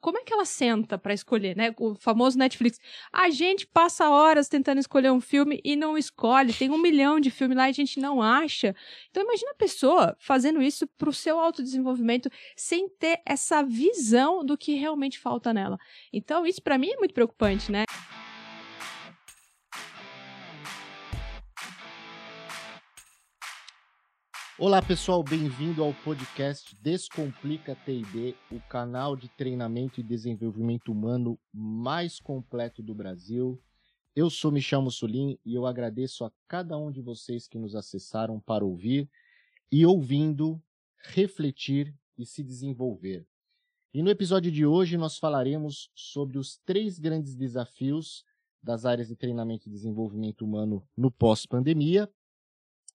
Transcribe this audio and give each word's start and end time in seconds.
como 0.00 0.18
é 0.18 0.22
que 0.22 0.32
ela 0.32 0.44
senta 0.44 0.96
para 0.96 1.12
escolher, 1.12 1.56
né? 1.56 1.74
O 1.78 1.94
famoso 1.94 2.38
Netflix. 2.38 2.78
A 3.12 3.30
gente 3.30 3.66
passa 3.66 4.08
horas 4.08 4.48
tentando 4.48 4.78
escolher 4.78 5.10
um 5.10 5.20
filme 5.20 5.60
e 5.64 5.76
não 5.76 5.98
escolhe. 5.98 6.52
Tem 6.52 6.70
um 6.70 6.78
milhão 6.78 7.18
de 7.18 7.30
filmes 7.30 7.56
lá 7.56 7.66
e 7.66 7.70
a 7.70 7.74
gente 7.74 8.00
não 8.00 8.22
acha. 8.22 8.74
Então 9.10 9.22
imagina 9.22 9.50
a 9.52 9.56
pessoa 9.56 10.16
fazendo 10.18 10.62
isso 10.62 10.86
para 10.86 11.08
o 11.08 11.12
seu 11.12 11.38
autodesenvolvimento 11.38 12.30
sem 12.56 12.88
ter 12.88 13.20
essa 13.26 13.62
visão 13.62 14.44
do 14.44 14.56
que 14.56 14.74
realmente 14.74 15.18
falta 15.18 15.52
nela. 15.52 15.78
Então 16.12 16.46
isso 16.46 16.62
para 16.62 16.78
mim 16.78 16.90
é 16.90 16.96
muito 16.96 17.14
preocupante, 17.14 17.70
né? 17.72 17.84
Olá 24.60 24.82
pessoal, 24.82 25.22
bem-vindo 25.22 25.84
ao 25.84 25.94
podcast 25.94 26.74
Descomplica 26.82 27.76
TD, 27.76 28.34
o 28.50 28.58
canal 28.68 29.14
de 29.14 29.28
treinamento 29.28 30.00
e 30.00 30.02
desenvolvimento 30.02 30.90
humano 30.90 31.38
mais 31.54 32.18
completo 32.18 32.82
do 32.82 32.92
Brasil. 32.92 33.62
Eu 34.16 34.28
sou 34.28 34.50
Michel 34.50 34.82
Mussolini 34.82 35.38
e 35.46 35.54
eu 35.54 35.64
agradeço 35.64 36.24
a 36.24 36.32
cada 36.48 36.76
um 36.76 36.90
de 36.90 37.00
vocês 37.00 37.46
que 37.46 37.56
nos 37.56 37.76
acessaram 37.76 38.40
para 38.40 38.64
ouvir 38.64 39.08
e 39.70 39.86
ouvindo, 39.86 40.60
refletir 41.04 41.94
e 42.18 42.26
se 42.26 42.42
desenvolver. 42.42 43.24
E 43.94 44.02
no 44.02 44.10
episódio 44.10 44.50
de 44.50 44.66
hoje 44.66 44.96
nós 44.96 45.18
falaremos 45.18 45.88
sobre 45.94 46.36
os 46.36 46.58
três 46.66 46.98
grandes 46.98 47.36
desafios 47.36 48.24
das 48.60 48.84
áreas 48.84 49.06
de 49.06 49.14
treinamento 49.14 49.68
e 49.68 49.70
desenvolvimento 49.70 50.44
humano 50.44 50.84
no 50.96 51.12
pós-pandemia 51.12 52.10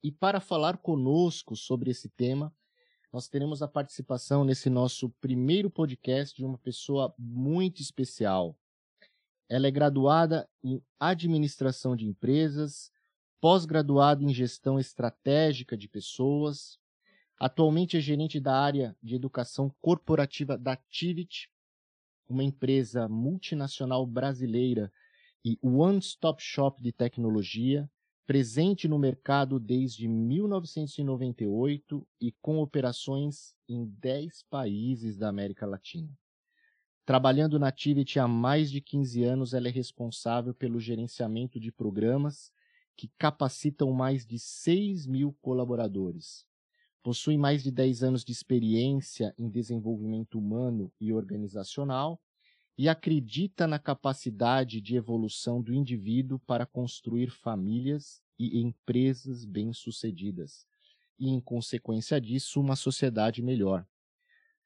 e 0.03 0.12
para 0.12 0.41
falar 0.41 0.77
conosco 0.77 1.55
sobre 1.55 1.89
esse 1.89 2.09
tema, 2.09 2.53
nós 3.11 3.30
teremos 3.30 3.61
a 3.61 3.67
participação 3.67 4.44
nesse 4.44 4.70
nosso 4.70 5.09
primeiro 5.21 5.70
podcast 5.70 6.35
de 6.35 6.44
uma 6.44 6.57
pessoa 6.57 7.13
muito 7.17 7.81
especial. 7.81 8.58
Ela 9.47 9.67
é 9.67 9.71
graduada 9.71 10.49
em 10.63 10.84
administração 11.00 11.95
de 11.95 12.05
empresas, 12.05 12.92
pós-graduada 13.39 14.23
em 14.23 14.33
gestão 14.33 14.77
estratégica 14.77 15.77
de 15.77 15.88
pessoas, 15.88 16.80
atualmente 17.39 17.95
é 17.95 18.02
gerente 18.02 18.39
da 18.39 18.59
área 18.59 18.97
de 19.02 19.16
educação 19.16 19.73
corporativa 19.80 20.58
da 20.58 20.75
Tivit, 20.75 21.49
uma 22.27 22.44
empresa 22.44 23.08
multinacional 23.08 24.05
brasileira 24.05 24.92
e 25.45 25.58
one-stop 25.61 26.42
shop 26.42 26.81
de 26.81 26.92
tecnologia 26.92 27.89
presente 28.25 28.88
no 28.88 28.97
mercado 28.97 29.59
desde 29.59 30.07
1998 30.07 32.07
e 32.21 32.31
com 32.41 32.59
operações 32.59 33.53
em 33.67 33.85
10 33.85 34.43
países 34.49 35.17
da 35.17 35.27
América 35.27 35.65
Latina. 35.65 36.09
Trabalhando 37.05 37.59
na 37.59 37.69
Tivit 37.69 38.17
há 38.17 38.27
mais 38.27 38.71
de 38.71 38.80
15 38.80 39.23
anos, 39.23 39.53
ela 39.53 39.67
é 39.67 39.71
responsável 39.71 40.53
pelo 40.53 40.80
gerenciamento 40.80 41.59
de 41.59 41.69
programas 41.69 42.49
que 42.95 43.11
capacitam 43.17 43.91
mais 43.91 44.25
de 44.25 44.39
6 44.39 45.05
mil 45.05 45.33
colaboradores. 45.41 46.45
Possui 47.02 47.37
mais 47.37 47.61
de 47.61 47.71
10 47.71 48.03
anos 48.03 48.23
de 48.23 48.31
experiência 48.31 49.35
em 49.37 49.49
desenvolvimento 49.49 50.39
humano 50.39 50.93
e 51.02 51.11
organizacional 51.11 52.21
e 52.77 52.89
acredita 52.89 53.67
na 53.67 53.77
capacidade 53.77 54.81
de 54.81 54.95
evolução 54.95 55.61
do 55.61 55.73
indivíduo 55.73 56.39
para 56.39 56.66
construir 56.66 57.30
famílias 57.30 58.21
e 58.38 58.59
empresas 58.59 59.45
bem-sucedidas, 59.45 60.65
e, 61.19 61.30
em 61.30 61.39
consequência 61.39 62.19
disso, 62.19 62.59
uma 62.59 62.75
sociedade 62.75 63.41
melhor. 63.41 63.85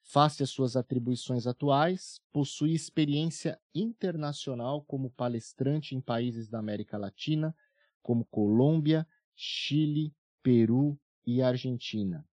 Face 0.01 0.41
às 0.41 0.49
suas 0.49 0.77
atribuições 0.77 1.45
atuais, 1.45 2.21
possui 2.31 2.73
experiência 2.73 3.59
internacional 3.75 4.81
como 4.83 5.09
palestrante 5.09 5.95
em 5.95 5.99
países 5.99 6.47
da 6.47 6.59
América 6.59 6.97
Latina, 6.97 7.53
como 8.01 8.23
Colômbia, 8.23 9.05
Chile, 9.35 10.15
Peru 10.41 10.97
e 11.25 11.41
Argentina. 11.41 12.25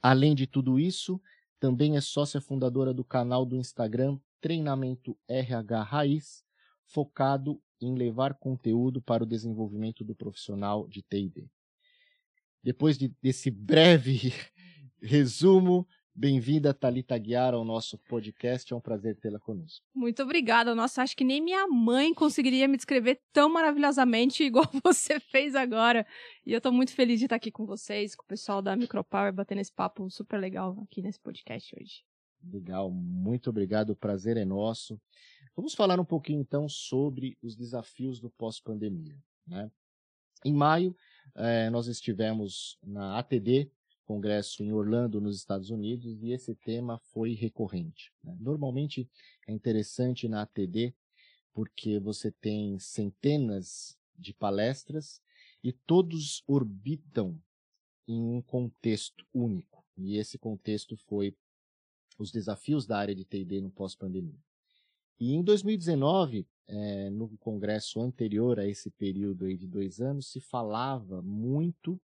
Além 0.00 0.34
de 0.34 0.46
tudo 0.46 0.78
isso, 0.78 1.20
também 1.60 1.96
é 1.96 2.00
sócia 2.00 2.40
fundadora 2.40 2.94
do 2.94 3.04
canal 3.04 3.44
do 3.44 3.54
Instagram 3.54 4.18
treinamento 4.40 5.16
RH 5.28 5.82
Raiz, 5.82 6.44
focado 6.84 7.60
em 7.80 7.94
levar 7.94 8.34
conteúdo 8.34 9.00
para 9.00 9.22
o 9.22 9.26
desenvolvimento 9.26 10.04
do 10.04 10.14
profissional 10.14 10.88
de 10.88 11.02
TD. 11.02 11.48
Depois 12.62 12.98
de, 12.98 13.14
desse 13.22 13.50
breve 13.50 14.32
resumo, 15.00 15.86
bem-vinda, 16.14 16.74
Thalita 16.74 17.16
Guiar, 17.16 17.54
ao 17.54 17.64
nosso 17.64 17.96
podcast. 17.96 18.72
É 18.72 18.76
um 18.76 18.80
prazer 18.80 19.16
tê-la 19.16 19.38
conosco. 19.38 19.86
Muito 19.94 20.22
obrigada. 20.22 20.74
Nossa, 20.74 21.02
acho 21.02 21.16
que 21.16 21.24
nem 21.24 21.40
minha 21.40 21.68
mãe 21.68 22.12
conseguiria 22.12 22.66
me 22.66 22.76
descrever 22.76 23.20
tão 23.32 23.48
maravilhosamente 23.48 24.42
igual 24.44 24.68
você 24.82 25.20
fez 25.20 25.54
agora. 25.54 26.04
E 26.44 26.52
eu 26.52 26.58
estou 26.58 26.72
muito 26.72 26.92
feliz 26.92 27.20
de 27.20 27.26
estar 27.26 27.36
aqui 27.36 27.52
com 27.52 27.64
vocês, 27.64 28.16
com 28.16 28.24
o 28.24 28.26
pessoal 28.26 28.60
da 28.60 28.74
Micropower, 28.74 29.32
batendo 29.32 29.60
esse 29.60 29.72
papo 29.72 30.10
super 30.10 30.38
legal 30.38 30.76
aqui 30.82 31.00
nesse 31.00 31.20
podcast 31.20 31.76
hoje. 31.80 32.07
Legal, 32.42 32.90
muito 32.90 33.50
obrigado, 33.50 33.90
o 33.90 33.96
prazer 33.96 34.36
é 34.36 34.44
nosso. 34.44 35.00
Vamos 35.56 35.74
falar 35.74 35.98
um 35.98 36.04
pouquinho 36.04 36.40
então 36.40 36.68
sobre 36.68 37.36
os 37.42 37.56
desafios 37.56 38.20
do 38.20 38.30
pós-pandemia. 38.30 39.16
Né? 39.46 39.70
Em 40.44 40.52
maio, 40.52 40.96
eh, 41.34 41.68
nós 41.70 41.88
estivemos 41.88 42.78
na 42.82 43.18
ATD, 43.18 43.70
congresso 44.04 44.62
em 44.62 44.72
Orlando, 44.72 45.20
nos 45.20 45.36
Estados 45.36 45.70
Unidos, 45.70 46.22
e 46.22 46.30
esse 46.30 46.54
tema 46.54 46.98
foi 47.12 47.34
recorrente. 47.34 48.12
Né? 48.22 48.36
Normalmente 48.40 49.10
é 49.46 49.52
interessante 49.52 50.28
na 50.28 50.42
ATD 50.42 50.94
porque 51.52 51.98
você 51.98 52.30
tem 52.30 52.78
centenas 52.78 53.98
de 54.16 54.32
palestras 54.32 55.20
e 55.62 55.72
todos 55.72 56.42
orbitam 56.46 57.40
em 58.06 58.22
um 58.22 58.40
contexto 58.40 59.26
único. 59.34 59.84
E 59.96 60.16
esse 60.16 60.38
contexto 60.38 60.96
foi 60.96 61.36
os 62.18 62.30
desafios 62.30 62.86
da 62.86 62.98
área 62.98 63.14
de 63.14 63.24
TD 63.24 63.60
no 63.60 63.70
pós-pandemia. 63.70 64.38
E 65.20 65.32
em 65.32 65.42
2019, 65.42 66.46
é, 66.66 67.10
no 67.10 67.36
congresso 67.38 68.00
anterior 68.00 68.58
a 68.58 68.66
esse 68.66 68.90
período 68.90 69.46
aí 69.46 69.56
de 69.56 69.66
dois 69.66 70.00
anos, 70.00 70.30
se 70.30 70.40
falava 70.40 71.22
muito 71.22 72.00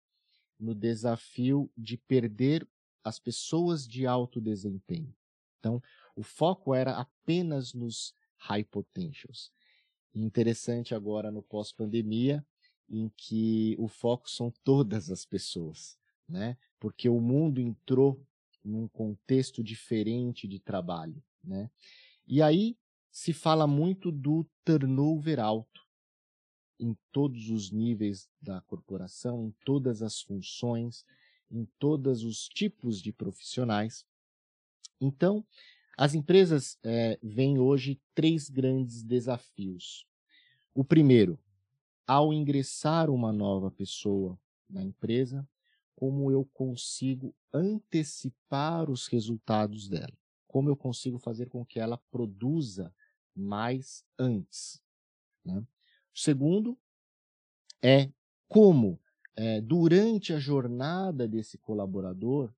no 0.59 0.75
desafio 0.75 1.71
de 1.77 1.97
perder 1.97 2.67
as 3.03 3.19
pessoas 3.19 3.87
de 3.87 4.07
alto 4.07 4.41
desempenho. 4.41 5.13
Então, 5.59 5.83
o 6.15 6.23
foco 6.23 6.75
era 6.75 6.97
apenas 6.97 7.75
nos 7.75 8.15
high 8.37 8.65
potentials. 8.65 9.53
Interessante 10.15 10.95
agora 10.95 11.31
no 11.31 11.43
pós-pandemia, 11.43 12.45
em 12.89 13.11
que 13.17 13.75
o 13.79 13.89
foco 13.89 14.29
são 14.31 14.53
todas 14.63 15.11
as 15.11 15.25
pessoas, 15.25 15.99
né? 16.29 16.57
Porque 16.79 17.09
o 17.09 17.21
mundo 17.21 17.61
entrou 17.61 18.21
num 18.65 18.89
contexto 18.89 19.63
diferente 19.63 20.47
de 20.47 20.59
trabalho, 20.59 21.23
né? 21.43 21.71
E 22.27 22.41
aí 22.41 22.77
se 23.11 23.33
fala 23.33 23.67
muito 23.67 24.11
do 24.11 24.47
turnover 24.65 25.39
alto 25.41 25.83
em 26.79 26.97
todos 27.13 27.51
os 27.51 27.71
níveis 27.71 28.29
da 28.41 28.61
corporação, 28.63 29.47
em 29.47 29.55
todas 29.65 30.03
as 30.03 30.21
funções, 30.21 31.05
em 31.51 31.67
todos 31.79 32.25
os 32.25 32.49
tipos 32.49 33.01
de 33.01 33.13
profissionais. 33.13 34.07
Então, 35.01 35.45
as 35.97 36.15
empresas 36.15 36.79
é, 36.83 37.19
veem 37.23 37.59
hoje 37.59 38.01
três 38.15 38.49
grandes 38.49 39.03
desafios. 39.03 40.07
O 40.75 40.83
primeiro, 40.83 41.39
ao 42.07 42.33
ingressar 42.33 43.11
uma 43.11 43.31
nova 43.31 43.71
pessoa 43.71 44.39
na 44.69 44.83
empresa, 44.83 45.47
como 45.95 46.31
eu 46.31 46.45
consigo 46.53 47.35
antecipar 47.53 48.91
os 48.91 49.07
resultados 49.07 49.89
dela, 49.89 50.17
como 50.47 50.69
eu 50.69 50.77
consigo 50.77 51.19
fazer 51.19 51.49
com 51.49 51.65
que 51.65 51.79
ela 51.79 51.99
produza 52.11 52.95
mais 53.35 54.05
antes. 54.19 54.83
Né? 55.45 55.59
O 56.15 56.19
segundo 56.19 56.79
é 57.83 58.11
como, 58.49 59.01
é, 59.35 59.61
durante 59.61 60.33
a 60.33 60.39
jornada 60.39 61.27
desse 61.27 61.57
colaborador, 61.59 62.53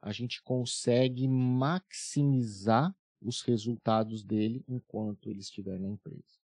a 0.00 0.12
gente 0.12 0.42
consegue 0.42 1.28
maximizar 1.28 2.94
os 3.20 3.42
resultados 3.42 4.24
dele 4.24 4.64
enquanto 4.68 5.30
ele 5.30 5.40
estiver 5.40 5.78
na 5.78 5.88
empresa. 5.88 6.40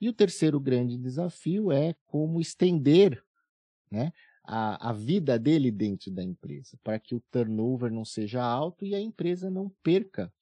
E 0.00 0.08
o 0.08 0.12
terceiro 0.12 0.58
grande 0.58 0.96
desafio 0.96 1.70
é 1.70 1.94
como 2.06 2.40
estender 2.40 3.22
né, 3.90 4.12
a, 4.52 4.90
a 4.90 4.92
vida 4.92 5.38
dele 5.38 5.70
dentro 5.70 6.10
da 6.10 6.24
empresa, 6.24 6.76
para 6.82 6.98
que 6.98 7.14
o 7.14 7.20
turnover 7.30 7.92
não 7.92 8.04
seja 8.04 8.42
alto 8.42 8.84
e 8.84 8.96
a 8.96 9.00
empresa 9.00 9.48
não 9.48 9.68
perca 9.80 10.32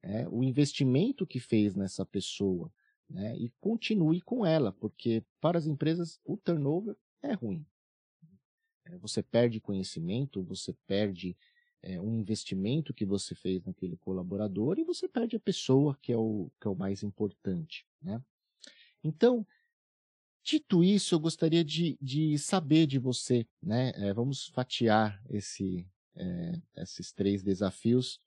é, 0.00 0.24
o 0.28 0.44
investimento 0.44 1.26
que 1.26 1.40
fez 1.40 1.74
nessa 1.74 2.06
pessoa 2.06 2.72
né, 3.10 3.36
e 3.36 3.52
continue 3.60 4.20
com 4.20 4.46
ela, 4.46 4.70
porque 4.70 5.24
para 5.40 5.58
as 5.58 5.66
empresas 5.66 6.20
o 6.24 6.36
turnover 6.36 6.96
é 7.20 7.32
ruim. 7.32 7.66
É, 8.84 8.96
você 8.98 9.20
perde 9.20 9.58
conhecimento, 9.58 10.44
você 10.44 10.72
perde 10.86 11.36
é, 11.82 12.00
um 12.00 12.20
investimento 12.20 12.94
que 12.94 13.04
você 13.04 13.34
fez 13.34 13.64
naquele 13.64 13.96
colaborador 13.96 14.78
e 14.78 14.84
você 14.84 15.08
perde 15.08 15.34
a 15.34 15.40
pessoa, 15.40 15.98
que 16.00 16.12
é 16.12 16.16
o, 16.16 16.52
que 16.60 16.68
é 16.68 16.70
o 16.70 16.76
mais 16.76 17.02
importante. 17.02 17.84
Né? 18.00 18.22
Então, 19.02 19.44
dito 20.46 20.84
isso, 20.84 21.12
eu 21.12 21.18
gostaria 21.18 21.64
de, 21.64 21.98
de 22.00 22.38
saber 22.38 22.86
de 22.86 23.00
você, 23.00 23.44
né? 23.60 23.92
É, 23.96 24.14
vamos 24.14 24.46
fatiar 24.46 25.20
esse, 25.28 25.84
é, 26.14 26.60
esses 26.76 27.12
três 27.12 27.42
desafios. 27.42 28.20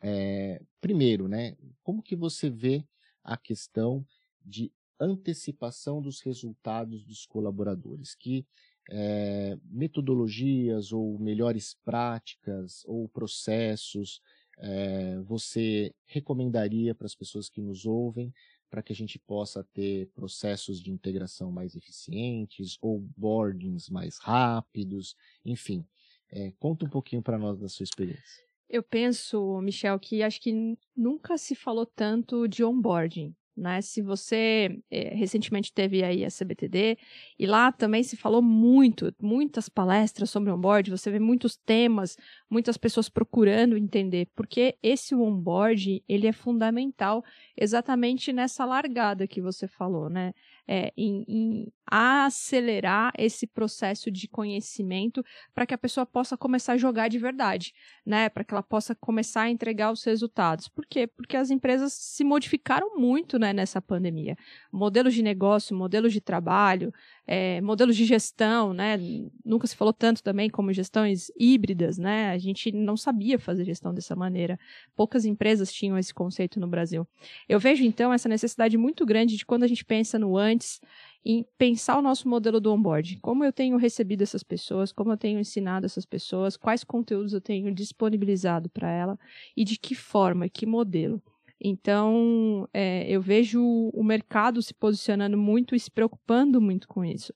É, 0.00 0.62
primeiro, 0.80 1.26
né? 1.26 1.56
Como 1.82 2.00
que 2.00 2.14
você 2.14 2.48
vê 2.48 2.86
a 3.24 3.36
questão 3.36 4.06
de 4.40 4.72
antecipação 5.00 6.00
dos 6.00 6.20
resultados 6.20 7.04
dos 7.04 7.26
colaboradores? 7.26 8.14
Que 8.14 8.46
é, 8.88 9.58
metodologias 9.64 10.92
ou 10.92 11.18
melhores 11.18 11.76
práticas 11.84 12.84
ou 12.86 13.08
processos 13.08 14.22
é, 14.58 15.18
você 15.18 15.92
recomendaria 16.06 16.94
para 16.94 17.06
as 17.06 17.14
pessoas 17.14 17.48
que 17.48 17.60
nos 17.60 17.84
ouvem 17.84 18.32
para 18.76 18.82
que 18.82 18.92
a 18.92 18.96
gente 18.96 19.18
possa 19.18 19.64
ter 19.64 20.10
processos 20.14 20.82
de 20.82 20.90
integração 20.90 21.50
mais 21.50 21.74
eficientes 21.74 22.76
ou 22.82 23.00
boardings 23.16 23.88
mais 23.88 24.18
rápidos, 24.18 25.16
enfim. 25.42 25.82
É, 26.30 26.52
conta 26.58 26.84
um 26.84 26.90
pouquinho 26.90 27.22
para 27.22 27.38
nós 27.38 27.58
da 27.58 27.70
sua 27.70 27.84
experiência. 27.84 28.44
Eu 28.68 28.82
penso, 28.82 29.62
Michel, 29.62 29.98
que 29.98 30.22
acho 30.22 30.38
que 30.42 30.76
nunca 30.94 31.38
se 31.38 31.54
falou 31.54 31.86
tanto 31.86 32.46
de 32.46 32.62
onboarding. 32.62 33.34
Né? 33.56 33.80
Se 33.80 34.02
você 34.02 34.78
é, 34.90 35.14
recentemente 35.14 35.72
teve 35.72 36.04
aí 36.04 36.24
a 36.24 36.28
CBTD 36.28 36.98
e 37.38 37.46
lá 37.46 37.72
também 37.72 38.02
se 38.02 38.16
falou 38.16 38.42
muito, 38.42 39.14
muitas 39.20 39.68
palestras 39.68 40.28
sobre 40.28 40.52
onboard, 40.52 40.90
você 40.90 41.10
vê 41.10 41.18
muitos 41.18 41.56
temas, 41.56 42.16
muitas 42.50 42.76
pessoas 42.76 43.08
procurando 43.08 43.76
entender, 43.76 44.28
porque 44.34 44.76
esse 44.82 45.14
onboard 45.14 46.02
ele 46.06 46.26
é 46.26 46.32
fundamental 46.32 47.24
exatamente 47.56 48.32
nessa 48.32 48.64
largada 48.66 49.26
que 49.26 49.40
você 49.40 49.66
falou, 49.66 50.10
né? 50.10 50.32
É, 50.68 50.92
em, 50.96 51.24
em 51.26 51.72
acelerar 51.86 53.12
esse 53.16 53.46
processo 53.46 54.10
de 54.10 54.26
conhecimento 54.26 55.24
para 55.54 55.66
que 55.66 55.74
a 55.74 55.78
pessoa 55.78 56.04
possa 56.04 56.36
começar 56.36 56.72
a 56.72 56.76
jogar 56.76 57.08
de 57.08 57.18
verdade, 57.18 57.72
né? 58.04 58.28
Para 58.28 58.44
que 58.44 58.52
ela 58.52 58.62
possa 58.62 58.94
começar 58.94 59.42
a 59.42 59.50
entregar 59.50 59.92
os 59.92 60.02
resultados. 60.04 60.68
Por 60.68 60.84
quê? 60.86 61.06
Porque 61.06 61.36
as 61.36 61.50
empresas 61.50 61.92
se 61.92 62.24
modificaram 62.24 62.98
muito, 62.98 63.38
né, 63.38 63.52
nessa 63.52 63.80
pandemia. 63.80 64.36
Modelos 64.72 65.14
de 65.14 65.22
negócio, 65.22 65.76
modelos 65.76 66.12
de 66.12 66.20
trabalho, 66.20 66.92
é, 67.26 67.60
modelos 67.60 67.96
de 67.96 68.04
gestão, 68.04 68.72
né? 68.72 68.98
Nunca 69.44 69.66
se 69.66 69.76
falou 69.76 69.92
tanto 69.92 70.22
também 70.22 70.50
como 70.50 70.72
gestões 70.72 71.30
híbridas, 71.38 71.98
né? 71.98 72.30
A 72.30 72.38
gente 72.38 72.72
não 72.72 72.96
sabia 72.96 73.38
fazer 73.38 73.64
gestão 73.64 73.94
dessa 73.94 74.16
maneira. 74.16 74.58
Poucas 74.94 75.24
empresas 75.24 75.72
tinham 75.72 75.98
esse 75.98 76.12
conceito 76.12 76.58
no 76.58 76.66
Brasil. 76.66 77.06
Eu 77.48 77.58
vejo 77.58 77.84
então 77.84 78.12
essa 78.12 78.28
necessidade 78.28 78.76
muito 78.76 79.04
grande 79.04 79.36
de 79.36 79.46
quando 79.46 79.62
a 79.64 79.66
gente 79.66 79.84
pensa 79.84 80.18
no 80.18 80.36
antes, 80.36 80.80
em 81.28 81.44
pensar 81.58 81.98
o 81.98 82.02
nosso 82.02 82.28
modelo 82.28 82.60
do 82.60 82.72
onboard. 82.72 83.18
Como 83.20 83.44
eu 83.44 83.52
tenho 83.52 83.76
recebido 83.76 84.22
essas 84.22 84.44
pessoas, 84.44 84.92
como 84.92 85.10
eu 85.10 85.16
tenho 85.16 85.40
ensinado 85.40 85.84
essas 85.84 86.06
pessoas, 86.06 86.56
quais 86.56 86.84
conteúdos 86.84 87.32
eu 87.32 87.40
tenho 87.40 87.74
disponibilizado 87.74 88.70
para 88.70 88.88
ela 88.88 89.18
e 89.56 89.64
de 89.64 89.76
que 89.76 89.92
forma, 89.92 90.48
que 90.48 90.64
modelo. 90.64 91.20
Então, 91.60 92.68
é, 92.72 93.10
eu 93.10 93.20
vejo 93.20 93.60
o 93.92 94.04
mercado 94.04 94.62
se 94.62 94.72
posicionando 94.72 95.36
muito 95.36 95.74
e 95.74 95.80
se 95.80 95.90
preocupando 95.90 96.60
muito 96.60 96.86
com 96.86 97.04
isso. 97.04 97.34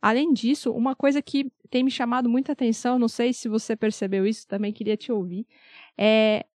Além 0.00 0.32
disso, 0.32 0.72
uma 0.72 0.96
coisa 0.96 1.20
que 1.20 1.52
tem 1.68 1.84
me 1.84 1.90
chamado 1.90 2.26
muita 2.26 2.52
atenção, 2.52 2.98
não 2.98 3.08
sei 3.08 3.34
se 3.34 3.50
você 3.50 3.76
percebeu 3.76 4.26
isso, 4.26 4.48
também 4.48 4.72
queria 4.72 4.96
te 4.96 5.12
ouvir, 5.12 5.46
é 5.98 6.46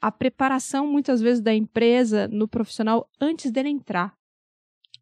a 0.00 0.10
preparação 0.10 0.86
muitas 0.86 1.20
vezes 1.20 1.42
da 1.42 1.52
empresa 1.52 2.26
no 2.28 2.48
profissional 2.48 3.06
antes 3.20 3.50
dele 3.50 3.68
entrar. 3.68 4.18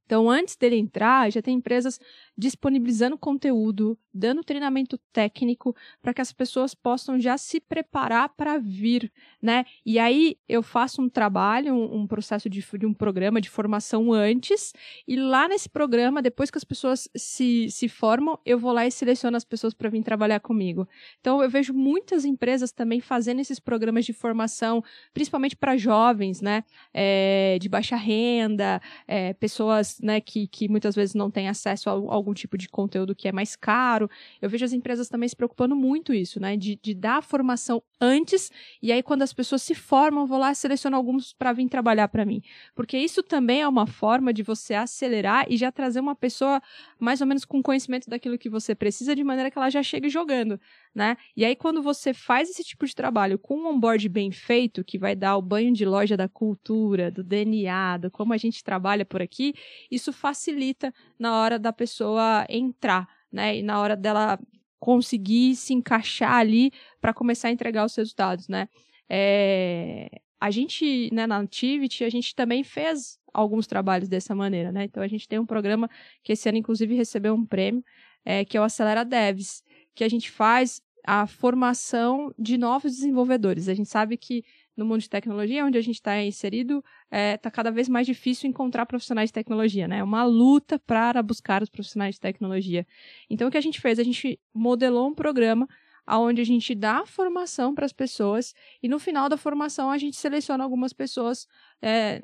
Então, 0.08 0.31
antes 0.31 0.56
dele 0.56 0.76
entrar, 0.76 1.31
já 1.31 1.43
tem 1.43 1.56
empresas 1.56 2.00
disponibilizando 2.34 3.19
conteúdo, 3.19 3.99
dando 4.14 4.43
treinamento 4.43 4.96
técnico 5.12 5.76
para 6.00 6.14
que 6.14 6.22
as 6.22 6.32
pessoas 6.32 6.75
possam 6.75 7.20
já 7.20 7.37
se 7.37 7.60
preparar 7.60 8.31
para 8.31 8.56
vir, 8.56 9.12
né? 9.43 9.66
E 9.84 9.99
aí 9.99 10.38
eu 10.49 10.62
faço 10.62 11.02
um 11.02 11.10
trabalho, 11.10 11.75
um, 11.75 11.99
um 11.99 12.06
processo 12.06 12.49
de, 12.49 12.64
de, 12.78 12.87
um 12.87 12.94
programa 12.94 13.38
de 13.38 13.50
formação 13.50 14.10
antes, 14.10 14.72
e 15.06 15.14
lá 15.14 15.46
nesse 15.46 15.69
programa, 15.69 16.22
depois 16.22 16.50
que 16.50 16.56
as 16.56 16.64
pessoas 16.64 17.06
se, 17.14 17.70
se 17.70 17.87
formam, 17.87 18.38
eu 18.46 18.58
vou 18.58 18.72
lá 18.72 18.87
e 18.87 18.90
seleciono 18.90 19.37
as 19.37 19.44
pessoas 19.44 19.75
para 19.75 19.90
vir 19.90 20.02
trabalhar 20.02 20.40
comigo. 20.40 20.88
Então 21.20 21.43
eu 21.43 21.50
vejo 21.50 21.75
muitas 21.75 22.25
empresas 22.25 22.72
também 22.72 23.00
fazendo 23.00 23.40
esses 23.40 23.60
programas 23.60 24.06
de 24.06 24.14
formação, 24.14 24.82
principalmente 25.12 25.55
para 25.55 25.76
jovens, 25.76 26.40
né? 26.40 26.64
É, 26.94 27.58
de 27.60 27.69
baixa 27.69 27.96
renda, 27.96 28.81
é, 29.06 29.34
pessoas 29.34 29.97
né, 30.00 30.20
que, 30.20 30.46
que 30.46 30.68
muitas 30.68 30.94
vezes 30.94 31.14
não 31.14 31.30
têm 31.30 31.48
acesso 31.48 31.88
a, 31.88 31.92
algum 31.92 32.32
tipo 32.34 32.56
de 32.56 32.68
conteúdo 32.68 33.14
que 33.14 33.28
é 33.28 33.32
mais 33.32 33.56
caro. 33.56 34.08
Eu 34.40 34.48
vejo 34.48 34.64
as 34.64 34.72
empresas 34.72 35.08
também 35.08 35.28
se 35.28 35.36
preocupando 35.36 35.74
muito 35.74 36.12
isso, 36.14 36.40
né? 36.40 36.56
De, 36.56 36.78
de 36.80 36.94
dar 36.94 37.18
a 37.18 37.22
formação 37.22 37.82
antes, 38.00 38.50
e 38.80 38.92
aí 38.92 39.02
quando 39.02 39.22
as 39.22 39.32
pessoas 39.32 39.62
se 39.62 39.74
formam, 39.74 40.26
vou 40.26 40.38
lá 40.38 40.54
seleciono 40.54 40.96
alguns 40.96 41.32
para 41.32 41.52
vir 41.52 41.68
trabalhar 41.68 42.08
para 42.08 42.24
mim. 42.24 42.42
Porque 42.74 42.96
isso 42.96 43.22
também 43.22 43.62
é 43.62 43.68
uma 43.68 43.86
forma 43.86 44.32
de 44.32 44.42
você 44.42 44.74
acelerar 44.74 45.46
e 45.48 45.56
já 45.56 45.72
trazer 45.72 46.00
uma 46.00 46.14
pessoa 46.14 46.62
mais 46.98 47.20
ou 47.20 47.26
menos 47.26 47.44
com 47.44 47.62
conhecimento 47.62 48.08
daquilo 48.08 48.38
que 48.38 48.48
você 48.48 48.74
precisa, 48.74 49.14
de 49.16 49.24
maneira 49.24 49.50
que 49.50 49.58
ela 49.58 49.70
já 49.70 49.82
chegue 49.82 50.08
jogando, 50.08 50.60
né? 50.98 51.16
E 51.36 51.44
aí 51.44 51.54
quando 51.54 51.80
você 51.80 52.12
faz 52.12 52.50
esse 52.50 52.64
tipo 52.64 52.84
de 52.84 52.92
trabalho 52.92 53.38
com 53.38 53.56
um 53.56 53.68
onboard 53.68 54.08
bem 54.08 54.32
feito, 54.32 54.82
que 54.82 54.98
vai 54.98 55.14
dar 55.14 55.36
o 55.36 55.42
banho 55.42 55.72
de 55.72 55.84
loja 55.84 56.16
da 56.16 56.28
cultura, 56.28 57.08
do 57.08 57.22
DNA, 57.22 57.98
do 57.98 58.10
como 58.10 58.32
a 58.32 58.36
gente 58.36 58.64
trabalha 58.64 59.04
por 59.06 59.22
aqui, 59.22 59.54
isso 59.88 60.12
facilita 60.12 60.92
na 61.16 61.40
hora 61.40 61.56
da 61.56 61.72
pessoa 61.72 62.44
entrar, 62.48 63.08
né? 63.30 63.58
E 63.58 63.62
na 63.62 63.80
hora 63.80 63.94
dela 63.94 64.40
conseguir 64.80 65.54
se 65.54 65.72
encaixar 65.72 66.34
ali 66.34 66.72
para 67.00 67.14
começar 67.14 67.46
a 67.46 67.52
entregar 67.52 67.84
os 67.84 67.94
resultados, 67.94 68.48
né? 68.48 68.68
É... 69.08 70.10
A 70.40 70.50
gente, 70.50 71.12
né, 71.12 71.28
na 71.28 71.38
Activity, 71.38 72.02
a 72.02 72.10
gente 72.10 72.34
também 72.34 72.64
fez 72.64 73.18
alguns 73.32 73.68
trabalhos 73.68 74.08
dessa 74.08 74.34
maneira, 74.34 74.72
né? 74.72 74.84
Então 74.84 75.00
a 75.00 75.08
gente 75.08 75.28
tem 75.28 75.38
um 75.38 75.46
programa 75.46 75.88
que 76.24 76.32
esse 76.32 76.48
ano, 76.48 76.58
inclusive, 76.58 76.92
recebeu 76.94 77.34
um 77.34 77.46
prêmio, 77.46 77.84
é, 78.24 78.44
que 78.44 78.56
é 78.56 78.60
o 78.60 78.64
Acelera 78.64 79.04
Devs, 79.04 79.62
que 79.94 80.04
a 80.04 80.08
gente 80.08 80.30
faz 80.30 80.80
a 81.10 81.26
formação 81.26 82.34
de 82.38 82.58
novos 82.58 82.93
desenvolvedores. 82.93 83.66
A 83.66 83.72
gente 83.72 83.88
sabe 83.88 84.19
que 84.19 84.44
no 84.76 84.84
mundo 84.84 85.00
de 85.00 85.08
tecnologia, 85.08 85.64
onde 85.64 85.78
a 85.78 85.81
gente 85.81 85.94
está 85.94 86.22
inserido, 86.22 86.84
está 87.06 87.16
é, 87.16 87.37
tá 87.38 87.50
cada 87.50 87.70
vez 87.70 87.88
mais 87.88 88.06
difícil 88.06 88.46
encontrar 88.46 88.84
profissionais 88.84 89.31
de 89.31 89.32
tecnologia, 89.32 89.88
né? 89.88 90.00
É 90.00 90.05
uma 90.05 90.22
luta 90.24 90.79
para 90.79 91.22
buscar 91.22 91.62
os 91.62 91.70
profissionais 91.70 92.17
de 92.17 92.20
tecnologia. 92.20 92.86
Então, 93.31 93.48
o 93.48 93.50
que 93.50 93.56
a 93.56 93.60
gente 93.62 93.81
fez? 93.81 93.98
A 93.98 94.03
gente 94.03 94.38
modelou 94.53 95.08
um 95.08 95.15
programa 95.15 95.67
onde 96.06 96.43
a 96.43 96.44
gente 96.44 96.74
dá 96.74 97.06
formação 97.06 97.74
para 97.74 97.86
as 97.86 97.93
pessoas 97.93 98.55
e 98.82 98.86
no 98.86 98.98
final 98.98 99.31
da 99.31 99.38
formação 99.38 99.91
a 99.91 99.96
gente 99.96 100.17
seleciona 100.19 100.62
algumas 100.62 100.93
pessoas, 100.93 101.48
é, 101.81 102.22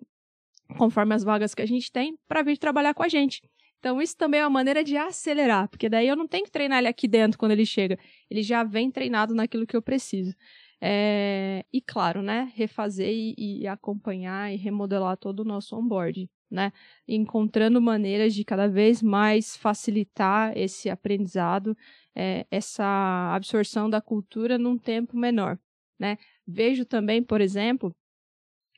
conforme 0.76 1.14
as 1.14 1.24
vagas 1.24 1.54
que 1.54 1.62
a 1.62 1.66
gente 1.66 1.90
tem, 1.90 2.18
para 2.28 2.42
vir 2.42 2.58
trabalhar 2.58 2.92
com 2.92 3.02
a 3.02 3.08
gente. 3.08 3.40
Então, 3.84 4.00
isso 4.00 4.16
também 4.16 4.40
é 4.40 4.44
uma 4.44 4.48
maneira 4.48 4.82
de 4.82 4.96
acelerar, 4.96 5.68
porque 5.68 5.90
daí 5.90 6.08
eu 6.08 6.16
não 6.16 6.26
tenho 6.26 6.46
que 6.46 6.50
treinar 6.50 6.78
ele 6.78 6.88
aqui 6.88 7.06
dentro 7.06 7.38
quando 7.38 7.52
ele 7.52 7.66
chega. 7.66 7.98
Ele 8.30 8.42
já 8.42 8.64
vem 8.64 8.90
treinado 8.90 9.34
naquilo 9.34 9.66
que 9.66 9.76
eu 9.76 9.82
preciso. 9.82 10.34
É, 10.80 11.66
e 11.70 11.82
claro, 11.82 12.22
né, 12.22 12.50
refazer 12.54 13.10
e, 13.10 13.34
e, 13.36 13.66
acompanhar 13.66 14.50
e 14.50 14.56
remodelar 14.56 15.18
todo 15.18 15.40
o 15.40 15.44
nosso 15.44 15.76
onboard, 15.76 16.30
né, 16.50 16.72
encontrando 17.06 17.78
maneiras 17.78 18.34
de 18.34 18.42
cada 18.42 18.66
vez 18.66 19.02
mais 19.02 19.54
facilitar 19.54 20.56
esse 20.56 20.88
aprendizado, 20.88 21.76
é, 22.14 22.46
essa 22.50 23.34
absorção 23.34 23.90
da 23.90 24.00
cultura 24.00 24.56
num 24.56 24.78
tempo 24.78 25.14
menor, 25.14 25.58
né. 25.98 26.16
Vejo 26.46 26.86
também, 26.86 27.22
por 27.22 27.42
exemplo, 27.42 27.94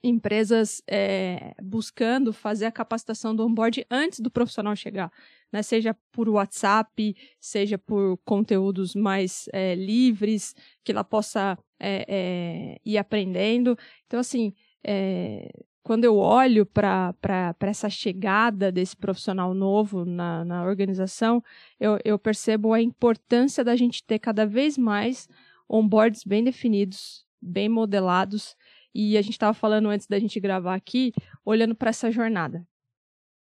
empresas 0.02 0.82
é, 0.88 1.54
buscando 1.62 2.32
fazer 2.32 2.66
a 2.66 2.72
capacitação 2.72 3.34
do 3.34 3.44
onboard 3.44 3.86
antes 3.90 4.20
do 4.20 4.30
profissional 4.30 4.76
chegar, 4.76 5.10
né? 5.52 5.62
seja 5.62 5.96
por 6.12 6.28
WhatsApp, 6.28 7.16
seja 7.40 7.78
por 7.78 8.18
conteúdos 8.24 8.94
mais 8.94 9.48
é, 9.52 9.74
livres, 9.74 10.54
que 10.84 10.92
ela 10.92 11.04
possa 11.04 11.58
é, 11.80 12.04
é 12.08 12.80
ir 12.84 12.98
aprendendo. 12.98 13.76
Então, 14.06 14.20
assim, 14.20 14.52
é, 14.84 15.50
quando 15.86 16.04
eu 16.04 16.16
olho 16.16 16.66
para 16.66 17.14
essa 17.60 17.88
chegada 17.88 18.72
desse 18.72 18.96
profissional 18.96 19.54
novo 19.54 20.04
na, 20.04 20.44
na 20.44 20.64
organização, 20.64 21.40
eu, 21.78 21.96
eu 22.04 22.18
percebo 22.18 22.72
a 22.72 22.82
importância 22.82 23.62
da 23.62 23.76
gente 23.76 24.02
ter 24.02 24.18
cada 24.18 24.44
vez 24.44 24.76
mais 24.76 25.28
onboards 25.68 26.24
bem 26.24 26.42
definidos, 26.42 27.24
bem 27.40 27.68
modelados, 27.68 28.56
e 28.96 29.18
a 29.18 29.22
gente 29.22 29.32
estava 29.34 29.52
falando 29.54 29.88
antes 29.90 30.06
da 30.06 30.18
gente 30.18 30.40
gravar 30.40 30.74
aqui, 30.74 31.12
olhando 31.44 31.74
para 31.74 31.90
essa 31.90 32.10
jornada. 32.10 32.66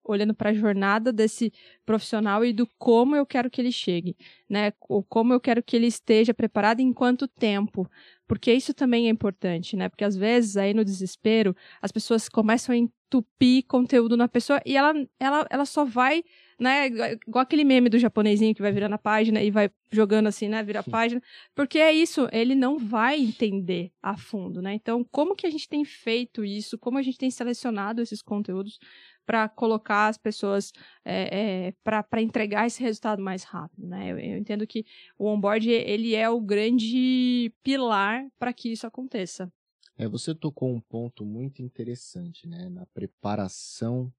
olhando 0.03 0.33
para 0.33 0.49
a 0.49 0.53
jornada 0.53 1.13
desse 1.13 1.51
profissional 1.85 2.43
e 2.43 2.51
do 2.51 2.67
como 2.79 3.15
eu 3.15 3.25
quero 3.25 3.49
que 3.49 3.61
ele 3.61 3.71
chegue, 3.71 4.15
né? 4.49 4.73
Ou 4.87 5.03
como 5.03 5.33
eu 5.33 5.39
quero 5.39 5.61
que 5.61 5.75
ele 5.75 5.85
esteja 5.87 6.33
preparado 6.33 6.79
em 6.79 6.91
quanto 6.93 7.27
tempo. 7.27 7.87
Porque 8.27 8.51
isso 8.51 8.73
também 8.73 9.07
é 9.07 9.09
importante, 9.11 9.75
né? 9.75 9.87
Porque 9.89 10.03
às 10.03 10.15
vezes, 10.15 10.57
aí 10.57 10.73
no 10.73 10.83
desespero, 10.85 11.55
as 11.81 11.91
pessoas 11.91 12.27
começam 12.27 12.73
a 12.73 12.77
entupir 12.77 13.65
conteúdo 13.67 14.17
na 14.17 14.27
pessoa 14.27 14.59
e 14.65 14.75
ela, 14.75 14.93
ela, 15.19 15.47
ela 15.49 15.65
só 15.65 15.85
vai 15.85 16.23
né? 16.59 16.87
Igual 16.87 17.41
aquele 17.41 17.63
meme 17.63 17.89
do 17.89 17.97
japonesinho 17.97 18.53
que 18.53 18.61
vai 18.61 18.71
virando 18.71 18.95
a 18.95 18.97
página 18.97 19.41
e 19.41 19.49
vai 19.49 19.71
jogando 19.91 20.27
assim, 20.27 20.49
né? 20.49 20.61
Vira 20.61 20.81
a 20.81 20.83
página. 20.83 21.21
Porque 21.55 21.79
é 21.79 21.91
isso, 21.91 22.27
ele 22.31 22.53
não 22.53 22.77
vai 22.77 23.19
entender 23.19 23.91
a 24.01 24.17
fundo, 24.17 24.61
né? 24.61 24.73
Então, 24.73 25.03
como 25.05 25.35
que 25.35 25.47
a 25.47 25.49
gente 25.49 25.69
tem 25.69 25.85
feito 25.85 26.43
isso? 26.43 26.77
Como 26.77 26.97
a 26.97 27.01
gente 27.01 27.17
tem 27.17 27.31
selecionado 27.31 28.01
esses 28.01 28.21
conteúdos 28.21 28.77
para 29.25 29.47
colocar 29.47 30.07
as 30.07 30.17
pessoas 30.17 30.73
é, 31.05 31.67
é, 31.67 31.73
para 31.83 32.21
entregar 32.21 32.65
esse 32.65 32.81
resultado 32.81 33.21
mais 33.21 33.43
rápido, 33.43 33.87
né? 33.87 34.11
Eu, 34.11 34.19
eu, 34.19 34.37
entendo 34.37 34.65
que 34.67 34.85
o 35.17 35.27
onboard 35.27 35.69
ele 35.69 36.15
é 36.15 36.29
o 36.29 36.41
grande 36.41 37.53
pilar 37.63 38.25
para 38.37 38.51
que 38.51 38.71
isso 38.71 38.85
aconteça. 38.85 39.51
É, 39.95 40.07
você 40.07 40.33
tocou 40.33 40.73
um 40.73 40.81
ponto 40.81 41.25
muito 41.25 41.61
interessante, 41.61 42.47
né? 42.47 42.69
Na 42.69 42.85
preparação 42.87 44.11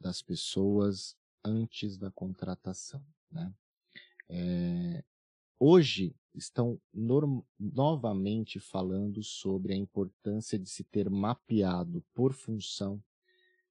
das 0.00 0.22
pessoas 0.22 1.16
antes 1.46 1.96
da 1.96 2.10
contratação. 2.10 3.02
Né? 3.30 3.54
É, 4.28 5.04
hoje 5.58 6.14
estão 6.34 6.78
novamente 7.58 8.60
falando 8.60 9.22
sobre 9.22 9.72
a 9.72 9.76
importância 9.76 10.58
de 10.58 10.68
se 10.68 10.84
ter 10.84 11.08
mapeado 11.08 12.04
por 12.12 12.34
função 12.34 13.02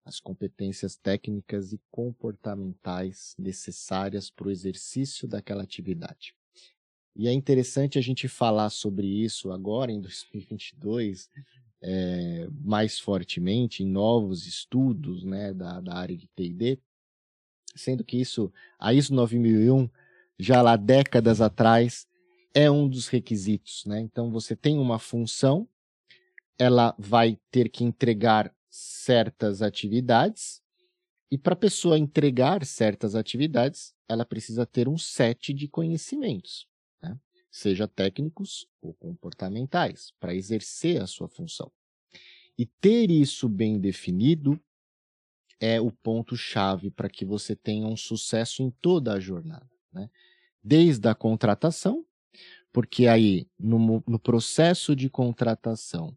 as 0.05 0.19
competências 0.19 0.95
técnicas 0.95 1.73
e 1.73 1.81
comportamentais 1.89 3.35
necessárias 3.39 4.29
para 4.29 4.47
o 4.47 4.51
exercício 4.51 5.27
daquela 5.27 5.63
atividade. 5.63 6.35
E 7.15 7.27
é 7.27 7.33
interessante 7.33 7.97
a 7.97 8.01
gente 8.01 8.27
falar 8.27 8.69
sobre 8.69 9.07
isso 9.07 9.51
agora, 9.51 9.91
em 9.91 9.99
2022, 9.99 11.29
é, 11.81 12.47
mais 12.61 12.99
fortemente, 12.99 13.83
em 13.83 13.87
novos 13.87 14.45
estudos 14.45 15.23
né, 15.23 15.53
da, 15.53 15.81
da 15.81 15.95
área 15.95 16.15
de 16.15 16.27
TD, 16.27 16.79
sendo 17.75 18.03
que 18.03 18.17
isso, 18.19 18.51
a 18.79 18.93
ISO 18.93 19.13
9001, 19.13 19.89
já 20.39 20.61
lá 20.61 20.75
décadas 20.75 21.41
atrás, 21.41 22.07
é 22.53 22.69
um 22.71 22.87
dos 22.87 23.07
requisitos, 23.07 23.83
né? 23.85 23.99
Então 23.99 24.31
você 24.31 24.55
tem 24.55 24.77
uma 24.77 24.97
função, 24.97 25.67
ela 26.57 26.95
vai 26.97 27.37
ter 27.51 27.69
que 27.69 27.83
entregar 27.83 28.53
certas 28.69 29.61
atividades, 29.61 30.61
e 31.31 31.37
para 31.37 31.53
a 31.53 31.57
pessoa 31.57 31.97
entregar 31.97 32.65
certas 32.65 33.15
atividades, 33.15 33.93
ela 34.07 34.25
precisa 34.25 34.65
ter 34.65 34.87
um 34.87 34.97
set 34.97 35.53
de 35.53 35.67
conhecimentos, 35.67 36.67
né? 37.01 37.19
seja 37.51 37.87
técnicos 37.87 38.67
ou 38.81 38.93
comportamentais, 38.93 40.13
para 40.19 40.35
exercer 40.35 41.01
a 41.01 41.07
sua 41.07 41.27
função. 41.27 41.71
E 42.57 42.65
ter 42.65 43.09
isso 43.09 43.49
bem 43.49 43.79
definido 43.79 44.57
é 45.59 45.79
o 45.79 45.91
ponto-chave 45.91 46.91
para 46.91 47.09
que 47.09 47.25
você 47.25 47.55
tenha 47.55 47.87
um 47.87 47.97
sucesso 47.97 48.61
em 48.61 48.69
toda 48.81 49.13
a 49.13 49.19
jornada. 49.19 49.69
Né? 49.93 50.09
Desde 50.63 51.07
a 51.07 51.15
contratação, 51.15 52.05
porque 52.71 53.07
aí, 53.07 53.47
no, 53.57 54.03
no 54.05 54.19
processo 54.19 54.95
de 54.95 55.09
contratação, 55.09 56.15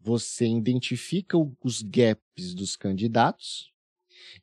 você 0.00 0.46
identifica 0.46 1.36
os 1.62 1.82
gaps 1.82 2.54
dos 2.54 2.76
candidatos 2.76 3.72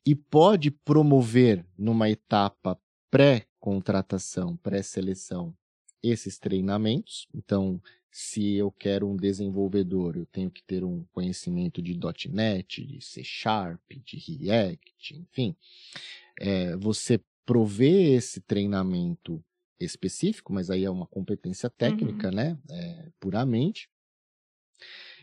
e 0.05 0.13
pode 0.13 0.69
promover 0.69 1.65
numa 1.77 2.09
etapa 2.09 2.77
pré-contratação, 3.09 4.57
pré-seleção, 4.57 5.55
esses 6.03 6.37
treinamentos. 6.37 7.27
Então, 7.33 7.81
se 8.17 8.53
eu 8.53 8.71
quero 8.71 9.09
um 9.09 9.17
desenvolvedor, 9.17 10.15
eu 10.15 10.25
tenho 10.27 10.49
que 10.49 10.63
ter 10.63 10.85
um 10.85 11.03
conhecimento 11.11 11.81
de 11.81 11.99
.NET, 12.29 12.81
de 12.81 13.01
C 13.01 13.21
Sharp, 13.25 13.81
de 13.91 14.17
React, 14.17 15.17
enfim. 15.17 15.53
É, 16.39 16.77
você 16.77 17.19
provê 17.45 18.13
esse 18.13 18.39
treinamento 18.39 19.43
específico, 19.77 20.53
mas 20.53 20.69
aí 20.69 20.85
é 20.85 20.89
uma 20.89 21.05
competência 21.05 21.69
técnica, 21.69 22.29
uhum. 22.29 22.35
né? 22.35 22.57
É, 22.69 23.09
puramente. 23.19 23.89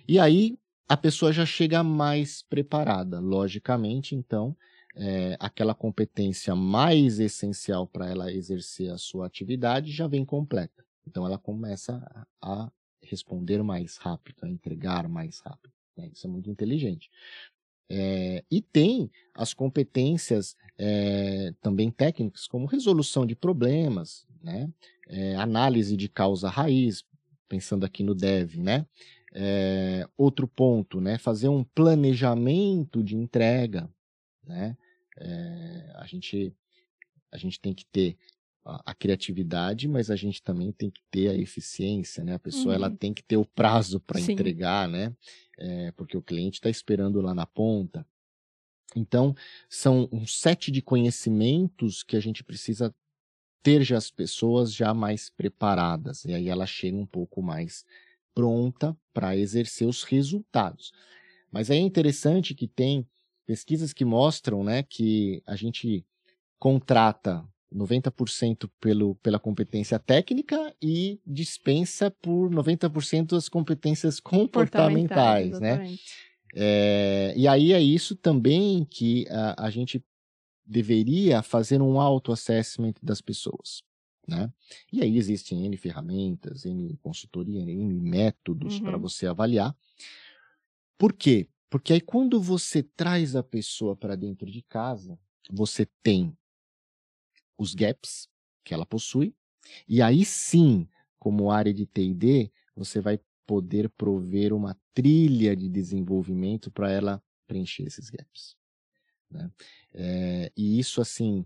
E 0.06 0.18
aí 0.18 0.58
a 0.86 0.94
pessoa 0.94 1.32
já 1.32 1.46
chega 1.46 1.82
mais 1.82 2.42
preparada, 2.42 3.20
logicamente, 3.20 4.14
então, 4.14 4.54
é, 4.94 5.34
aquela 5.40 5.74
competência 5.74 6.54
mais 6.54 7.18
essencial 7.20 7.86
para 7.86 8.10
ela 8.10 8.30
exercer 8.30 8.90
a 8.90 8.98
sua 8.98 9.26
atividade 9.26 9.90
já 9.90 10.06
vem 10.06 10.26
completa. 10.26 10.84
Então 11.06 11.24
ela 11.24 11.38
começa 11.38 12.26
a 12.38 12.70
responder 13.02 13.62
mais 13.62 13.96
rápido, 13.96 14.44
a 14.44 14.48
entregar 14.48 15.08
mais 15.08 15.40
rápido. 15.40 15.72
Né? 15.96 16.10
Isso 16.12 16.26
é 16.26 16.30
muito 16.30 16.50
inteligente. 16.50 17.10
É, 17.90 18.42
e 18.50 18.62
tem 18.62 19.10
as 19.34 19.52
competências 19.52 20.56
é, 20.78 21.52
também 21.60 21.90
técnicas, 21.90 22.46
como 22.46 22.64
resolução 22.64 23.26
de 23.26 23.36
problemas, 23.36 24.26
né? 24.42 24.72
É, 25.08 25.34
análise 25.36 25.94
de 25.94 26.08
causa 26.08 26.48
raiz, 26.48 27.04
pensando 27.48 27.84
aqui 27.84 28.02
no 28.02 28.14
dev, 28.14 28.56
né? 28.56 28.86
outro 30.16 30.46
ponto, 30.46 31.00
né? 31.00 31.16
fazer 31.16 31.48
um 31.48 31.64
planejamento 31.64 33.02
de 33.02 33.16
entrega. 33.16 33.88
Né? 34.44 34.76
a, 35.94 36.06
gente, 36.06 36.54
a 37.30 37.38
gente 37.38 37.58
tem 37.58 37.72
que 37.72 37.86
ter 37.86 38.18
a, 38.64 38.94
criatividade, 38.94 39.88
mas 39.88 40.10
a 40.10 40.16
gente 40.16 40.42
também 40.42 40.72
tem 40.72 40.90
que 40.90 41.02
ter 41.10 41.28
a 41.28 41.34
eficiência, 41.34 42.22
né? 42.22 42.34
A 42.34 42.38
pessoa 42.38 42.68
uhum. 42.68 42.84
ela 42.84 42.90
tem 42.90 43.12
que 43.12 43.22
ter 43.22 43.36
o 43.36 43.44
prazo 43.44 43.98
para 44.00 44.20
entregar, 44.20 44.88
né? 44.88 45.14
É, 45.58 45.92
porque 45.92 46.16
o 46.16 46.22
cliente 46.22 46.54
está 46.54 46.70
esperando 46.70 47.20
lá 47.20 47.34
na 47.34 47.46
ponta. 47.46 48.06
Então, 48.94 49.34
são 49.68 50.08
um 50.12 50.26
set 50.26 50.70
de 50.70 50.82
conhecimentos 50.82 52.02
que 52.02 52.16
a 52.16 52.20
gente 52.20 52.44
precisa 52.44 52.94
ter 53.62 53.82
já 53.82 53.96
as 53.96 54.10
pessoas 54.10 54.72
já 54.72 54.92
mais 54.92 55.30
preparadas. 55.30 56.24
E 56.24 56.34
aí 56.34 56.48
ela 56.48 56.66
chega 56.66 56.96
um 56.96 57.06
pouco 57.06 57.42
mais 57.42 57.84
pronta 58.34 58.96
para 59.12 59.36
exercer 59.36 59.88
os 59.88 60.02
resultados. 60.02 60.92
Mas 61.50 61.70
é 61.70 61.76
interessante 61.76 62.54
que 62.54 62.66
tem 62.66 63.06
pesquisas 63.46 63.92
que 63.92 64.04
mostram 64.04 64.64
né, 64.64 64.82
que 64.82 65.42
a 65.46 65.56
gente 65.56 66.04
contrata 66.58 67.46
90% 67.74 68.70
pelo, 68.80 69.14
pela 69.16 69.38
competência 69.38 69.98
técnica 69.98 70.74
e 70.80 71.20
dispensa 71.26 72.10
por 72.10 72.50
90% 72.50 73.36
as 73.36 73.48
competências 73.48 74.20
comportamentais, 74.20 75.58
né? 75.60 75.96
É, 76.54 77.32
e 77.36 77.48
aí 77.48 77.72
é 77.72 77.80
isso 77.80 78.14
também 78.14 78.84
que 78.84 79.26
a, 79.30 79.66
a 79.66 79.70
gente 79.70 80.04
deveria 80.64 81.42
fazer 81.42 81.80
um 81.80 81.98
auto-assessment 82.00 82.94
das 83.02 83.20
pessoas. 83.20 83.82
Né? 84.28 84.52
E 84.92 85.02
aí 85.02 85.16
existem 85.16 85.64
N 85.66 85.76
ferramentas, 85.76 86.64
N 86.64 86.96
consultoria, 87.02 87.60
N 87.60 88.00
métodos 88.00 88.76
uhum. 88.76 88.84
para 88.84 88.96
você 88.96 89.26
avaliar. 89.26 89.74
Por 90.96 91.12
quê? 91.12 91.48
Porque 91.68 91.94
aí 91.94 92.00
quando 92.00 92.40
você 92.40 92.82
traz 92.82 93.34
a 93.34 93.42
pessoa 93.42 93.96
para 93.96 94.14
dentro 94.14 94.50
de 94.50 94.62
casa, 94.62 95.18
você 95.50 95.86
tem 96.02 96.36
os 97.56 97.74
gaps 97.74 98.28
que 98.64 98.74
ela 98.74 98.86
possui, 98.86 99.34
e 99.88 100.02
aí 100.02 100.24
sim, 100.24 100.88
como 101.18 101.50
área 101.50 101.72
de 101.72 101.86
TD, 101.86 102.50
você 102.74 103.00
vai 103.00 103.20
poder 103.46 103.88
prover 103.90 104.52
uma 104.52 104.76
trilha 104.94 105.54
de 105.54 105.68
desenvolvimento 105.68 106.70
para 106.70 106.90
ela 106.90 107.22
preencher 107.46 107.84
esses 107.84 108.08
gaps. 108.08 108.56
Né? 109.30 109.50
É, 109.92 110.52
e 110.56 110.78
isso, 110.78 111.00
assim, 111.00 111.44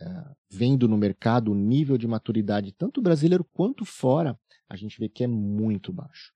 é, 0.00 0.24
vendo 0.50 0.88
no 0.88 0.96
mercado 0.96 1.52
o 1.52 1.54
nível 1.54 1.96
de 1.96 2.06
maturidade, 2.06 2.72
tanto 2.72 3.00
brasileiro 3.00 3.44
quanto 3.44 3.84
fora, 3.84 4.38
a 4.68 4.76
gente 4.76 4.98
vê 4.98 5.08
que 5.08 5.24
é 5.24 5.26
muito 5.26 5.92
baixo. 5.92 6.32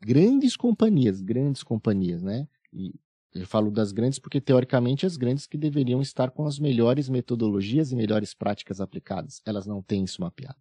Grandes 0.00 0.56
companhias, 0.56 1.22
grandes 1.22 1.62
companhias, 1.62 2.22
né? 2.22 2.46
E 2.70 2.94
eu 3.34 3.46
falo 3.46 3.70
das 3.70 3.90
grandes 3.90 4.18
porque, 4.18 4.40
teoricamente, 4.40 5.04
as 5.04 5.16
grandes 5.16 5.46
que 5.46 5.58
deveriam 5.58 6.00
estar 6.00 6.30
com 6.30 6.46
as 6.46 6.58
melhores 6.58 7.08
metodologias 7.08 7.90
e 7.90 7.96
melhores 7.96 8.32
práticas 8.32 8.80
aplicadas. 8.80 9.42
Elas 9.44 9.66
não 9.66 9.82
têm 9.82 10.04
isso 10.04 10.20
mapeado. 10.20 10.58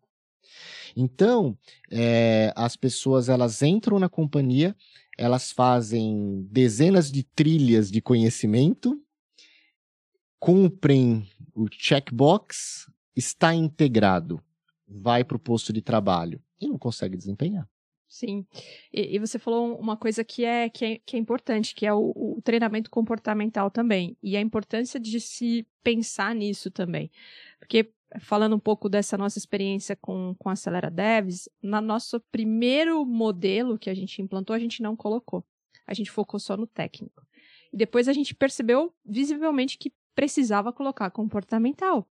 Então, 0.95 1.57
é, 1.91 2.51
as 2.55 2.75
pessoas 2.75 3.29
elas 3.29 3.61
entram 3.61 3.99
na 3.99 4.09
companhia, 4.09 4.75
elas 5.17 5.51
fazem 5.51 6.47
dezenas 6.49 7.11
de 7.11 7.23
trilhas 7.23 7.91
de 7.91 8.01
conhecimento, 8.01 8.99
cumprem 10.39 11.27
o 11.55 11.67
checkbox, 11.71 12.91
está 13.15 13.53
integrado, 13.53 14.41
vai 14.87 15.23
para 15.23 15.37
o 15.37 15.39
posto 15.39 15.71
de 15.71 15.81
trabalho 15.81 16.41
e 16.59 16.67
não 16.67 16.77
consegue 16.77 17.15
desempenhar. 17.15 17.69
Sim. 18.13 18.46
E, 18.93 19.15
e, 19.15 19.20
você 19.20 19.39
falou 19.39 19.75
uma 19.75 19.98
coisa 19.98 20.24
que 20.24 20.46
é, 20.46 20.70
que 20.70 20.86
é, 20.86 21.00
que 21.03 21.15
é 21.15 21.20
importante, 21.20 21.74
que 21.74 21.84
é 21.84 21.91
o, 21.91 22.13
o, 22.15 22.41
treinamento 22.43 22.88
comportamental 22.91 23.72
também. 23.72 24.15
E 24.22 24.38
a 24.38 24.39
importância 24.39 25.00
de 25.00 25.20
se 25.20 25.65
pensar 25.84 26.36
nisso 26.36 26.70
também. 26.70 27.10
Porque, 27.58 27.91
falando 28.20 28.55
um 28.55 28.60
pouco 28.60 28.88
dessa 28.88 29.17
nossa 29.17 29.39
experiência 29.39 29.96
com, 29.96 30.36
com 30.38 30.48
a 30.48 30.51
Acelera 30.51 30.91
Devs, 30.91 31.50
no 31.60 31.82
nosso 31.82 32.20
primeiro 32.32 33.03
modelo 33.03 33.79
que 33.79 33.89
a 33.89 33.96
gente 33.96 34.22
implantou, 34.22 34.55
a 34.55 34.60
gente 34.60 34.84
não 34.84 34.96
colocou. 34.96 35.43
A 35.88 35.96
gente 35.96 36.12
focou 36.12 36.39
só 36.39 36.55
no 36.55 36.67
técnico. 36.67 37.25
E 37.74 37.77
depois 37.77 38.08
a 38.08 38.13
gente 38.13 38.36
percebeu 38.36 38.93
visivelmente 39.03 39.75
que 39.75 39.91
precisava 40.13 40.72
colocar 40.72 41.10
comportamental. 41.10 42.08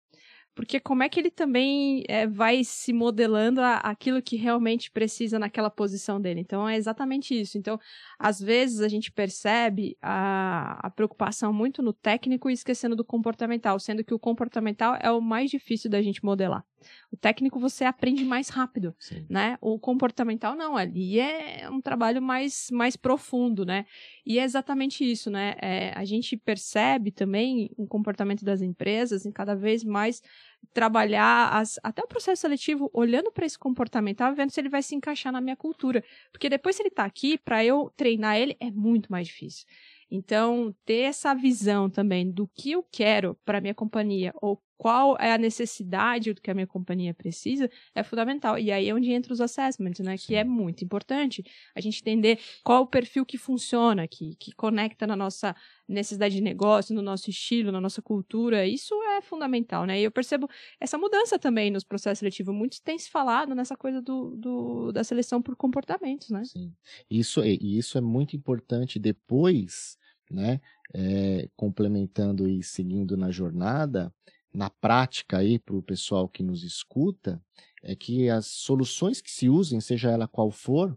Porque 0.54 0.78
como 0.78 1.02
é 1.02 1.08
que 1.08 1.18
ele 1.18 1.30
também 1.30 2.04
é, 2.08 2.26
vai 2.26 2.62
se 2.62 2.92
modelando 2.92 3.60
a, 3.60 3.76
aquilo 3.76 4.20
que 4.20 4.36
realmente 4.36 4.90
precisa 4.90 5.38
naquela 5.38 5.70
posição 5.70 6.20
dele? 6.20 6.40
Então, 6.40 6.68
é 6.68 6.76
exatamente 6.76 7.38
isso. 7.38 7.56
Então, 7.56 7.78
às 8.18 8.38
vezes 8.38 8.80
a 8.80 8.88
gente 8.88 9.10
percebe 9.10 9.96
a, 10.02 10.86
a 10.86 10.90
preocupação 10.90 11.52
muito 11.52 11.82
no 11.82 11.92
técnico 11.92 12.50
e 12.50 12.52
esquecendo 12.52 12.94
do 12.94 13.04
comportamental, 13.04 13.78
sendo 13.78 14.04
que 14.04 14.12
o 14.12 14.18
comportamental 14.18 14.96
é 15.00 15.10
o 15.10 15.20
mais 15.20 15.50
difícil 15.50 15.90
da 15.90 16.02
gente 16.02 16.24
modelar. 16.24 16.64
O 17.10 17.16
técnico 17.16 17.58
você 17.58 17.84
aprende 17.84 18.24
mais 18.24 18.48
rápido, 18.48 18.94
Sim. 18.98 19.24
né? 19.28 19.56
O 19.60 19.78
comportamental 19.78 20.56
não, 20.56 20.76
ali 20.76 21.20
é 21.20 21.68
um 21.70 21.80
trabalho 21.80 22.20
mais, 22.20 22.68
mais 22.72 22.96
profundo, 22.96 23.64
né? 23.64 23.86
E 24.26 24.38
é 24.38 24.44
exatamente 24.44 25.08
isso, 25.08 25.30
né? 25.30 25.54
É, 25.60 25.92
a 25.94 26.04
gente 26.04 26.36
percebe 26.36 27.10
também 27.10 27.70
o 27.76 27.86
comportamento 27.86 28.44
das 28.44 28.62
empresas 28.62 29.24
em 29.24 29.32
cada 29.32 29.54
vez 29.54 29.84
mais 29.84 30.22
trabalhar 30.72 31.50
as, 31.50 31.78
até 31.82 32.02
o 32.02 32.08
processo 32.08 32.42
seletivo 32.42 32.90
olhando 32.94 33.30
para 33.30 33.44
esse 33.44 33.58
comportamental, 33.58 34.34
vendo 34.34 34.50
se 34.50 34.60
ele 34.60 34.68
vai 34.68 34.82
se 34.82 34.94
encaixar 34.94 35.32
na 35.32 35.40
minha 35.40 35.56
cultura, 35.56 36.02
porque 36.30 36.48
depois 36.48 36.76
se 36.76 36.82
ele 36.82 36.88
está 36.88 37.04
aqui 37.04 37.36
para 37.38 37.64
eu 37.64 37.92
treinar 37.96 38.36
ele 38.36 38.56
é 38.60 38.70
muito 38.70 39.10
mais 39.10 39.26
difícil. 39.26 39.66
Então, 40.10 40.74
ter 40.84 41.04
essa 41.04 41.34
visão 41.34 41.88
também 41.88 42.30
do 42.30 42.46
que 42.48 42.72
eu 42.72 42.86
quero 42.92 43.34
para 43.46 43.62
minha 43.62 43.74
companhia 43.74 44.32
ou 44.42 44.62
qual 44.82 45.16
é 45.20 45.32
a 45.32 45.38
necessidade 45.38 46.32
do 46.34 46.40
que 46.40 46.50
a 46.50 46.54
minha 46.54 46.66
companhia 46.66 47.14
precisa 47.14 47.70
é 47.94 48.02
fundamental. 48.02 48.58
E 48.58 48.72
aí 48.72 48.88
é 48.88 48.92
onde 48.92 49.12
entra 49.12 49.32
os 49.32 49.40
assessments, 49.40 50.04
né? 50.04 50.16
Sim. 50.16 50.26
Que 50.26 50.34
é 50.34 50.42
muito 50.42 50.84
importante 50.84 51.44
a 51.72 51.80
gente 51.80 52.00
entender 52.00 52.40
qual 52.64 52.82
o 52.82 52.86
perfil 52.88 53.24
que 53.24 53.38
funciona, 53.38 54.08
que, 54.08 54.34
que 54.34 54.50
conecta 54.50 55.06
na 55.06 55.14
nossa 55.14 55.54
necessidade 55.88 56.34
de 56.34 56.40
negócio, 56.40 56.92
no 56.96 57.00
nosso 57.00 57.30
estilo, 57.30 57.70
na 57.70 57.80
nossa 57.80 58.02
cultura. 58.02 58.66
Isso 58.66 58.92
é 59.16 59.22
fundamental, 59.22 59.86
né? 59.86 60.00
E 60.00 60.02
eu 60.02 60.10
percebo 60.10 60.48
essa 60.80 60.98
mudança 60.98 61.38
também 61.38 61.70
nos 61.70 61.84
processos 61.84 62.18
seletivos. 62.18 62.52
Muitos 62.52 62.80
têm 62.80 62.98
se 62.98 63.08
falado 63.08 63.54
nessa 63.54 63.76
coisa 63.76 64.02
do, 64.02 64.34
do 64.36 64.90
da 64.90 65.04
seleção 65.04 65.40
por 65.40 65.54
comportamentos, 65.54 66.28
né? 66.30 66.42
Sim. 66.44 66.72
Isso, 67.08 67.40
é, 67.40 67.50
e 67.50 67.78
isso 67.78 67.96
é 67.96 68.00
muito 68.00 68.34
importante 68.34 68.98
depois 68.98 69.96
né? 70.32 70.60
É, 70.94 71.48
complementando 71.56 72.48
e 72.48 72.62
seguindo 72.62 73.16
na 73.16 73.30
jornada, 73.30 74.12
na 74.52 74.68
prática 74.68 75.38
aí 75.38 75.58
para 75.58 75.74
o 75.74 75.82
pessoal 75.82 76.28
que 76.28 76.42
nos 76.42 76.62
escuta, 76.62 77.42
é 77.82 77.96
que 77.96 78.28
as 78.28 78.46
soluções 78.46 79.20
que 79.20 79.30
se 79.30 79.48
usem, 79.48 79.80
seja 79.80 80.10
ela 80.10 80.28
qual 80.28 80.50
for, 80.50 80.96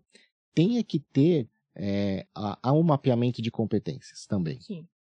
tenha 0.54 0.84
que 0.84 1.00
ter 1.00 1.50
é, 1.74 2.26
a, 2.34 2.58
a 2.62 2.74
um 2.74 2.84
mapeamento 2.84 3.42
de 3.42 3.52
competências 3.52 4.26
também. 4.26 4.60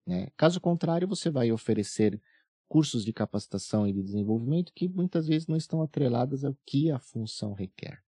Né? 0.07 0.29
Caso 0.37 0.61
contrário, 0.61 1.09
você 1.09 1.31
vai 1.31 1.51
oferecer 1.53 2.21
cursos 2.69 3.05
de 3.05 3.13
capacitação 3.13 3.87
e 3.87 3.93
de 3.93 4.03
desenvolvimento 4.03 4.73
que 4.75 4.89
muitas 4.89 5.27
vezes 5.27 5.47
não 5.47 5.57
estão 5.57 5.83
atreladas 5.83 6.45
ao 6.45 6.57
que 6.65 6.91
a 6.91 6.99
função 6.99 7.53
requer, 7.53 8.03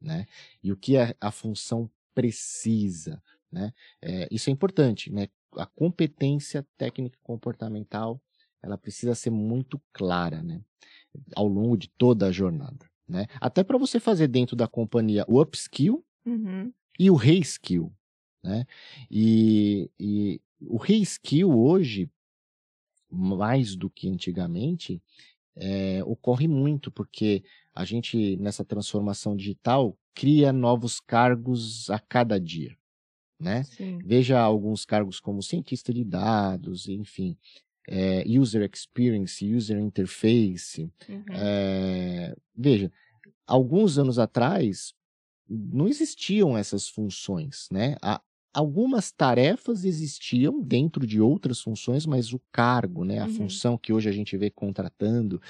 né? 0.00 0.24
E 0.62 0.70
o 0.70 0.76
que 0.76 0.96
a, 0.96 1.16
a 1.20 1.32
função 1.32 1.90
precisa, 2.14 3.20
né? 3.50 3.74
É, 4.00 4.28
isso 4.30 4.48
é 4.48 4.52
importante, 4.52 5.10
né? 5.10 5.28
a 5.56 5.66
competência 5.66 6.66
técnica 6.76 7.18
comportamental 7.22 8.20
ela 8.64 8.78
precisa 8.78 9.14
ser 9.14 9.30
muito 9.30 9.80
clara, 9.92 10.42
né? 10.42 10.60
Ao 11.36 11.46
longo 11.46 11.76
de 11.76 11.88
toda 11.88 12.26
a 12.26 12.32
jornada, 12.32 12.90
né? 13.06 13.26
Até 13.40 13.62
para 13.62 13.76
você 13.76 14.00
fazer 14.00 14.26
dentro 14.26 14.56
da 14.56 14.66
companhia 14.66 15.24
o 15.28 15.40
upskill 15.40 16.04
uhum. 16.24 16.72
e 16.98 17.10
o 17.10 17.14
reskill, 17.14 17.92
né? 18.42 18.66
E, 19.10 19.90
e 20.00 20.40
o 20.62 20.78
reskill 20.78 21.50
hoje, 21.56 22.10
mais 23.10 23.76
do 23.76 23.90
que 23.90 24.08
antigamente, 24.08 25.02
é, 25.54 26.02
ocorre 26.04 26.48
muito 26.48 26.90
porque 26.90 27.44
a 27.74 27.84
gente 27.84 28.36
nessa 28.38 28.64
transformação 28.64 29.36
digital 29.36 29.96
cria 30.14 30.52
novos 30.52 31.00
cargos 31.00 31.90
a 31.90 31.98
cada 31.98 32.40
dia 32.40 32.76
né? 33.38 33.62
Veja 34.04 34.40
alguns 34.40 34.84
cargos 34.84 35.20
como 35.20 35.42
cientista 35.42 35.92
de 35.92 36.04
dados, 36.04 36.88
enfim, 36.88 37.36
é, 37.88 38.24
user 38.26 38.68
experience, 38.72 39.44
user 39.44 39.78
interface. 39.78 40.90
Uhum. 41.08 41.24
É, 41.30 42.34
veja, 42.56 42.90
alguns 43.46 43.98
anos 43.98 44.18
atrás 44.18 44.94
não 45.48 45.86
existiam 45.86 46.56
essas 46.56 46.88
funções, 46.88 47.68
né? 47.70 47.96
Algumas 48.52 49.10
tarefas 49.10 49.84
existiam 49.84 50.62
dentro 50.62 51.06
de 51.06 51.20
outras 51.20 51.60
funções, 51.60 52.06
mas 52.06 52.32
o 52.32 52.40
cargo, 52.52 53.04
né, 53.04 53.18
a 53.18 53.26
uhum. 53.26 53.34
função 53.34 53.76
que 53.76 53.92
hoje 53.92 54.08
a 54.08 54.12
gente 54.12 54.36
vê 54.36 54.48
contratando, 54.48 55.42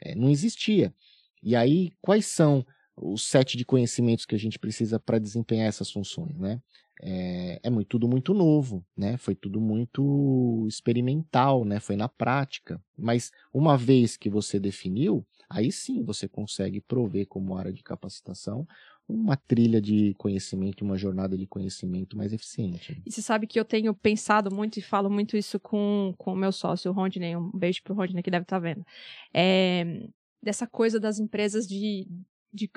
é, 0.00 0.14
não 0.14 0.30
existia. 0.30 0.94
E 1.42 1.56
aí, 1.56 1.90
quais 2.00 2.26
são 2.26 2.64
os 2.96 3.24
sete 3.24 3.56
de 3.56 3.64
conhecimentos 3.64 4.24
que 4.24 4.34
a 4.34 4.38
gente 4.38 4.58
precisa 4.58 5.00
para 5.00 5.18
desempenhar 5.18 5.66
essas 5.66 5.90
funções, 5.90 6.38
né? 6.38 6.62
É, 7.02 7.58
é 7.64 7.68
muito, 7.68 7.88
tudo 7.88 8.06
muito 8.06 8.32
novo, 8.32 8.86
né? 8.96 9.16
Foi 9.16 9.34
tudo 9.34 9.60
muito 9.60 10.64
experimental, 10.68 11.64
né? 11.64 11.80
Foi 11.80 11.96
na 11.96 12.08
prática. 12.08 12.80
Mas 12.96 13.32
uma 13.52 13.76
vez 13.76 14.16
que 14.16 14.30
você 14.30 14.60
definiu, 14.60 15.26
aí 15.50 15.72
sim 15.72 16.04
você 16.04 16.28
consegue 16.28 16.80
prover 16.80 17.26
como 17.26 17.56
área 17.56 17.72
de 17.72 17.82
capacitação 17.82 18.66
uma 19.08 19.36
trilha 19.36 19.80
de 19.80 20.14
conhecimento, 20.14 20.84
uma 20.84 20.96
jornada 20.96 21.36
de 21.36 21.44
conhecimento 21.44 22.16
mais 22.16 22.32
eficiente. 22.32 23.02
E 23.04 23.10
você 23.10 23.20
sabe 23.20 23.48
que 23.48 23.58
eu 23.58 23.64
tenho 23.64 23.92
pensado 23.92 24.54
muito 24.54 24.78
e 24.78 24.82
falo 24.82 25.10
muito 25.10 25.36
isso 25.36 25.58
com 25.58 26.14
o 26.18 26.36
meu 26.36 26.52
sócio, 26.52 26.90
o 26.90 26.94
Rondney, 26.94 27.36
um 27.36 27.50
beijo 27.50 27.82
pro 27.82 27.94
Rondney 27.94 28.22
que 28.22 28.30
deve 28.30 28.44
estar 28.44 28.56
tá 28.56 28.60
vendo. 28.60 28.86
É, 29.34 30.08
dessa 30.40 30.68
coisa 30.68 31.00
das 31.00 31.18
empresas 31.18 31.66
de, 31.66 32.06
de 32.54 32.70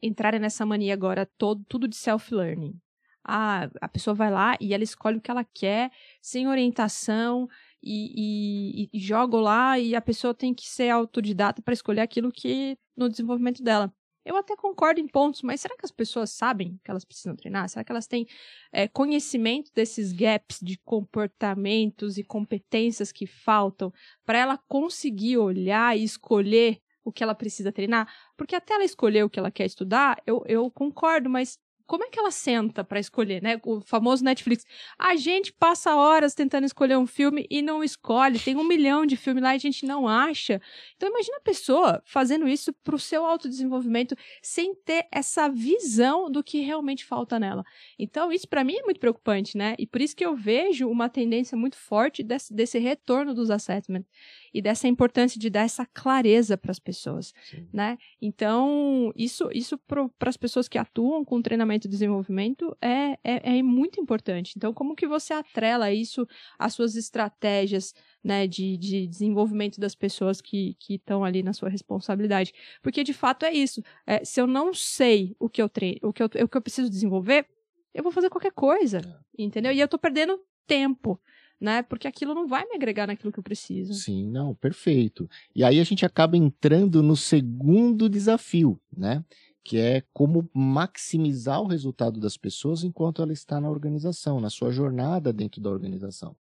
entrarem 0.00 0.40
nessa 0.40 0.64
mania 0.64 0.94
agora, 0.94 1.28
todo, 1.36 1.62
tudo 1.68 1.88
de 1.88 1.96
self-learning 1.96 2.80
a, 3.24 3.68
a 3.80 3.88
pessoa 3.88 4.14
vai 4.14 4.30
lá 4.30 4.56
e 4.60 4.74
ela 4.74 4.84
escolhe 4.84 5.18
o 5.18 5.20
que 5.20 5.30
ela 5.30 5.44
quer, 5.44 5.90
sem 6.20 6.48
orientação, 6.48 7.48
e, 7.82 8.84
e, 8.84 8.90
e 8.92 9.00
joga 9.00 9.36
lá 9.38 9.78
e 9.78 9.94
a 9.94 10.00
pessoa 10.00 10.32
tem 10.32 10.54
que 10.54 10.68
ser 10.68 10.88
autodidata 10.90 11.60
para 11.60 11.74
escolher 11.74 12.00
aquilo 12.00 12.30
que 12.30 12.78
no 12.96 13.08
desenvolvimento 13.08 13.62
dela. 13.62 13.92
Eu 14.24 14.36
até 14.36 14.54
concordo 14.54 15.00
em 15.00 15.08
pontos, 15.08 15.42
mas 15.42 15.60
será 15.60 15.76
que 15.76 15.84
as 15.84 15.90
pessoas 15.90 16.30
sabem 16.30 16.78
que 16.84 16.90
elas 16.90 17.04
precisam 17.04 17.34
treinar? 17.34 17.68
Será 17.68 17.82
que 17.82 17.90
elas 17.90 18.06
têm 18.06 18.24
é, 18.72 18.86
conhecimento 18.86 19.72
desses 19.74 20.12
gaps 20.12 20.60
de 20.62 20.78
comportamentos 20.78 22.16
e 22.16 22.22
competências 22.22 23.10
que 23.10 23.26
faltam 23.26 23.92
para 24.24 24.38
ela 24.38 24.56
conseguir 24.68 25.38
olhar 25.38 25.98
e 25.98 26.04
escolher 26.04 26.80
o 27.04 27.10
que 27.10 27.24
ela 27.24 27.34
precisa 27.34 27.72
treinar? 27.72 28.08
Porque 28.36 28.54
até 28.54 28.74
ela 28.74 28.84
escolher 28.84 29.24
o 29.24 29.30
que 29.30 29.40
ela 29.40 29.50
quer 29.50 29.66
estudar, 29.66 30.22
eu, 30.24 30.44
eu 30.46 30.70
concordo, 30.70 31.28
mas 31.28 31.58
como 31.86 32.04
é 32.04 32.08
que 32.08 32.18
ela 32.18 32.30
senta 32.30 32.84
para 32.84 33.00
escolher, 33.00 33.42
né? 33.42 33.60
O 33.64 33.80
famoso 33.80 34.24
Netflix. 34.24 34.64
A 34.98 35.16
gente 35.16 35.52
passa 35.52 35.94
horas 35.94 36.34
tentando 36.34 36.64
escolher 36.64 36.96
um 36.96 37.06
filme 37.06 37.46
e 37.50 37.62
não 37.62 37.82
escolhe. 37.82 38.38
Tem 38.38 38.56
um 38.56 38.64
milhão 38.64 39.04
de 39.06 39.16
filmes 39.16 39.42
lá 39.42 39.52
e 39.52 39.56
a 39.56 39.60
gente 39.60 39.84
não 39.86 40.08
acha. 40.08 40.60
Então 40.96 41.08
imagina 41.08 41.36
a 41.38 41.42
pessoa 41.42 42.02
fazendo 42.04 42.48
isso 42.48 42.72
para 42.82 42.94
o 42.94 42.98
seu 42.98 43.24
autodesenvolvimento 43.24 44.16
sem 44.42 44.74
ter 44.74 45.06
essa 45.10 45.48
visão 45.48 46.30
do 46.30 46.42
que 46.42 46.60
realmente 46.60 47.04
falta 47.04 47.38
nela. 47.38 47.64
Então 47.98 48.32
isso 48.32 48.48
para 48.48 48.64
mim 48.64 48.76
é 48.76 48.82
muito 48.82 49.00
preocupante, 49.00 49.56
né? 49.56 49.74
E 49.78 49.86
por 49.86 50.00
isso 50.00 50.16
que 50.16 50.24
eu 50.24 50.36
vejo 50.36 50.88
uma 50.88 51.08
tendência 51.08 51.56
muito 51.56 51.76
forte 51.76 52.22
desse, 52.22 52.54
desse 52.54 52.78
retorno 52.78 53.34
dos 53.34 53.50
assessments 53.50 54.08
e 54.52 54.60
dessa 54.60 54.86
importância 54.86 55.40
de 55.40 55.48
dar 55.48 55.62
essa 55.62 55.86
clareza 55.86 56.56
para 56.56 56.70
as 56.70 56.78
pessoas, 56.78 57.32
Sim. 57.50 57.66
né? 57.72 57.96
Então, 58.20 59.12
isso, 59.16 59.48
isso 59.52 59.78
para 59.78 60.28
as 60.28 60.36
pessoas 60.36 60.68
que 60.68 60.78
atuam 60.78 61.24
com 61.24 61.40
treinamento 61.40 61.86
e 61.86 61.90
desenvolvimento 61.90 62.76
é, 62.80 63.12
é, 63.24 63.58
é, 63.58 63.62
muito 63.62 64.00
importante. 64.00 64.54
Então, 64.56 64.74
como 64.74 64.94
que 64.94 65.06
você 65.06 65.32
atrela 65.32 65.92
isso 65.92 66.26
às 66.58 66.74
suas 66.74 66.96
estratégias, 66.96 67.94
né, 68.22 68.46
de, 68.46 68.76
de 68.76 69.06
desenvolvimento 69.06 69.80
das 69.80 69.94
pessoas 69.94 70.40
que 70.40 70.76
estão 70.88 71.24
ali 71.24 71.42
na 71.42 71.52
sua 71.52 71.68
responsabilidade? 71.68 72.52
Porque, 72.82 73.02
de 73.02 73.14
fato, 73.14 73.44
é 73.44 73.52
isso. 73.52 73.82
É, 74.06 74.24
se 74.24 74.40
eu 74.40 74.46
não 74.46 74.74
sei 74.74 75.34
o 75.38 75.48
que 75.48 75.62
eu 75.62 75.68
treino, 75.68 76.00
o 76.02 76.12
que 76.12 76.22
eu, 76.22 76.26
o 76.26 76.48
que 76.48 76.56
eu 76.56 76.62
preciso 76.62 76.90
desenvolver, 76.90 77.46
eu 77.94 78.02
vou 78.02 78.12
fazer 78.12 78.30
qualquer 78.30 78.52
coisa, 78.52 78.98
é. 78.98 79.42
entendeu? 79.42 79.72
E 79.72 79.80
eu 79.80 79.84
estou 79.84 79.98
perdendo 79.98 80.40
tempo 80.66 81.20
né? 81.62 81.80
Porque 81.80 82.08
aquilo 82.08 82.34
não 82.34 82.48
vai 82.48 82.64
me 82.66 82.74
agregar 82.74 83.06
naquilo 83.06 83.30
que 83.32 83.38
eu 83.38 83.42
preciso. 83.42 83.94
Sim, 83.94 84.26
não, 84.28 84.52
perfeito. 84.52 85.30
E 85.54 85.62
aí 85.62 85.78
a 85.78 85.84
gente 85.84 86.04
acaba 86.04 86.36
entrando 86.36 87.02
no 87.04 87.16
segundo 87.16 88.08
desafio, 88.08 88.80
né? 88.94 89.24
que 89.64 89.78
é 89.78 90.02
como 90.12 90.50
maximizar 90.52 91.62
o 91.62 91.68
resultado 91.68 92.18
das 92.18 92.36
pessoas 92.36 92.82
enquanto 92.82 93.22
ela 93.22 93.32
está 93.32 93.60
na 93.60 93.70
organização, 93.70 94.40
na 94.40 94.50
sua 94.50 94.72
jornada 94.72 95.32
dentro 95.32 95.60
da 95.60 95.70
organização. 95.70 96.34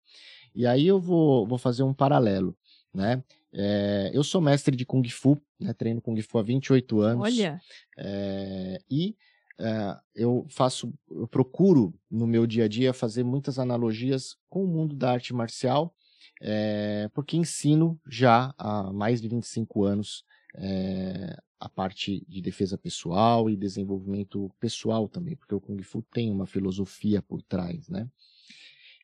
E 0.55 0.65
aí 0.65 0.87
eu 0.87 0.99
vou, 0.99 1.45
vou 1.45 1.59
fazer 1.59 1.83
um 1.83 1.93
paralelo, 1.93 2.57
né? 2.91 3.23
É, 3.53 4.09
eu 4.11 4.23
sou 4.23 4.41
mestre 4.41 4.75
de 4.75 4.87
Kung 4.87 5.07
Fu, 5.07 5.39
né? 5.59 5.71
treino 5.71 6.01
Kung 6.01 6.19
Fu 6.23 6.39
há 6.39 6.41
28 6.41 6.99
anos. 6.99 7.23
Olha! 7.23 7.61
É, 7.95 8.81
e 8.89 9.15
é, 9.59 9.97
eu 10.15 10.45
faço, 10.49 10.93
eu 11.09 11.27
procuro 11.27 11.93
no 12.09 12.25
meu 12.25 12.45
dia 12.47 12.65
a 12.65 12.67
dia 12.67 12.93
fazer 12.93 13.23
muitas 13.23 13.59
analogias 13.59 14.35
com 14.49 14.63
o 14.63 14.67
mundo 14.67 14.95
da 14.95 15.11
arte 15.11 15.33
marcial, 15.33 15.93
é, 16.41 17.09
porque 17.13 17.37
ensino 17.37 17.99
já 18.07 18.53
há 18.57 18.91
mais 18.91 19.21
de 19.21 19.27
25 19.27 19.83
anos 19.83 20.23
é, 20.55 21.37
a 21.59 21.69
parte 21.69 22.25
de 22.27 22.41
defesa 22.41 22.77
pessoal 22.77 23.49
e 23.49 23.55
desenvolvimento 23.55 24.51
pessoal 24.59 25.07
também, 25.07 25.35
porque 25.35 25.53
o 25.53 25.61
Kung 25.61 25.81
Fu 25.83 26.01
tem 26.01 26.31
uma 26.31 26.47
filosofia 26.47 27.21
por 27.21 27.41
trás, 27.43 27.87
né? 27.87 28.09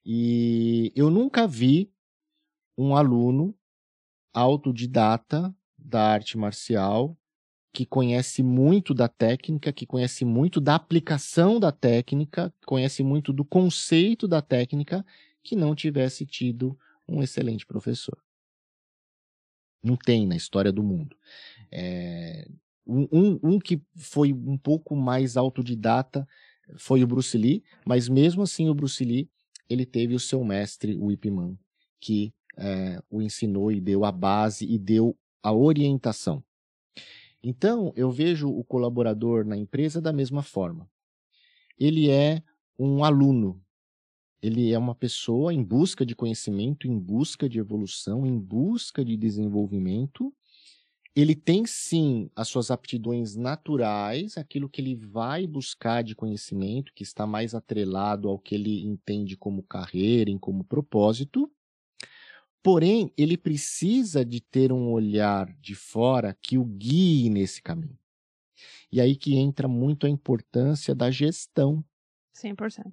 E 0.04 0.92
eu 0.96 1.12
nunca 1.12 1.48
vi 1.48 1.92
um 2.78 2.96
aluno 2.96 3.56
autodidata 4.34 5.56
da 5.78 6.02
arte 6.02 6.38
marcial 6.38 7.18
que 7.74 7.86
conhece 7.86 8.42
muito 8.42 8.94
da 8.94 9.08
técnica, 9.08 9.72
que 9.72 9.86
conhece 9.86 10.26
muito 10.26 10.60
da 10.60 10.76
aplicação 10.76 11.60
da 11.60 11.72
técnica, 11.72 12.54
conhece 12.66 13.04
muito 13.04 13.32
do 13.32 13.46
conceito 13.46 14.28
da 14.28 14.42
técnica, 14.42 15.06
que 15.44 15.56
não 15.56 15.76
tivesse 15.76 16.26
tido 16.26 16.78
um 17.08 17.22
excelente 17.22 17.66
professor. 17.66 18.18
Não 19.84 19.96
tem 19.96 20.26
na 20.26 20.36
história 20.36 20.72
do 20.72 20.84
mundo. 20.84 21.16
É, 21.72 22.48
um, 22.86 23.40
um, 23.44 23.60
que 23.60 23.82
foi 23.96 24.34
um 24.34 24.58
pouco 24.58 24.96
mais 24.96 25.38
autodidata 25.38 26.28
foi 26.78 27.04
o 27.04 27.08
Bruce 27.08 27.38
Lee, 27.38 27.64
mas 27.86 28.10
mesmo 28.10 28.42
assim 28.42 28.70
o 28.70 28.76
Bruce 28.76 29.04
Lee 29.04 29.30
ele 29.70 29.86
teve 29.86 30.16
o 30.16 30.20
seu 30.20 30.44
mestre, 30.44 30.98
o 30.98 31.12
Ip 31.12 31.30
Man, 31.30 31.58
que 32.00 32.34
é, 32.58 33.02
o 33.10 33.22
ensinou 33.22 33.72
e 33.72 33.80
deu 33.80 34.06
a 34.06 34.12
base 34.12 34.66
e 34.66 34.78
deu 34.78 35.18
a 35.44 35.52
orientação. 35.54 36.44
Então, 37.44 37.94
eu 37.96 38.12
vejo 38.12 38.50
o 38.50 38.64
colaborador 38.64 39.46
na 39.46 39.56
empresa 39.56 40.02
da 40.02 40.12
mesma 40.12 40.42
forma. 40.42 40.90
Ele 41.80 42.10
é 42.10 42.44
um 42.78 43.04
aluno, 43.04 43.62
ele 44.42 44.72
é 44.72 44.78
uma 44.78 44.96
pessoa 44.96 45.54
em 45.54 45.64
busca 45.64 46.06
de 46.06 46.16
conhecimento, 46.16 46.88
em 46.88 46.98
busca 46.98 47.50
de 47.50 47.60
evolução, 47.60 48.26
em 48.26 48.38
busca 48.38 49.04
de 49.04 49.18
desenvolvimento. 49.18 50.34
Ele 51.16 51.36
tem 51.36 51.66
sim 51.66 52.30
as 52.36 52.48
suas 52.48 52.70
aptidões 52.70 53.36
naturais, 53.36 54.38
aquilo 54.38 54.70
que 54.70 54.80
ele 54.80 54.96
vai 54.96 55.48
buscar 55.48 56.04
de 56.04 56.16
conhecimento, 56.16 56.94
que 56.94 57.04
está 57.04 57.26
mais 57.26 57.56
atrelado 57.56 58.30
ao 58.30 58.38
que 58.38 58.54
ele 58.54 58.86
entende 58.86 59.36
como 59.36 59.64
carreira, 59.64 60.32
como 60.40 60.64
propósito. 60.64 61.52
Porém, 62.68 63.14
ele 63.18 63.38
precisa 63.38 64.26
de 64.26 64.42
ter 64.42 64.74
um 64.74 64.92
olhar 64.92 65.50
de 65.62 65.74
fora 65.74 66.38
que 66.42 66.58
o 66.58 66.66
guie 66.66 67.30
nesse 67.30 67.62
caminho. 67.62 67.98
E 68.92 69.00
aí 69.00 69.16
que 69.16 69.38
entra 69.38 69.70
muito 69.70 70.06
a 70.06 70.10
importância 70.10 70.94
da 70.94 71.10
gestão. 71.10 71.82
100%. 72.36 72.92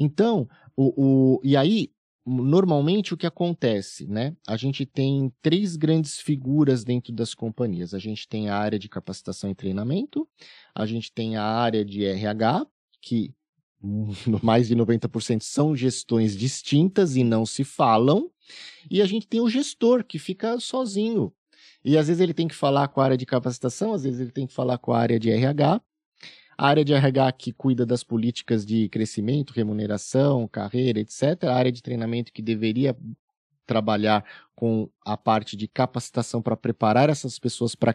Então, 0.00 0.48
o, 0.76 1.36
o, 1.36 1.40
e 1.44 1.56
aí, 1.56 1.92
normalmente 2.26 3.14
o 3.14 3.16
que 3.16 3.24
acontece, 3.24 4.04
né? 4.08 4.36
A 4.48 4.56
gente 4.56 4.84
tem 4.84 5.32
três 5.40 5.76
grandes 5.76 6.18
figuras 6.18 6.82
dentro 6.82 7.12
das 7.12 7.34
companhias. 7.34 7.94
A 7.94 8.00
gente 8.00 8.26
tem 8.26 8.48
a 8.48 8.56
área 8.56 8.80
de 8.80 8.88
capacitação 8.88 9.48
e 9.48 9.54
treinamento, 9.54 10.28
a 10.74 10.86
gente 10.86 11.12
tem 11.12 11.36
a 11.36 11.44
área 11.44 11.84
de 11.84 12.04
RH, 12.04 12.66
que 13.00 13.32
mais 14.42 14.68
de 14.68 14.76
90% 14.76 15.42
são 15.42 15.74
gestões 15.74 16.36
distintas 16.36 17.16
e 17.16 17.24
não 17.24 17.44
se 17.44 17.64
falam, 17.64 18.30
e 18.90 19.00
a 19.02 19.06
gente 19.06 19.26
tem 19.26 19.40
o 19.40 19.48
gestor 19.48 20.04
que 20.04 20.18
fica 20.18 20.58
sozinho. 20.60 21.32
E 21.84 21.98
às 21.98 22.06
vezes 22.06 22.20
ele 22.20 22.34
tem 22.34 22.46
que 22.46 22.54
falar 22.54 22.88
com 22.88 23.00
a 23.00 23.04
área 23.04 23.16
de 23.16 23.26
capacitação, 23.26 23.92
às 23.92 24.04
vezes 24.04 24.20
ele 24.20 24.30
tem 24.30 24.46
que 24.46 24.52
falar 24.52 24.78
com 24.78 24.92
a 24.92 24.98
área 24.98 25.18
de 25.18 25.30
RH, 25.30 25.80
a 26.56 26.68
área 26.68 26.84
de 26.84 26.92
RH 26.92 27.32
que 27.32 27.52
cuida 27.52 27.84
das 27.84 28.04
políticas 28.04 28.64
de 28.64 28.88
crescimento, 28.88 29.52
remuneração, 29.52 30.46
carreira, 30.46 31.00
etc. 31.00 31.44
A 31.44 31.54
área 31.54 31.72
de 31.72 31.82
treinamento 31.82 32.32
que 32.32 32.42
deveria 32.42 32.96
trabalhar 33.66 34.24
com 34.54 34.88
a 35.04 35.16
parte 35.16 35.56
de 35.56 35.66
capacitação 35.66 36.42
para 36.42 36.56
preparar 36.56 37.08
essas 37.08 37.38
pessoas 37.38 37.74
para 37.74 37.94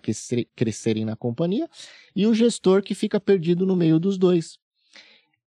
crescerem 0.55 1.05
na 1.05 1.15
companhia, 1.15 1.69
e 2.15 2.25
o 2.25 2.33
gestor 2.33 2.81
que 2.81 2.95
fica 2.95 3.19
perdido 3.19 3.65
no 3.65 3.75
meio 3.75 3.99
dos 3.99 4.17
dois. 4.17 4.59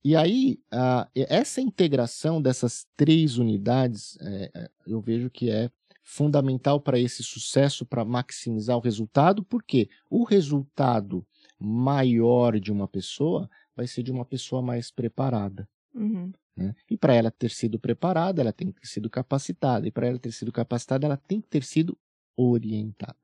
E 0.02 0.16
aí, 0.16 0.58
uh, 0.72 1.08
essa 1.14 1.60
integração 1.60 2.40
dessas 2.40 2.86
três 2.96 3.36
unidades, 3.36 4.16
é, 4.20 4.50
é, 4.54 4.70
eu 4.86 5.00
vejo 5.00 5.28
que 5.28 5.50
é 5.50 5.70
fundamental 6.02 6.80
para 6.80 6.98
esse 6.98 7.22
sucesso, 7.22 7.84
para 7.84 8.04
maximizar 8.04 8.76
o 8.76 8.80
resultado, 8.80 9.44
porque 9.44 9.88
o 10.08 10.24
resultado 10.24 11.24
maior 11.58 12.58
de 12.58 12.72
uma 12.72 12.88
pessoa 12.88 13.48
vai 13.76 13.86
ser 13.86 14.02
de 14.02 14.10
uma 14.10 14.24
pessoa 14.24 14.62
mais 14.62 14.90
preparada. 14.90 15.68
Uhum. 15.94 16.32
Né? 16.56 16.74
E 16.90 16.96
para 16.96 17.14
ela 17.14 17.30
ter 17.30 17.50
sido 17.50 17.78
preparada, 17.78 18.40
ela 18.40 18.52
tem 18.52 18.72
que 18.72 18.80
ter 18.80 18.86
sido 18.86 19.08
capacitada. 19.08 19.86
E 19.86 19.90
para 19.90 20.06
ela 20.06 20.18
ter 20.18 20.32
sido 20.32 20.50
capacitada, 20.50 21.06
ela 21.06 21.16
tem 21.16 21.40
que 21.40 21.48
ter 21.48 21.62
sido 21.62 21.96
orientada. 22.36 23.16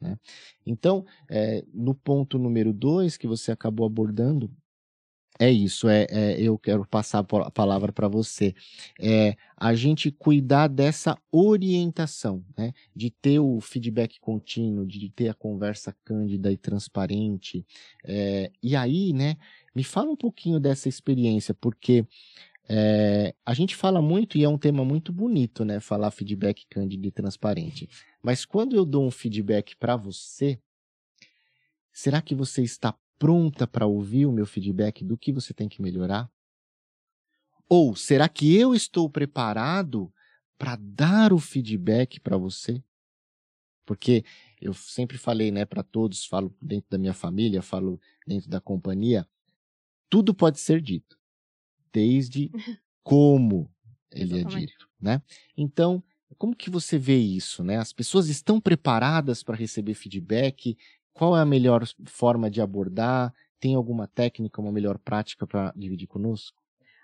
Né? 0.00 0.18
Então, 0.64 1.04
é, 1.28 1.64
no 1.72 1.94
ponto 1.94 2.38
número 2.38 2.72
dois 2.72 3.16
que 3.16 3.26
você 3.26 3.52
acabou 3.52 3.86
abordando, 3.86 4.50
é 5.40 5.50
isso, 5.50 5.88
é, 5.88 6.06
é, 6.10 6.38
eu 6.38 6.58
quero 6.58 6.86
passar 6.86 7.20
a 7.20 7.50
palavra 7.50 7.90
para 7.90 8.06
você. 8.06 8.54
É 9.00 9.34
a 9.56 9.74
gente 9.74 10.10
cuidar 10.10 10.68
dessa 10.68 11.16
orientação, 11.32 12.44
né? 12.58 12.74
De 12.94 13.10
ter 13.10 13.38
o 13.38 13.58
feedback 13.58 14.20
contínuo, 14.20 14.86
de 14.86 15.08
ter 15.08 15.30
a 15.30 15.34
conversa 15.34 15.96
cândida 16.04 16.52
e 16.52 16.58
transparente. 16.58 17.64
É, 18.04 18.52
e 18.62 18.76
aí, 18.76 19.14
né? 19.14 19.38
Me 19.74 19.82
fala 19.82 20.10
um 20.10 20.16
pouquinho 20.16 20.60
dessa 20.60 20.90
experiência, 20.90 21.54
porque 21.54 22.04
é, 22.68 23.34
a 23.44 23.54
gente 23.54 23.74
fala 23.74 24.02
muito 24.02 24.36
e 24.36 24.44
é 24.44 24.48
um 24.48 24.58
tema 24.58 24.84
muito 24.84 25.10
bonito, 25.10 25.64
né? 25.64 25.80
Falar 25.80 26.10
feedback 26.10 26.66
cândido 26.68 27.08
e 27.08 27.10
transparente. 27.10 27.88
Mas 28.22 28.44
quando 28.44 28.76
eu 28.76 28.84
dou 28.84 29.06
um 29.06 29.10
feedback 29.10 29.74
para 29.74 29.96
você, 29.96 30.60
será 31.90 32.20
que 32.20 32.34
você 32.34 32.62
está 32.62 32.94
pronta 33.20 33.66
para 33.66 33.86
ouvir 33.86 34.24
o 34.24 34.32
meu 34.32 34.46
feedback 34.46 35.04
do 35.04 35.16
que 35.16 35.30
você 35.30 35.52
tem 35.52 35.68
que 35.68 35.82
melhorar? 35.82 36.28
Ou 37.68 37.94
será 37.94 38.28
que 38.30 38.56
eu 38.56 38.74
estou 38.74 39.08
preparado 39.10 40.12
para 40.58 40.74
dar 40.80 41.30
o 41.30 41.38
feedback 41.38 42.18
para 42.18 42.38
você? 42.38 42.82
Porque 43.84 44.24
eu 44.58 44.72
sempre 44.72 45.18
falei, 45.18 45.50
né, 45.50 45.66
para 45.66 45.82
todos, 45.82 46.24
falo 46.24 46.56
dentro 46.62 46.88
da 46.90 46.96
minha 46.96 47.12
família, 47.12 47.60
falo 47.60 48.00
dentro 48.26 48.48
da 48.48 48.60
companhia, 48.60 49.28
tudo 50.08 50.32
pode 50.32 50.58
ser 50.58 50.80
dito, 50.80 51.18
desde 51.92 52.50
como 53.04 53.70
ele 54.10 54.38
é 54.38 54.44
dito, 54.44 54.88
né? 54.98 55.22
Então, 55.56 56.02
como 56.38 56.56
que 56.56 56.70
você 56.70 56.96
vê 56.98 57.18
isso, 57.18 57.62
né? 57.62 57.76
As 57.76 57.92
pessoas 57.92 58.28
estão 58.28 58.60
preparadas 58.60 59.42
para 59.42 59.56
receber 59.56 59.94
feedback? 59.94 60.76
Qual 61.12 61.36
é 61.36 61.40
a 61.40 61.46
melhor 61.46 61.84
forma 62.06 62.50
de 62.50 62.60
abordar? 62.60 63.32
Tem 63.58 63.74
alguma 63.74 64.06
técnica, 64.06 64.60
uma 64.60 64.72
melhor 64.72 64.98
prática 64.98 65.46
para 65.46 65.72
dividir 65.76 66.06
conosco? 66.06 66.60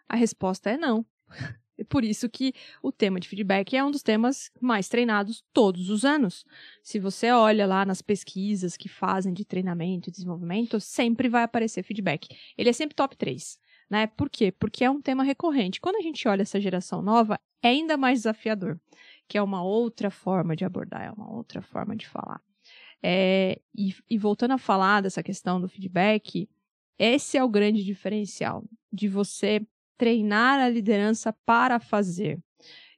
A 0.09 0.17
resposta 0.17 0.71
é 0.71 0.77
não. 0.77 1.05
É 1.79 1.85
por 1.85 2.05
isso 2.05 2.29
que 2.29 2.55
o 2.83 2.91
tema 2.91 3.21
de 3.21 3.29
feedback 3.29 3.77
é 3.77 3.85
um 3.85 3.91
dos 3.91 4.03
temas 4.03 4.51
mais 4.61 4.89
treinados 4.89 5.45
todos 5.53 5.91
os 5.91 6.05
anos. 6.05 6.45
Se 6.83 6.99
você 6.99 7.31
olha 7.31 7.67
lá 7.67 7.85
nas 7.85 8.01
pesquisas 8.01 8.77
que 8.77 8.89
fazem 8.89 9.33
de 9.35 9.45
treinamento 9.45 10.09
e 10.09 10.13
desenvolvimento, 10.13 10.81
sempre 10.81 11.29
vai 11.29 11.43
aparecer 11.43 11.83
feedback. 11.83 12.29
Ele 12.57 12.71
é 12.71 12.73
sempre 12.73 12.95
top 12.95 13.15
3. 13.15 13.59
Né? 13.91 14.07
Por 14.07 14.31
quê? 14.31 14.51
Porque 14.51 14.85
é 14.85 14.91
um 14.91 15.01
tema 15.03 15.23
recorrente. 15.23 15.81
Quando 15.81 15.97
a 15.97 16.01
gente 16.01 16.27
olha 16.27 16.43
essa 16.43 16.61
geração 16.61 17.03
nova, 17.03 17.39
é 17.63 17.69
ainda 17.69 17.97
mais 17.97 18.21
desafiador, 18.21 18.81
que 19.29 19.37
é 19.37 19.43
uma 19.43 19.63
outra 19.63 20.11
forma 20.11 20.57
de 20.57 20.65
abordar, 20.65 21.03
é 21.03 21.11
uma 21.11 21.31
outra 21.31 21.61
forma 21.61 21.95
de 21.95 22.09
falar. 22.09 22.41
É, 23.03 23.61
e, 23.75 23.95
e 24.09 24.19
voltando 24.19 24.53
a 24.53 24.59
falar 24.59 25.03
dessa 25.03 25.23
questão 25.23 25.61
do 25.61 25.69
feedback, 25.69 26.49
esse 26.99 27.37
é 27.37 27.45
o 27.45 27.49
grande 27.49 27.85
diferencial 27.85 28.65
de 28.93 29.09
você 29.09 29.61
treinar 29.97 30.59
a 30.61 30.69
liderança 30.69 31.33
para 31.45 31.79
fazer, 31.79 32.39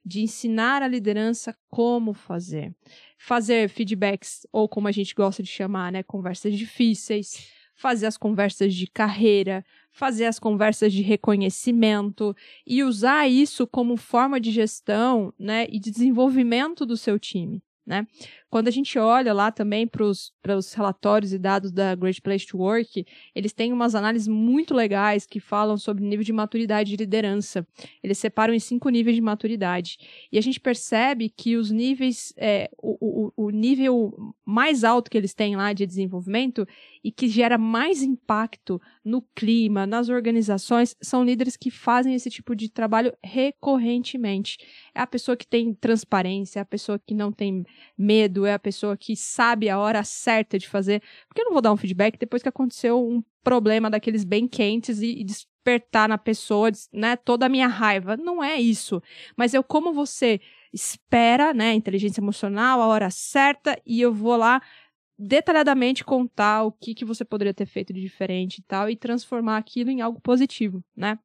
de 0.03 0.21
ensinar 0.21 0.81
a 0.81 0.87
liderança 0.87 1.55
como 1.69 2.13
fazer, 2.13 2.75
fazer 3.17 3.69
feedbacks 3.69 4.47
ou 4.51 4.67
como 4.67 4.87
a 4.87 4.91
gente 4.91 5.13
gosta 5.13 5.43
de 5.43 5.49
chamar, 5.49 5.91
né, 5.91 6.03
conversas 6.03 6.57
difíceis, 6.57 7.51
fazer 7.75 8.07
as 8.07 8.17
conversas 8.17 8.73
de 8.73 8.87
carreira, 8.87 9.63
fazer 9.91 10.25
as 10.25 10.37
conversas 10.37 10.91
de 10.91 11.01
reconhecimento 11.01 12.35
e 12.67 12.83
usar 12.83 13.27
isso 13.29 13.65
como 13.65 13.95
forma 13.95 14.39
de 14.39 14.51
gestão, 14.51 15.33
né, 15.39 15.65
e 15.69 15.79
de 15.79 15.89
desenvolvimento 15.89 16.85
do 16.85 16.97
seu 16.97 17.17
time, 17.17 17.63
né? 17.85 18.05
Quando 18.49 18.67
a 18.67 18.71
gente 18.71 18.97
olha 18.97 19.33
lá 19.33 19.51
também 19.51 19.87
para 19.87 20.03
os 20.03 20.73
relatórios 20.73 21.31
e 21.33 21.37
dados 21.37 21.71
da 21.71 21.93
Great 21.95 22.21
Place 22.21 22.47
to 22.47 22.57
Work, 22.57 23.05
eles 23.35 23.53
têm 23.53 23.71
umas 23.71 23.93
análises 23.93 24.27
muito 24.27 24.73
legais 24.73 25.25
que 25.25 25.39
falam 25.39 25.77
sobre 25.77 26.03
nível 26.03 26.23
de 26.23 26.33
maturidade 26.33 26.89
de 26.89 26.97
liderança. 26.97 27.65
Eles 28.03 28.17
separam 28.17 28.53
em 28.53 28.59
cinco 28.59 28.89
níveis 28.89 29.15
de 29.15 29.21
maturidade. 29.21 29.97
E 30.31 30.37
a 30.37 30.41
gente 30.41 30.59
percebe 30.59 31.29
que 31.29 31.55
os 31.55 31.69
níveis, 31.69 32.33
é, 32.37 32.69
o, 32.77 33.31
o, 33.37 33.45
o 33.45 33.49
nível 33.51 34.33
mais 34.45 34.83
alto 34.83 35.11
que 35.11 35.17
eles 35.17 35.33
têm 35.33 35.55
lá 35.55 35.71
de 35.71 35.85
desenvolvimento 35.85 36.67
e 37.03 37.11
que 37.11 37.27
gera 37.27 37.57
mais 37.57 38.01
impacto 38.01 38.81
no 39.05 39.21
clima, 39.35 39.85
nas 39.85 40.09
organizações, 40.09 40.95
são 41.01 41.23
líderes 41.23 41.55
que 41.55 41.69
fazem 41.69 42.15
esse 42.15 42.29
tipo 42.29 42.55
de 42.55 42.69
trabalho 42.69 43.13
recorrentemente. 43.23 44.57
É 44.93 45.01
a 45.01 45.07
pessoa 45.07 45.37
que 45.37 45.47
tem 45.47 45.73
transparência, 45.73 46.59
é 46.59 46.61
a 46.61 46.65
pessoa 46.65 46.99
que 46.99 47.13
não 47.13 47.31
tem 47.31 47.63
medo, 47.97 48.38
é 48.45 48.53
a 48.53 48.59
pessoa 48.59 48.97
que 48.97 49.15
sabe 49.15 49.69
a 49.69 49.79
hora 49.79 50.03
certa 50.03 50.57
de 50.57 50.67
fazer. 50.67 51.01
Porque 51.27 51.41
eu 51.41 51.45
não 51.45 51.53
vou 51.53 51.61
dar 51.61 51.71
um 51.71 51.77
feedback 51.77 52.17
depois 52.17 52.41
que 52.41 52.49
aconteceu 52.49 53.05
um 53.05 53.23
problema 53.43 53.89
daqueles 53.89 54.23
bem 54.23 54.47
quentes 54.47 55.01
e, 55.01 55.19
e 55.19 55.23
despertar 55.23 56.07
na 56.07 56.17
pessoa, 56.17 56.69
né, 56.91 57.15
toda 57.15 57.45
a 57.45 57.49
minha 57.49 57.67
raiva. 57.67 58.17
Não 58.17 58.43
é 58.43 58.59
isso. 58.59 59.01
Mas 59.35 59.53
eu 59.53 59.63
como 59.63 59.93
você 59.93 60.39
espera, 60.73 61.53
né, 61.53 61.73
inteligência 61.73 62.21
emocional, 62.21 62.81
a 62.81 62.87
hora 62.87 63.09
certa 63.09 63.79
e 63.85 64.01
eu 64.01 64.13
vou 64.13 64.35
lá 64.35 64.61
detalhadamente 65.17 66.03
contar 66.05 66.63
o 66.63 66.71
que, 66.71 66.95
que 66.95 67.03
você 67.03 67.25
poderia 67.25 67.53
ter 67.53 67.65
feito 67.65 67.91
de 67.91 67.99
diferente 67.99 68.59
e 68.59 68.63
tal, 68.63 68.89
e 68.89 68.95
transformar 68.95 69.57
aquilo 69.57 69.89
em 69.89 69.99
algo 69.99 70.21
positivo, 70.21 70.81
né? 70.95 71.19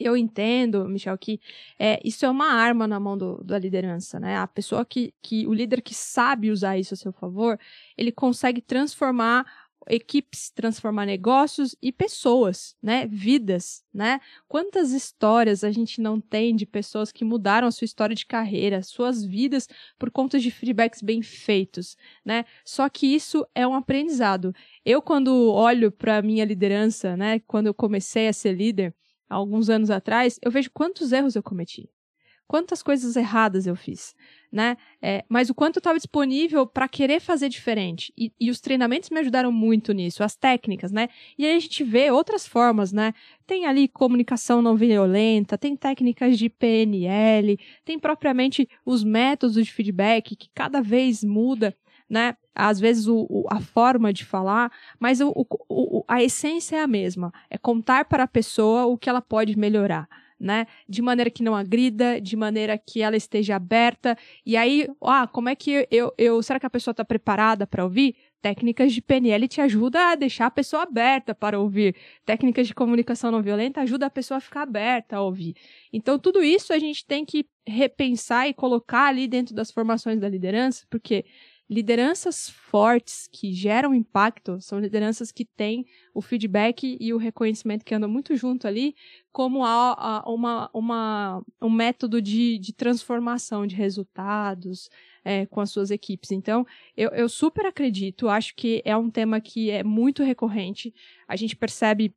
Eu 0.00 0.16
entendo, 0.16 0.88
Michel, 0.88 1.16
que 1.18 1.38
é, 1.78 2.00
isso 2.02 2.24
é 2.24 2.30
uma 2.30 2.52
arma 2.52 2.88
na 2.88 2.98
mão 2.98 3.18
do, 3.18 3.44
da 3.44 3.58
liderança, 3.58 4.18
né? 4.18 4.38
A 4.38 4.46
pessoa 4.46 4.82
que, 4.84 5.12
que, 5.20 5.46
o 5.46 5.52
líder 5.52 5.82
que 5.82 5.94
sabe 5.94 6.50
usar 6.50 6.78
isso 6.78 6.94
a 6.94 6.96
seu 6.96 7.12
favor, 7.12 7.58
ele 7.98 8.10
consegue 8.10 8.62
transformar 8.62 9.44
equipes, 9.88 10.50
transformar 10.50 11.06
negócios 11.06 11.74
e 11.82 11.92
pessoas, 11.92 12.76
né? 12.82 13.06
Vidas, 13.06 13.84
né? 13.92 14.20
Quantas 14.48 14.92
histórias 14.92 15.64
a 15.64 15.70
gente 15.70 16.00
não 16.00 16.20
tem 16.20 16.54
de 16.54 16.64
pessoas 16.64 17.12
que 17.12 17.24
mudaram 17.24 17.68
a 17.68 17.70
sua 17.70 17.84
história 17.84 18.14
de 18.14 18.24
carreira, 18.26 18.82
suas 18.82 19.24
vidas 19.24 19.68
por 19.98 20.10
conta 20.10 20.38
de 20.38 20.50
feedbacks 20.50 21.02
bem 21.02 21.22
feitos, 21.22 21.96
né? 22.24 22.44
Só 22.64 22.88
que 22.88 23.06
isso 23.06 23.46
é 23.54 23.66
um 23.66 23.74
aprendizado. 23.74 24.54
Eu 24.84 25.02
quando 25.02 25.52
olho 25.52 25.90
para 25.92 26.22
minha 26.22 26.44
liderança, 26.44 27.16
né, 27.16 27.40
quando 27.40 27.66
eu 27.66 27.74
comecei 27.74 28.28
a 28.28 28.32
ser 28.32 28.52
líder, 28.52 28.94
há 29.30 29.36
alguns 29.36 29.70
anos 29.70 29.90
atrás, 29.90 30.38
eu 30.42 30.50
vejo 30.50 30.70
quantos 30.72 31.12
erros 31.12 31.36
eu 31.36 31.42
cometi 31.42 31.88
quantas 32.50 32.82
coisas 32.82 33.14
erradas 33.14 33.64
eu 33.64 33.76
fiz, 33.76 34.12
né? 34.50 34.76
É, 35.00 35.24
mas 35.28 35.50
o 35.50 35.54
quanto 35.54 35.76
eu 35.76 35.80
estava 35.80 35.96
disponível 35.96 36.66
para 36.66 36.88
querer 36.88 37.20
fazer 37.20 37.48
diferente. 37.48 38.12
E, 38.18 38.32
e, 38.40 38.50
os 38.50 38.60
treinamentos 38.60 39.08
me 39.08 39.20
ajudaram 39.20 39.52
muito 39.52 39.92
nisso, 39.92 40.24
as 40.24 40.34
técnicas, 40.34 40.90
né? 40.90 41.08
E 41.38 41.46
aí 41.46 41.54
a 41.56 41.60
gente 41.60 41.84
vê 41.84 42.10
outras 42.10 42.48
formas, 42.48 42.92
né? 42.92 43.14
Tem 43.46 43.66
ali 43.66 43.86
comunicação 43.86 44.60
não 44.60 44.74
violenta, 44.74 45.56
tem 45.56 45.76
técnicas 45.76 46.36
de 46.36 46.48
PNL, 46.48 47.56
tem 47.84 48.00
propriamente 48.00 48.68
os 48.84 49.04
métodos 49.04 49.54
de 49.54 49.72
feedback 49.72 50.34
que 50.34 50.48
cada 50.52 50.82
vez 50.82 51.22
muda. 51.22 51.72
Né? 52.10 52.34
Às 52.54 52.80
vezes 52.80 53.06
o, 53.06 53.26
o, 53.30 53.46
a 53.48 53.60
forma 53.60 54.12
de 54.12 54.24
falar, 54.24 54.72
mas 54.98 55.20
o, 55.20 56.04
a 56.08 56.22
essência 56.22 56.76
é 56.76 56.82
a 56.82 56.86
mesma. 56.86 57.32
É 57.48 57.56
contar 57.56 58.06
para 58.06 58.24
a 58.24 58.28
pessoa 58.28 58.86
o 58.86 58.98
que 58.98 59.08
ela 59.08 59.22
pode 59.22 59.56
melhorar 59.56 60.08
né? 60.40 60.66
De 60.88 61.02
maneira 61.02 61.30
que 61.30 61.42
não 61.42 61.54
agrida, 61.54 62.18
de 62.18 62.34
maneira 62.34 62.78
que 62.78 63.02
ela 63.02 63.16
esteja 63.16 63.56
aberta. 63.56 64.16
E 64.44 64.56
aí, 64.56 64.88
ah, 65.02 65.26
como 65.26 65.50
é 65.50 65.54
que 65.54 65.86
eu, 65.90 66.12
eu 66.16 66.42
será 66.42 66.58
que 66.58 66.64
a 66.64 66.70
pessoa 66.70 66.92
está 66.92 67.04
preparada 67.04 67.66
para 67.66 67.84
ouvir? 67.84 68.16
Técnicas 68.40 68.94
de 68.94 69.02
PNL 69.02 69.46
te 69.46 69.60
ajudam 69.60 70.00
a 70.00 70.14
deixar 70.14 70.46
a 70.46 70.50
pessoa 70.50 70.84
aberta 70.84 71.34
para 71.34 71.60
ouvir. 71.60 71.94
Técnicas 72.24 72.66
de 72.66 72.74
comunicação 72.74 73.30
não 73.30 73.42
violenta 73.42 73.82
ajudam 73.82 74.06
a 74.06 74.10
pessoa 74.10 74.38
a 74.38 74.40
ficar 74.40 74.62
aberta 74.62 75.16
a 75.16 75.20
ouvir. 75.20 75.54
Então, 75.92 76.18
tudo 76.18 76.42
isso 76.42 76.72
a 76.72 76.78
gente 76.78 77.04
tem 77.04 77.22
que 77.22 77.44
repensar 77.66 78.48
e 78.48 78.54
colocar 78.54 79.08
ali 79.08 79.28
dentro 79.28 79.54
das 79.54 79.70
formações 79.70 80.18
da 80.18 80.28
liderança, 80.28 80.86
porque 80.88 81.26
lideranças 81.70 82.50
fortes 82.50 83.28
que 83.30 83.52
geram 83.52 83.94
impacto 83.94 84.60
são 84.60 84.80
lideranças 84.80 85.30
que 85.30 85.44
têm 85.44 85.86
o 86.12 86.20
feedback 86.20 86.98
e 87.00 87.14
o 87.14 87.16
reconhecimento 87.16 87.84
que 87.84 87.94
andam 87.94 88.10
muito 88.10 88.34
junto 88.34 88.66
ali, 88.66 88.92
como 89.30 89.64
a, 89.64 89.92
a, 89.92 90.28
uma, 90.28 90.68
uma, 90.74 91.40
um 91.62 91.70
método 91.70 92.20
de, 92.20 92.58
de 92.58 92.72
transformação 92.72 93.68
de 93.68 93.76
resultados 93.76 94.90
é, 95.24 95.46
com 95.46 95.60
as 95.60 95.70
suas 95.70 95.92
equipes. 95.92 96.32
Então, 96.32 96.66
eu, 96.96 97.10
eu 97.10 97.28
super 97.28 97.64
acredito, 97.64 98.28
acho 98.28 98.56
que 98.56 98.82
é 98.84 98.96
um 98.96 99.08
tema 99.08 99.40
que 99.40 99.70
é 99.70 99.84
muito 99.84 100.24
recorrente. 100.24 100.92
A 101.28 101.36
gente 101.36 101.54
percebe 101.54 102.12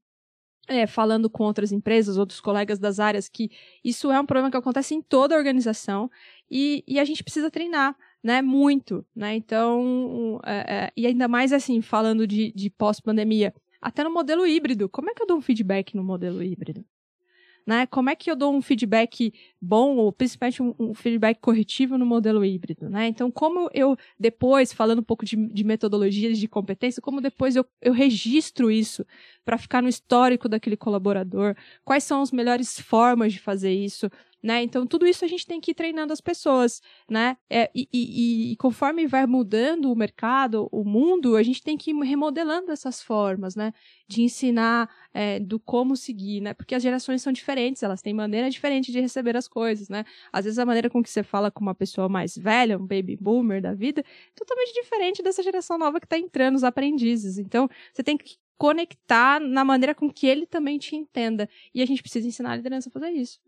é, 0.67 0.87
falando 0.87 1.29
com 1.29 1.43
outras 1.43 1.71
empresas, 1.71 2.17
outros 2.17 2.41
colegas 2.41 2.79
das 2.79 2.99
áreas, 2.99 3.29
que 3.29 3.51
isso 3.83 4.11
é 4.11 4.19
um 4.19 4.25
problema 4.25 4.49
que 4.49 4.57
acontece 4.57 4.95
em 4.95 5.01
toda 5.01 5.35
a 5.35 5.37
organização 5.37 6.09
e, 6.49 6.83
e 6.87 6.99
a 6.99 7.05
gente 7.05 7.23
precisa 7.23 7.51
treinar 7.51 7.95
né, 8.23 8.41
muito, 8.41 9.05
né, 9.15 9.35
então, 9.35 10.39
é, 10.45 10.85
é, 10.85 10.91
e 10.95 11.05
ainda 11.05 11.27
mais 11.27 11.51
assim, 11.51 11.81
falando 11.81 12.25
de, 12.25 12.51
de 12.53 12.69
pós-pandemia, 12.69 13.53
até 13.81 14.03
no 14.03 14.13
modelo 14.13 14.47
híbrido, 14.47 14.87
como 14.87 15.09
é 15.09 15.13
que 15.13 15.21
eu 15.21 15.27
dou 15.27 15.37
um 15.37 15.41
feedback 15.41 15.93
no 15.95 16.03
modelo 16.03 16.41
híbrido? 16.41 16.85
Né? 17.67 17.85
Como 17.87 18.09
é 18.09 18.15
que 18.15 18.31
eu 18.31 18.35
dou 18.35 18.53
um 18.53 18.61
feedback 18.61 19.33
bom, 19.63 19.95
ou 19.95 20.11
principalmente 20.11 20.61
um, 20.61 20.75
um 20.77 20.93
feedback 20.93 21.39
corretivo 21.39 21.97
no 21.97 22.05
modelo 22.05 22.43
híbrido, 22.43 22.89
né? 22.89 23.07
Então, 23.07 23.31
como 23.31 23.69
eu 23.73 23.95
depois, 24.19 24.73
falando 24.73 24.99
um 24.99 25.03
pouco 25.03 25.23
de, 25.23 25.37
de 25.37 25.63
metodologias 25.63 26.37
de 26.37 26.49
competência, 26.49 27.01
como 27.01 27.21
depois 27.21 27.55
eu, 27.55 27.65
eu 27.81 27.93
registro 27.93 28.69
isso 28.69 29.05
para 29.45 29.57
ficar 29.57 29.81
no 29.81 29.87
histórico 29.87 30.49
daquele 30.49 30.75
colaborador, 30.75 31.55
quais 31.85 32.03
são 32.03 32.21
as 32.21 32.31
melhores 32.31 32.77
formas 32.77 33.31
de 33.31 33.39
fazer 33.39 33.71
isso, 33.71 34.09
né? 34.43 34.61
Então, 34.61 34.85
tudo 34.85 35.07
isso 35.07 35.23
a 35.23 35.27
gente 35.27 35.47
tem 35.47 35.61
que 35.61 35.71
ir 35.71 35.73
treinando 35.73 36.11
as 36.11 36.19
pessoas, 36.19 36.81
né? 37.09 37.37
É, 37.49 37.71
e, 37.73 37.87
e, 37.93 38.51
e, 38.51 38.55
conforme 38.57 39.07
vai 39.07 39.25
mudando 39.25 39.89
o 39.89 39.95
mercado, 39.95 40.67
o 40.69 40.83
mundo, 40.83 41.37
a 41.37 41.43
gente 41.43 41.63
tem 41.63 41.77
que 41.77 41.91
ir 41.91 41.99
remodelando 42.03 42.69
essas 42.69 43.01
formas, 43.01 43.55
né? 43.55 43.71
De 44.05 44.21
ensinar 44.21 44.89
é, 45.13 45.39
do 45.39 45.57
como 45.57 45.95
seguir, 45.95 46.41
né? 46.41 46.53
Porque 46.53 46.75
as 46.75 46.83
gerações 46.83 47.21
são 47.21 47.31
diferentes, 47.31 47.83
elas 47.83 48.01
têm 48.01 48.13
maneira 48.13 48.49
diferente 48.49 48.91
de 48.91 48.99
receber 48.99 49.37
as 49.37 49.47
coisas, 49.53 49.87
né? 49.87 50.03
Às 50.31 50.45
vezes 50.45 50.57
a 50.57 50.65
maneira 50.65 50.89
com 50.89 51.03
que 51.03 51.09
você 51.11 51.21
fala 51.21 51.51
com 51.51 51.61
uma 51.61 51.75
pessoa 51.75 52.09
mais 52.09 52.35
velha, 52.35 52.75
um 52.75 52.87
baby 52.87 53.15
boomer 53.15 53.61
da 53.61 53.71
vida, 53.71 54.01
é 54.01 54.31
totalmente 54.35 54.73
diferente 54.73 55.21
dessa 55.21 55.43
geração 55.43 55.77
nova 55.77 55.99
que 55.99 56.07
está 56.07 56.17
entrando, 56.17 56.55
os 56.55 56.63
aprendizes. 56.63 57.37
Então, 57.37 57.69
você 57.93 58.01
tem 58.01 58.17
que 58.17 58.37
conectar 58.57 59.39
na 59.39 59.63
maneira 59.63 59.93
com 59.93 60.11
que 60.11 60.25
ele 60.25 60.47
também 60.47 60.79
te 60.79 60.95
entenda. 60.95 61.47
E 61.73 61.83
a 61.83 61.85
gente 61.85 62.01
precisa 62.01 62.27
ensinar 62.27 62.53
a 62.53 62.55
liderança 62.55 62.89
a 62.89 62.91
fazer 62.91 63.09
isso. 63.11 63.39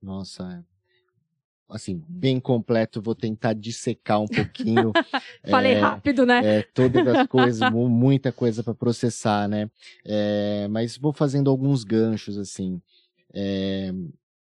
Nossa, 0.00 0.44
é. 0.44 1.74
assim, 1.74 2.04
bem 2.08 2.38
completo, 2.38 3.02
vou 3.02 3.16
tentar 3.16 3.52
dissecar 3.52 4.20
um 4.20 4.28
pouquinho. 4.28 4.92
Falei 5.50 5.72
é, 5.72 5.80
rápido, 5.80 6.24
né? 6.24 6.58
É, 6.58 6.62
todas 6.62 7.04
as 7.08 7.26
coisas, 7.26 7.60
muita 7.72 8.30
coisa 8.30 8.62
para 8.62 8.74
processar, 8.74 9.48
né? 9.48 9.68
É, 10.04 10.68
mas 10.70 10.96
vou 10.96 11.12
fazendo 11.12 11.50
alguns 11.50 11.82
ganchos, 11.82 12.38
assim. 12.38 12.80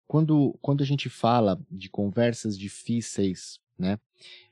Quando, 0.09 0.57
quando 0.59 0.81
a 0.81 0.85
gente 0.87 1.07
fala 1.07 1.63
de 1.69 1.87
conversas 1.87 2.57
difíceis, 2.57 3.59
né? 3.77 3.99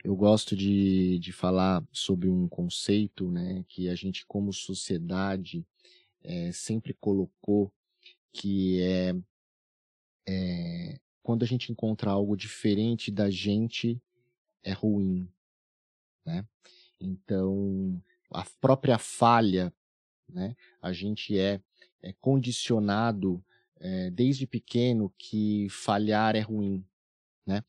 Eu 0.04 0.16
gosto 0.16 0.56
de, 0.56 1.18
de 1.18 1.32
falar 1.32 1.84
sobre 1.92 2.30
um 2.30 2.48
conceito, 2.48 3.32
né? 3.32 3.66
Que 3.68 3.90
a 3.90 3.96
gente, 3.96 4.24
como 4.28 4.54
sociedade, 4.54 5.66
é, 6.24 6.52
sempre 6.52 6.94
colocou, 6.94 7.74
que 8.32 8.80
é 8.84 9.16
é, 10.30 11.00
quando 11.24 11.42
a 11.42 11.48
gente 11.48 11.72
encontra 11.72 12.12
algo 12.12 12.38
diferente 12.38 13.10
da 13.10 13.32
gente, 13.32 14.00
é 14.62 14.74
ruim, 14.74 15.28
né? 16.24 16.46
Então, 17.02 18.00
a 18.30 18.46
própria 18.62 19.00
falha, 19.00 19.74
né? 20.30 20.56
A 20.80 20.94
gente 20.94 21.36
é, 21.36 21.60
é 22.04 22.14
condicionado 22.22 23.44
é, 23.80 24.10
desde 24.10 24.48
pequeno 24.48 25.14
que 25.18 25.68
falhar 25.70 26.36
é 26.36 26.42
ruim, 26.42 26.84
né? 27.46 27.64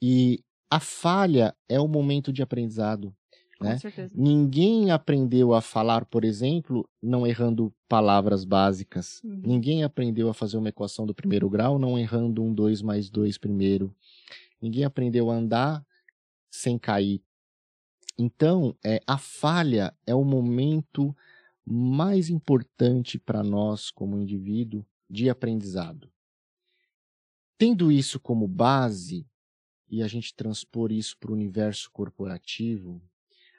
E 0.00 0.42
a 0.70 0.80
falha 0.80 1.54
é 1.68 1.80
o 1.80 1.88
momento 1.88 2.32
de 2.32 2.42
aprendizado. 2.42 3.14
Né? 3.60 3.76
Ninguém 4.14 4.90
aprendeu 4.90 5.52
a 5.52 5.60
falar, 5.60 6.06
por 6.06 6.24
exemplo, 6.24 6.88
não 7.02 7.26
errando 7.26 7.72
palavras 7.86 8.42
básicas. 8.42 9.20
Uhum. 9.22 9.42
Ninguém 9.44 9.84
aprendeu 9.84 10.30
a 10.30 10.34
fazer 10.34 10.56
uma 10.56 10.70
equação 10.70 11.04
do 11.04 11.14
primeiro 11.14 11.48
grau 11.50 11.78
não 11.78 11.98
errando 11.98 12.42
um 12.42 12.54
2 12.54 12.80
mais 12.80 13.10
2 13.10 13.36
primeiro. 13.36 13.94
Ninguém 14.62 14.84
aprendeu 14.84 15.30
a 15.30 15.34
andar 15.34 15.84
sem 16.50 16.78
cair. 16.78 17.22
Então, 18.18 18.74
é, 18.84 19.00
a 19.06 19.18
falha 19.18 19.94
é 20.06 20.14
o 20.14 20.24
momento 20.24 21.14
mais 21.64 22.28
importante 22.30 23.18
para 23.18 23.42
nós, 23.42 23.90
como 23.90 24.18
indivíduo, 24.18 24.84
de 25.10 25.28
aprendizado. 25.28 26.10
Tendo 27.58 27.90
isso 27.90 28.20
como 28.20 28.46
base, 28.46 29.26
e 29.88 30.02
a 30.02 30.08
gente 30.08 30.32
transpor 30.34 30.92
isso 30.92 31.18
para 31.18 31.32
o 31.32 31.34
universo 31.34 31.90
corporativo, 31.90 33.02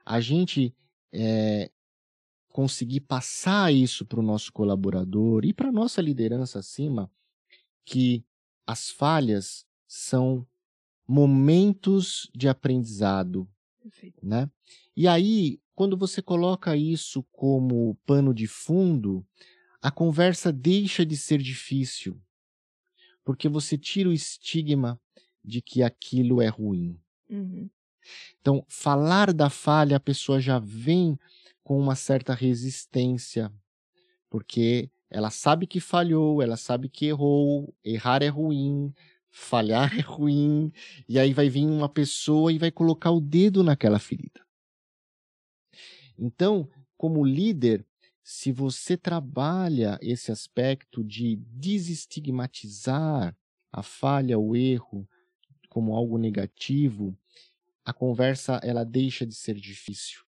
a 0.05 0.21
gente 0.21 0.73
é, 1.11 1.69
conseguir 2.47 3.01
passar 3.01 3.73
isso 3.73 4.05
para 4.05 4.19
o 4.19 4.23
nosso 4.23 4.51
colaborador 4.53 5.45
e 5.45 5.53
para 5.53 5.69
a 5.69 5.73
nossa 5.73 6.01
liderança 6.01 6.59
acima, 6.59 7.11
que 7.85 8.23
as 8.65 8.89
falhas 8.89 9.65
são 9.85 10.47
momentos 11.05 12.31
de 12.33 12.47
aprendizado, 12.47 13.47
Perfeito. 13.81 14.25
né? 14.25 14.49
E 14.95 15.07
aí, 15.07 15.59
quando 15.75 15.97
você 15.97 16.21
coloca 16.21 16.77
isso 16.77 17.23
como 17.31 17.95
pano 18.05 18.33
de 18.33 18.47
fundo, 18.47 19.25
a 19.81 19.89
conversa 19.89 20.51
deixa 20.51 21.05
de 21.05 21.17
ser 21.17 21.41
difícil, 21.41 22.21
porque 23.23 23.49
você 23.49 23.77
tira 23.77 24.09
o 24.09 24.13
estigma 24.13 24.99
de 25.43 25.61
que 25.61 25.81
aquilo 25.81 26.41
é 26.41 26.47
ruim. 26.47 26.99
Uhum. 27.29 27.69
Então, 28.39 28.65
falar 28.67 29.33
da 29.33 29.49
falha, 29.49 29.97
a 29.97 29.99
pessoa 29.99 30.39
já 30.39 30.59
vem 30.59 31.17
com 31.63 31.79
uma 31.79 31.95
certa 31.95 32.33
resistência, 32.33 33.51
porque 34.29 34.89
ela 35.09 35.29
sabe 35.29 35.67
que 35.67 35.79
falhou, 35.79 36.41
ela 36.41 36.57
sabe 36.57 36.89
que 36.89 37.07
errou, 37.07 37.75
errar 37.83 38.23
é 38.23 38.27
ruim, 38.27 38.93
falhar 39.29 39.91
é 39.97 40.01
ruim, 40.01 40.71
e 41.07 41.19
aí 41.19 41.33
vai 41.33 41.49
vir 41.49 41.65
uma 41.65 41.89
pessoa 41.89 42.51
e 42.51 42.57
vai 42.57 42.71
colocar 42.71 43.11
o 43.11 43.21
dedo 43.21 43.63
naquela 43.63 43.99
ferida. 43.99 44.45
Então, 46.17 46.69
como 46.97 47.25
líder, 47.25 47.85
se 48.23 48.51
você 48.51 48.95
trabalha 48.95 49.97
esse 50.01 50.31
aspecto 50.31 51.03
de 51.03 51.37
desestigmatizar 51.37 53.35
a 53.71 53.81
falha, 53.81 54.37
o 54.37 54.55
erro 54.55 55.07
como 55.69 55.95
algo 55.95 56.17
negativo, 56.17 57.17
a 57.83 57.93
conversa 57.93 58.59
ela 58.63 58.83
deixa 58.83 59.25
de 59.25 59.33
ser 59.33 59.55
difícil. 59.55 60.23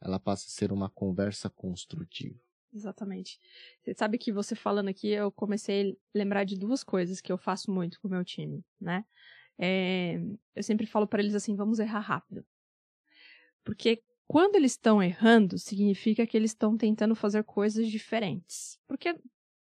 Ela 0.00 0.20
passa 0.20 0.46
a 0.46 0.50
ser 0.50 0.70
uma 0.70 0.88
conversa 0.88 1.50
construtiva. 1.50 2.38
Exatamente. 2.72 3.40
Você 3.82 3.94
sabe 3.94 4.18
que 4.18 4.30
você 4.30 4.54
falando 4.54 4.88
aqui, 4.88 5.08
eu 5.08 5.32
comecei 5.32 5.92
a 5.92 6.18
lembrar 6.18 6.44
de 6.44 6.56
duas 6.56 6.84
coisas 6.84 7.20
que 7.20 7.32
eu 7.32 7.38
faço 7.38 7.72
muito 7.72 7.98
com 8.00 8.08
o 8.08 8.10
meu 8.10 8.24
time, 8.24 8.64
né? 8.80 9.04
É, 9.58 10.20
eu 10.54 10.62
sempre 10.62 10.86
falo 10.86 11.06
para 11.06 11.20
eles 11.20 11.34
assim: 11.34 11.56
vamos 11.56 11.78
errar 11.78 12.00
rápido. 12.00 12.46
Porque 13.64 14.02
quando 14.28 14.56
eles 14.56 14.72
estão 14.72 15.02
errando, 15.02 15.58
significa 15.58 16.26
que 16.26 16.36
eles 16.36 16.50
estão 16.50 16.76
tentando 16.76 17.14
fazer 17.14 17.42
coisas 17.44 17.88
diferentes. 17.88 18.78
Porque 18.86 19.18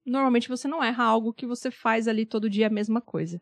normalmente 0.04 0.50
você 0.50 0.68
não 0.68 0.84
erra 0.84 1.02
algo 1.02 1.32
que 1.32 1.46
você 1.46 1.70
faz 1.70 2.06
ali 2.06 2.26
todo 2.26 2.50
dia 2.50 2.66
a 2.66 2.70
mesma 2.70 3.00
coisa. 3.00 3.40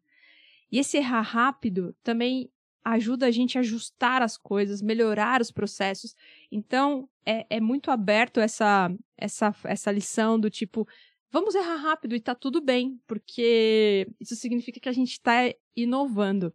E 0.70 0.78
esse 0.78 0.96
errar 0.96 1.22
rápido 1.22 1.92
também 2.04 2.48
ajuda 2.84 3.26
a 3.26 3.30
gente 3.32 3.58
a 3.58 3.62
ajustar 3.62 4.22
as 4.22 4.38
coisas, 4.38 4.80
melhorar 4.80 5.40
os 5.40 5.50
processos. 5.50 6.14
Então, 6.52 7.08
é, 7.26 7.44
é 7.50 7.60
muito 7.60 7.90
aberto 7.90 8.38
essa, 8.38 8.88
essa, 9.16 9.52
essa 9.64 9.90
lição 9.90 10.38
do 10.38 10.48
tipo, 10.48 10.86
vamos 11.32 11.56
errar 11.56 11.76
rápido 11.76 12.14
e 12.14 12.20
tá 12.20 12.34
tudo 12.34 12.60
bem, 12.60 12.96
porque 13.08 14.08
isso 14.20 14.36
significa 14.36 14.78
que 14.78 14.88
a 14.88 14.92
gente 14.92 15.12
está 15.12 15.52
inovando. 15.74 16.54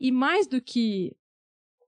E 0.00 0.10
mais 0.10 0.48
do 0.48 0.60
que 0.60 1.16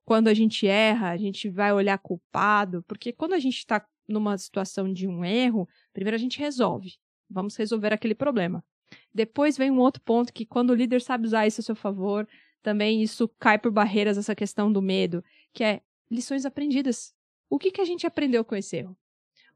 quando 0.07 0.29
a 0.29 0.35
gente 0.35 0.69
erra, 0.69 1.11
a 1.11 1.17
gente 1.17 1.51
vai 1.51 1.73
olhar 1.73 1.99
culpado, 1.99 2.83
porque 2.85 3.13
quando 3.13 3.33
a 3.33 3.41
gente 3.41 3.59
está 3.59 3.85
numa 4.09 4.39
situação 4.39 4.91
de 4.91 5.09
um 5.09 5.25
erro, 5.25 5.69
primeiro 5.93 6.15
a 6.15 6.19
gente 6.19 6.39
resolve. 6.39 6.95
Vamos 7.29 7.57
resolver 7.57 7.93
aquele 7.93 8.15
problema. 8.15 8.65
Depois 9.13 9.59
vem 9.59 9.69
um 9.69 9.81
outro 9.81 10.01
ponto 10.01 10.33
que 10.33 10.47
quando 10.47 10.71
o 10.71 10.75
líder 10.75 11.03
sabe 11.03 11.27
usar 11.27 11.45
isso 11.49 11.61
a 11.61 11.65
seu 11.65 11.75
favor, 11.75 12.27
também 12.63 13.03
isso 13.03 13.29
cai 13.41 13.59
por 13.59 13.73
barreiras 13.73 14.17
essa 14.17 14.33
questão 14.33 14.73
do 14.73 14.81
medo, 14.81 15.25
que 15.53 15.65
é 15.65 15.81
lições 16.09 16.47
aprendidas. 16.47 17.13
O 17.51 17.59
que, 17.59 17.73
que 17.73 17.81
a 17.81 17.85
gente 17.85 18.07
aprendeu 18.07 18.45
com 18.45 18.55
esse 18.55 18.77
erro? 18.77 18.97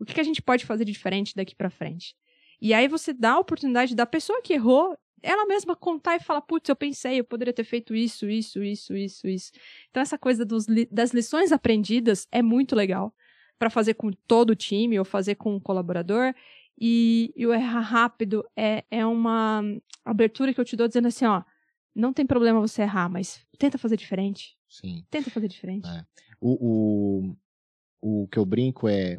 O 0.01 0.05
que, 0.05 0.15
que 0.15 0.21
a 0.21 0.25
gente 0.25 0.43
pode 0.43 0.67
fazer 0.67 0.85
de 0.85 0.91
diferente 0.91 1.33
daqui 1.37 1.55
para 1.55 1.71
frente? 1.71 2.17
E 2.61 2.75
aí 2.75 2.89
você 2.89 3.13
dá 3.13 3.35
a 3.35 3.39
oportunidade 3.39 3.95
da 3.95 4.05
pessoa 4.05 4.43
que 4.43 4.53
errou, 4.53 4.99
ela 5.23 5.47
mesma 5.47 5.77
contar 5.77 6.17
e 6.17 6.21
falar, 6.21 6.41
putz, 6.43 6.69
eu 6.69 6.77
pensei, 6.77 7.21
eu 7.21 7.25
poderia 7.25 7.53
ter 7.53 7.65
feito 7.65 7.95
isso, 7.95 8.29
isso, 8.29 8.63
isso, 8.63 8.97
isso, 8.97 9.29
isso. 9.29 9.53
Então 9.91 10.03
essa 10.03 10.19
coisa 10.19 10.45
dos, 10.45 10.67
das 10.91 11.13
lições 11.13 11.53
aprendidas 11.53 12.27
é 12.31 12.43
muito 12.43 12.75
legal 12.75 13.15
para 13.59 13.71
fazer 13.71 13.95
com 13.95 14.11
todo 14.11 14.51
o 14.51 14.57
time 14.57 14.99
ou 14.99 15.05
fazer 15.05 15.35
com 15.35 15.55
um 15.55 15.61
colaborador. 15.61 16.35
E, 16.81 17.33
e 17.37 17.47
o 17.47 17.53
errar 17.53 17.81
rápido 17.81 18.45
é, 18.57 18.85
é 18.91 19.05
uma 19.05 19.63
abertura 20.05 20.55
que 20.55 20.61
eu 20.61 20.65
te 20.65 20.77
dou 20.77 20.89
dizendo 20.89 21.09
assim, 21.09 21.27
ó, 21.27 21.43
não 21.95 22.13
tem 22.13 22.25
problema 22.25 22.61
você 22.61 22.83
errar, 22.83 23.11
mas 23.11 23.45
tenta 23.59 23.77
fazer 23.77 23.97
diferente. 23.97 24.57
Sim. 24.67 25.05
Tenta 25.11 25.31
fazer 25.31 25.49
diferente. 25.49 25.87
É. 25.89 26.07
O, 26.41 27.35
o, 28.01 28.23
o 28.23 28.29
que 28.29 28.39
eu 28.39 28.47
brinco 28.47 28.89
é 28.89 29.19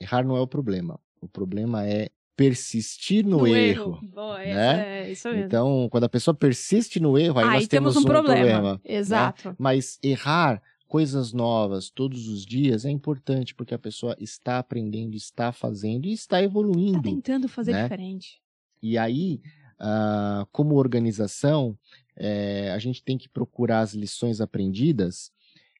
errar 0.00 0.24
não 0.24 0.36
é 0.36 0.40
o 0.40 0.46
problema. 0.46 1.00
O 1.20 1.28
problema 1.28 1.84
é 1.84 2.08
persistir 2.36 3.24
no, 3.24 3.38
No 3.38 3.46
erro. 3.46 3.98
erro. 3.98 4.00
Boa, 4.14 4.38
né? 4.38 5.02
é, 5.06 5.10
isso 5.10 5.28
mesmo. 5.28 5.44
Então, 5.44 5.88
quando 5.90 6.04
a 6.04 6.08
pessoa 6.08 6.34
persiste 6.34 7.00
no 7.00 7.16
erro, 7.18 7.38
aí, 7.38 7.44
Aí 7.46 7.50
nós 7.60 7.68
temos, 7.68 7.94
temos 7.94 8.04
um 8.04 8.08
problema. 8.08 8.74
né? 8.74 8.80
Exato. 8.84 9.54
Mas 9.58 9.98
errar 10.02 10.62
coisas 10.86 11.32
novas 11.32 11.90
todos 11.90 12.28
os 12.28 12.44
dias 12.46 12.84
é 12.84 12.90
importante 12.90 13.54
porque 13.54 13.74
a 13.74 13.78
pessoa 13.78 14.14
está 14.20 14.58
aprendendo, 14.58 15.16
está 15.16 15.50
fazendo 15.50 16.06
e 16.06 16.12
está 16.12 16.36
Tá 16.36 16.42
evoluindo. 16.42 17.02
tentando 17.02 17.48
fazer 17.48 17.72
né? 17.72 17.82
diferente. 17.84 18.40
E 18.82 18.96
aí, 18.98 19.40
ah, 19.78 20.46
como 20.52 20.76
organização, 20.76 21.76
eh, 22.16 22.70
a 22.72 22.78
gente 22.78 23.02
tem 23.02 23.18
que 23.18 23.28
procurar 23.28 23.80
as 23.80 23.94
lições 23.94 24.40
aprendidas, 24.40 25.32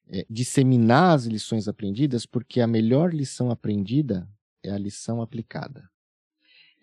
eh, 0.09 0.25
disseminar 0.29 1.15
as 1.15 1.25
lições 1.25 1.67
aprendidas, 1.67 2.25
porque 2.25 2.59
a 2.61 2.67
melhor 2.67 3.13
lição 3.13 3.49
aprendida 3.51 4.27
é 4.63 4.71
a 4.71 4.77
lição 4.77 5.21
aplicada. 5.21 5.89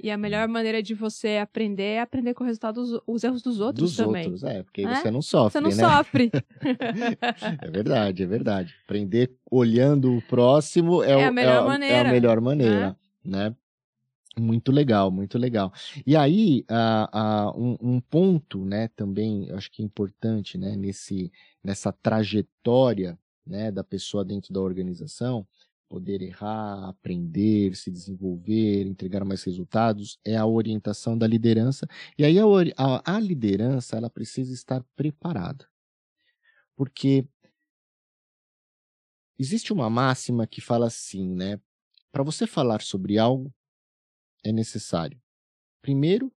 E 0.02 0.11
a 0.11 0.18
melhor 0.18 0.48
maneira 0.48 0.83
de 0.83 0.92
você 0.92 1.38
aprender 1.38 1.83
é 1.83 2.00
aprender 2.00 2.35
com 2.35 2.42
o 2.44 2.46
resultado 2.46 2.80
dos 2.83 3.00
os 3.07 3.24
erros 3.24 3.42
dos 3.42 3.61
outros 3.61 3.90
Dos 3.90 3.96
também. 3.96 4.24
outros, 4.24 4.42
é, 4.44 4.62
porque 4.62 4.83
É? 4.83 4.94
você 4.96 5.11
não 5.11 5.22
sofre, 5.22 5.52
Você 5.52 5.61
não 5.61 5.70
né? 5.70 5.96
sofre. 5.96 6.30
É 7.62 7.70
verdade, 7.70 8.22
é 8.22 8.26
verdade. 8.26 8.74
Aprender 8.85 9.33
olhando 9.50 10.16
o 10.16 10.22
próximo 10.22 11.02
é, 11.02 11.12
É 11.12 11.24
a 11.26 11.30
o- 11.30 11.33
melhor 11.33 11.54
é 11.54 11.64
é 11.64 11.66
maneira, 11.68 12.09
a 12.09 12.12
melhor 12.12 12.40
maneira, 12.40 12.96
né? 13.24 13.54
Muito 14.37 14.72
legal, 14.72 15.12
muito 15.12 15.38
legal. 15.38 15.72
E 16.04 16.16
aí, 16.16 16.64
ah, 16.68 17.09
ah, 17.12 17.52
um, 17.57 17.76
um 17.80 18.00
ponto, 18.00 18.64
né, 18.64 18.88
também, 18.96 19.46
eu 19.48 19.57
acho 19.57 19.70
que 19.70 19.80
é 19.80 19.85
importante, 19.85 20.59
né, 20.59 20.74
nesse, 20.74 21.30
nessa 21.62 21.92
trajetória, 21.92 23.16
né, 23.46 23.70
da 23.70 23.85
pessoa 23.85 24.24
dentro 24.24 24.52
da 24.52 24.61
organização, 24.61 25.46
poder 25.94 26.22
errar, 26.22 26.88
aprender, 26.88 27.76
se 27.76 27.88
desenvolver, 27.88 28.85
entregar 28.85 29.24
mais 29.24 29.44
resultados, 29.44 30.18
é 30.24 30.37
a 30.37 30.44
orientação 30.44 31.16
da 31.16 31.24
liderança. 31.24 31.87
E 32.18 32.24
aí 32.24 32.37
a, 32.37 32.44
a, 32.76 33.14
a 33.14 33.20
liderança, 33.20 33.96
ela 33.96 34.11
precisa 34.11 34.52
estar 34.52 34.83
preparada. 34.96 35.70
Porque 36.74 37.28
existe 39.38 39.72
uma 39.72 39.88
máxima 39.88 40.48
que 40.48 40.61
fala 40.61 40.88
assim, 40.88 41.33
né? 41.33 41.61
Para 42.11 42.24
você 42.24 42.44
falar 42.44 42.83
sobre 42.83 43.16
algo, 43.16 43.54
é 44.44 44.50
necessário, 44.50 45.22
primeiro, 45.80 46.33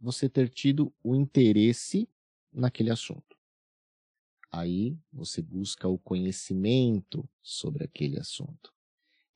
você 0.00 0.26
ter 0.26 0.48
tido 0.48 0.90
o 1.04 1.14
interesse 1.14 2.08
naquele 2.50 2.90
assunto. 2.90 3.36
Aí 4.50 4.96
você 5.12 5.42
busca 5.42 5.86
o 5.86 5.98
conhecimento 5.98 7.28
sobre 7.42 7.84
aquele 7.84 8.18
assunto. 8.18 8.72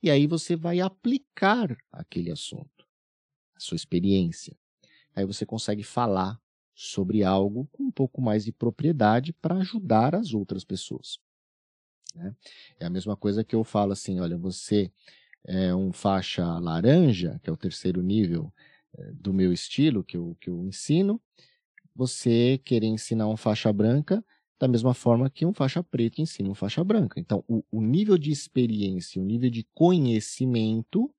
E 0.01 0.09
aí 0.11 0.27
você 0.27 0.55
vai 0.55 0.79
aplicar 0.79 1.75
aquele 1.91 2.31
assunto, 2.31 2.85
a 3.55 3.59
sua 3.59 3.75
experiência. 3.75 4.57
Aí 5.15 5.25
você 5.25 5.45
consegue 5.45 5.83
falar 5.83 6.39
sobre 6.75 7.23
algo 7.23 7.67
com 7.71 7.85
um 7.85 7.91
pouco 7.91 8.21
mais 8.21 8.45
de 8.45 8.51
propriedade 8.53 9.33
para 9.33 9.57
ajudar 9.57 10.15
as 10.15 10.33
outras 10.33 10.63
pessoas. 10.65 11.19
né? 12.15 12.35
É 12.79 12.85
a 12.85 12.89
mesma 12.89 13.15
coisa 13.15 13.43
que 13.43 13.55
eu 13.55 13.63
falo 13.63 13.91
assim, 13.91 14.19
olha, 14.19 14.37
você 14.37 14.91
é 15.45 15.75
um 15.75 15.93
faixa 15.93 16.45
laranja, 16.59 17.39
que 17.43 17.49
é 17.49 17.53
o 17.53 17.57
terceiro 17.57 18.01
nível 18.01 18.53
eh, 18.97 19.11
do 19.13 19.33
meu 19.33 19.53
estilo 19.53 20.03
que 20.03 20.17
eu, 20.17 20.37
que 20.41 20.49
eu 20.49 20.65
ensino, 20.65 21.21
você 21.95 22.59
querer 22.65 22.87
ensinar 22.87 23.27
um 23.27 23.37
faixa 23.37 23.71
branca 23.73 24.23
da 24.59 24.67
mesma 24.67 24.93
forma 24.93 25.29
que 25.29 25.45
um 25.45 25.53
faixa 25.53 25.83
preta 25.83 26.21
ensina 26.21 26.49
um 26.49 26.55
faixa 26.55 26.83
branca. 26.83 27.19
Então, 27.19 27.43
o, 27.47 27.63
o 27.71 27.81
nível 27.81 28.17
de 28.17 28.31
experiência, 28.31 29.21
o 29.21 29.25
nível 29.25 29.49
de 29.49 29.67
conhecimento 29.73 31.13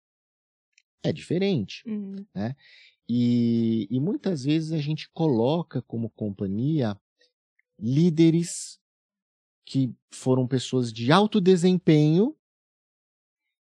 é 1.02 1.12
diferente. 1.12 1.82
Uhum. 1.86 2.26
E, 3.08 3.86
e 3.90 4.00
muitas 4.00 4.44
vezes 4.44 4.72
a 4.72 4.78
gente 4.78 5.08
coloca 5.10 5.80
como 5.82 6.10
companhia 6.10 6.98
líderes 7.78 8.80
que 9.64 9.94
foram 10.10 10.46
pessoas 10.46 10.92
de 10.92 11.12
alto 11.12 11.40
desempenho, 11.40 12.36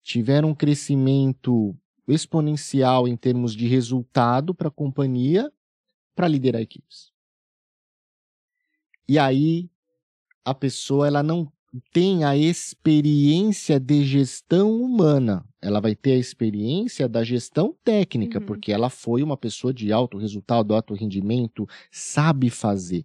tiveram 0.01 0.49
um 0.49 0.55
crescimento 0.55 1.77
exponencial 2.07 3.07
em 3.07 3.15
termos 3.15 3.53
de 3.53 3.67
resultado 3.67 4.55
para 4.55 4.69
a 4.69 4.71
companhia, 4.71 5.51
para 6.15 6.27
liderar 6.27 6.61
equipes. 6.61 7.11
E 9.09 9.17
aí 9.17 9.71
a 10.45 10.53
pessoa 10.53 11.07
ela 11.07 11.23
não 11.23 11.51
tem 11.91 12.23
a 12.23 12.37
experiência 12.37 13.79
de 13.79 14.03
gestão 14.05 14.79
humana. 14.79 15.43
Ela 15.59 15.79
vai 15.79 15.95
ter 15.95 16.11
a 16.11 16.17
experiência 16.17 17.09
da 17.09 17.23
gestão 17.23 17.75
técnica, 17.83 18.37
uhum. 18.37 18.45
porque 18.45 18.71
ela 18.71 18.87
foi 18.87 19.23
uma 19.23 19.35
pessoa 19.35 19.73
de 19.73 19.91
alto 19.91 20.19
resultado, 20.19 20.75
alto 20.75 20.93
rendimento, 20.93 21.67
sabe 21.91 22.51
fazer. 22.51 23.03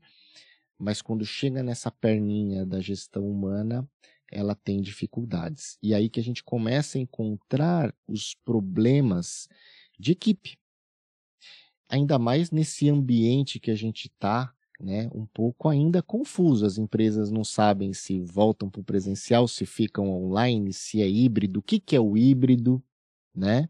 Mas 0.78 1.00
quando 1.00 1.24
chega 1.24 1.62
nessa 1.62 1.90
perninha 1.90 2.66
da 2.66 2.82
gestão 2.82 3.26
humana, 3.26 3.88
ela 4.30 4.54
tem 4.54 4.82
dificuldades. 4.82 5.78
E 5.82 5.94
aí 5.94 6.10
que 6.10 6.20
a 6.20 6.22
gente 6.22 6.44
começa 6.44 6.98
a 6.98 7.00
encontrar 7.00 7.94
os 8.06 8.34
problemas 8.44 9.48
de 9.98 10.12
equipe. 10.12 10.58
Ainda 11.88 12.18
mais 12.18 12.50
nesse 12.50 12.90
ambiente 12.90 13.58
que 13.58 13.70
a 13.70 13.74
gente 13.74 14.08
está, 14.08 14.52
né, 14.84 15.08
um 15.14 15.24
pouco 15.24 15.66
ainda 15.68 16.02
confuso. 16.02 16.66
As 16.66 16.76
empresas 16.76 17.30
não 17.30 17.42
sabem 17.42 17.94
se 17.94 18.20
voltam 18.20 18.68
para 18.68 18.82
o 18.82 18.84
presencial, 18.84 19.48
se 19.48 19.64
ficam 19.64 20.10
online, 20.10 20.74
se 20.74 21.00
é 21.00 21.08
híbrido, 21.08 21.60
o 21.60 21.62
que, 21.62 21.80
que 21.80 21.96
é 21.96 22.00
o 22.00 22.16
híbrido, 22.18 22.82
né? 23.34 23.68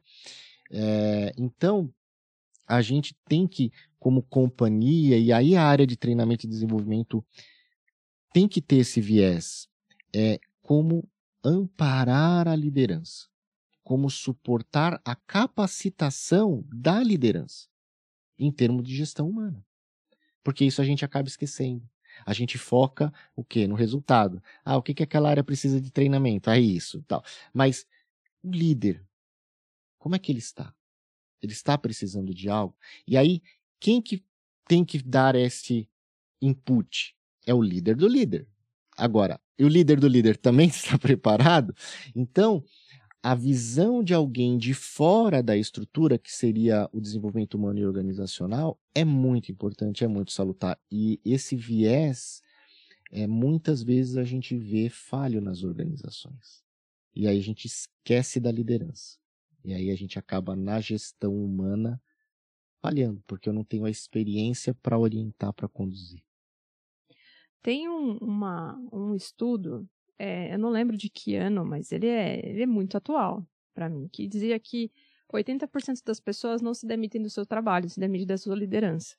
É, 0.73 1.33
então, 1.39 1.89
a 2.67 2.83
gente 2.83 3.15
tem 3.29 3.47
que, 3.47 3.71
como 3.97 4.23
companhia, 4.23 5.17
e 5.17 5.33
aí 5.33 5.55
a 5.55 5.63
área 5.63 5.87
de 5.87 5.97
treinamento 5.97 6.47
e 6.47 6.49
desenvolvimento 6.49 7.25
tem 8.33 8.49
que 8.49 8.61
ter 8.61 8.79
esse 8.79 9.01
viés, 9.01 9.69
é 10.13 10.41
como 10.61 11.09
amparar 11.45 12.49
a 12.49 12.57
liderança, 12.57 13.29
como 13.85 14.11
suportar 14.11 15.01
a 15.05 15.15
capacitação 15.15 16.65
da 16.73 17.01
liderança 17.05 17.69
em 18.37 18.51
termos 18.51 18.83
de 18.83 18.97
gestão 18.97 19.29
humana. 19.29 19.65
Porque 20.45 20.65
isso 20.65 20.81
a 20.83 20.85
gente 20.85 21.05
acaba 21.05 21.27
esquecendo. 21.27 21.83
A 22.25 22.33
gente 22.33 22.59
foca 22.59 23.13
o 23.35 23.43
quê? 23.43 23.67
No 23.67 23.75
resultado. 23.75 24.41
Ah, 24.65 24.77
o 24.77 24.83
que, 24.83 24.95
que 24.95 25.03
aquela 25.03 25.29
área 25.29 25.43
precisa 25.43 25.81
de 25.81 25.91
treinamento? 25.91 26.49
Ah, 26.49 26.59
isso, 26.59 27.03
tal. 27.09 27.25
Mas 27.53 27.87
o 28.43 28.51
líder, 28.51 29.05
como 29.99 30.15
é 30.15 30.19
que 30.19 30.31
ele 30.31 30.39
está? 30.39 30.73
Ele 31.43 31.53
está 31.53 31.77
precisando 31.77 32.33
de 32.33 32.49
algo? 32.49 32.77
E 33.07 33.17
aí, 33.17 33.43
quem 33.81 34.01
que 34.01 34.25
tem 34.69 34.85
que 34.85 35.03
dar 35.03 35.35
esse 35.35 35.89
input? 36.41 37.17
É 37.47 37.53
o 37.53 37.63
líder 37.63 37.97
do 37.97 38.07
líder. 38.07 38.47
Agora, 38.97 39.41
e 39.59 39.65
o 39.65 39.69
líder 39.69 39.99
do 39.99 40.09
líder 40.09 40.37
também 40.37 40.69
está 40.69 40.99
preparado? 40.99 41.75
Então, 42.15 42.65
a 43.25 43.35
visão 43.35 44.05
de 44.05 44.13
alguém 44.13 44.59
de 44.59 44.75
fora 44.75 45.43
da 45.43 45.57
estrutura, 45.57 46.19
que 46.19 46.31
seria 46.31 46.91
o 46.93 47.01
desenvolvimento 47.01 47.55
humano 47.55 47.79
e 47.79 47.87
organizacional, 47.87 48.79
é 48.95 49.03
muito 49.03 49.51
importante, 49.51 50.05
é 50.05 50.07
muito 50.07 50.31
salutar. 50.31 50.79
E 50.93 51.19
esse 51.25 51.57
viés, 51.57 52.43
é, 53.11 53.27
muitas 53.27 53.83
vezes 53.83 54.19
a 54.19 54.25
gente 54.25 54.55
vê 54.59 54.91
falho 54.91 55.41
nas 55.41 55.63
organizações. 55.63 56.63
E 57.15 57.27
aí 57.27 57.39
a 57.39 57.43
gente 57.43 57.65
esquece 57.65 58.39
da 58.39 58.53
liderança. 58.53 59.19
E 59.65 59.73
aí 59.73 59.91
a 59.91 59.97
gente 59.97 60.19
acaba 60.19 60.55
na 60.55 60.79
gestão 60.79 61.35
humana 61.35 61.99
falhando, 62.83 63.25
porque 63.27 63.49
eu 63.49 63.55
não 63.55 63.65
tenho 63.65 63.87
a 63.87 63.91
experiência 63.91 64.75
para 64.75 64.99
orientar, 64.99 65.55
para 65.55 65.67
conduzir. 65.67 66.23
Tem 67.63 67.89
um, 67.89 68.19
uma, 68.19 68.77
um 68.93 69.15
estudo, 69.15 69.89
é, 70.19 70.55
eu 70.55 70.59
não 70.59 70.71
lembro 70.71 70.97
de 70.97 71.09
que 71.09 71.35
ano, 71.35 71.65
mas 71.65 71.93
ele 71.93 72.07
é, 72.07 72.47
ele 72.47 72.63
é 72.63 72.67
muito 72.67 72.97
atual 72.97 73.47
para 73.73 73.89
mim, 73.89 74.09
que 74.09 74.27
dizia 74.29 74.59
que 74.59 74.91
80% 75.33 76.05
das 76.05 76.21
pessoas 76.21 76.63
não 76.63 76.73
se 76.73 76.87
demitem 76.87 77.21
do 77.21 77.31
seu 77.31 77.45
trabalho, 77.45 77.89
se 77.89 77.99
demitem 77.99 78.27
da 78.27 78.39
sua 78.39 78.55
liderança. 78.55 79.17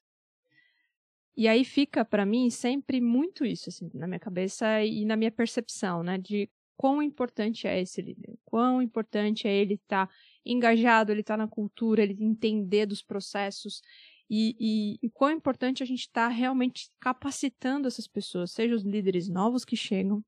E 1.36 1.48
aí 1.48 1.66
fica 1.66 2.06
para 2.06 2.26
mim 2.26 2.50
sempre 2.50 3.02
muito 3.02 3.46
isso 3.46 3.70
assim, 3.70 3.90
na 3.94 4.08
minha 4.08 4.20
cabeça 4.20 4.82
e 4.84 5.04
na 5.04 5.18
minha 5.18 5.32
percepção, 5.32 6.02
né, 6.02 6.18
de 6.18 6.50
quão 6.78 7.02
importante 7.02 7.68
é 7.68 7.82
esse 7.82 8.02
líder, 8.02 8.38
quão 8.46 8.82
importante 8.82 9.48
é 9.48 9.54
ele 9.54 9.76
estar 9.76 10.08
tá 10.08 10.14
engajado, 10.46 11.12
ele 11.12 11.22
estar 11.22 11.34
tá 11.34 11.44
na 11.44 11.48
cultura, 11.48 12.02
ele 12.02 12.16
entender 12.22 12.86
dos 12.86 13.02
processos 13.02 13.82
e, 14.30 14.56
e, 14.60 15.06
e 15.06 15.10
quão 15.10 15.32
importante 15.32 15.84
a 15.84 15.86
gente 15.86 16.02
está 16.02 16.28
realmente 16.30 16.90
capacitando 17.00 17.88
essas 17.88 18.08
pessoas, 18.08 18.52
seja 18.52 18.76
os 18.76 18.84
líderes 18.84 19.30
novos 19.30 19.66
que 19.66 19.76
chegam, 19.76 20.24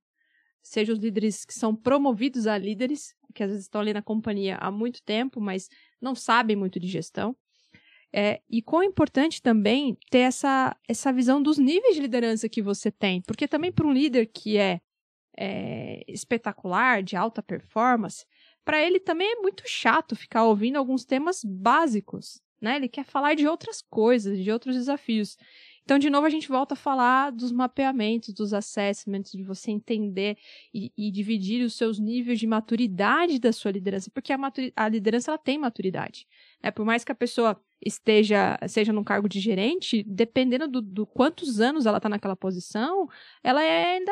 seja 0.67 0.93
os 0.93 0.99
líderes 0.99 1.45
que 1.45 1.53
são 1.53 1.75
promovidos 1.75 2.47
a 2.47 2.57
líderes, 2.57 3.15
que 3.33 3.43
às 3.43 3.49
vezes 3.49 3.65
estão 3.65 3.81
ali 3.81 3.93
na 3.93 4.01
companhia 4.01 4.57
há 4.57 4.71
muito 4.71 5.01
tempo, 5.03 5.39
mas 5.39 5.69
não 6.01 6.15
sabem 6.15 6.55
muito 6.55 6.79
de 6.79 6.87
gestão. 6.87 7.35
É, 8.13 8.41
e 8.49 8.61
quão 8.61 8.83
importante 8.83 9.41
também 9.41 9.97
ter 10.09 10.19
essa, 10.19 10.75
essa 10.87 11.11
visão 11.11 11.41
dos 11.41 11.57
níveis 11.57 11.95
de 11.95 12.01
liderança 12.01 12.47
que 12.47 12.61
você 12.61 12.89
tem. 12.89 13.21
Porque 13.21 13.47
também 13.47 13.71
para 13.71 13.85
um 13.85 13.91
líder 13.91 14.27
que 14.27 14.57
é, 14.57 14.79
é 15.37 16.03
espetacular, 16.07 17.03
de 17.03 17.15
alta 17.15 17.43
performance, 17.43 18.25
para 18.63 18.81
ele 18.81 18.99
também 18.99 19.31
é 19.33 19.41
muito 19.41 19.63
chato 19.65 20.15
ficar 20.15 20.45
ouvindo 20.45 20.77
alguns 20.77 21.05
temas 21.05 21.41
básicos 21.43 22.41
né? 22.61 22.75
Ele 22.75 22.87
quer 22.87 23.05
falar 23.05 23.35
de 23.35 23.47
outras 23.47 23.81
coisas, 23.81 24.37
de 24.37 24.51
outros 24.51 24.75
desafios. 24.75 25.37
Então, 25.87 25.97
de 25.97 26.09
novo, 26.09 26.27
a 26.27 26.29
gente 26.29 26.49
volta 26.49 26.73
a 26.73 26.75
falar 26.75 27.31
dos 27.31 27.49
mapeamentos, 27.49 28.33
dos 28.33 28.53
assessments, 28.53 29.31
de 29.31 29.41
você 29.41 29.71
entender 29.71 30.37
e, 30.73 30.91
e 30.97 31.09
dividir 31.09 31.63
os 31.63 31.77
seus 31.77 31.97
níveis 31.97 32.41
de 32.41 32.45
maturidade 32.45 33.39
da 33.39 33.53
sua 33.53 33.71
liderança, 33.71 34.11
porque 34.13 34.33
a, 34.33 34.37
a 34.75 34.89
liderança 34.89 35.31
ela 35.31 35.37
tem 35.37 35.57
maturidade. 35.57 36.27
Né? 36.61 36.71
Por 36.71 36.85
mais 36.85 37.05
que 37.05 37.11
a 37.13 37.15
pessoa 37.15 37.57
esteja 37.81 38.59
seja 38.67 38.91
num 38.91 39.01
cargo 39.01 39.29
de 39.29 39.39
gerente, 39.39 40.03
dependendo 40.03 40.67
do, 40.67 40.81
do 40.81 41.07
quantos 41.07 41.61
anos 41.61 41.85
ela 41.85 41.99
está 41.99 42.09
naquela 42.09 42.35
posição, 42.35 43.07
ela 43.41 43.63
é 43.63 43.95
ainda 43.95 44.11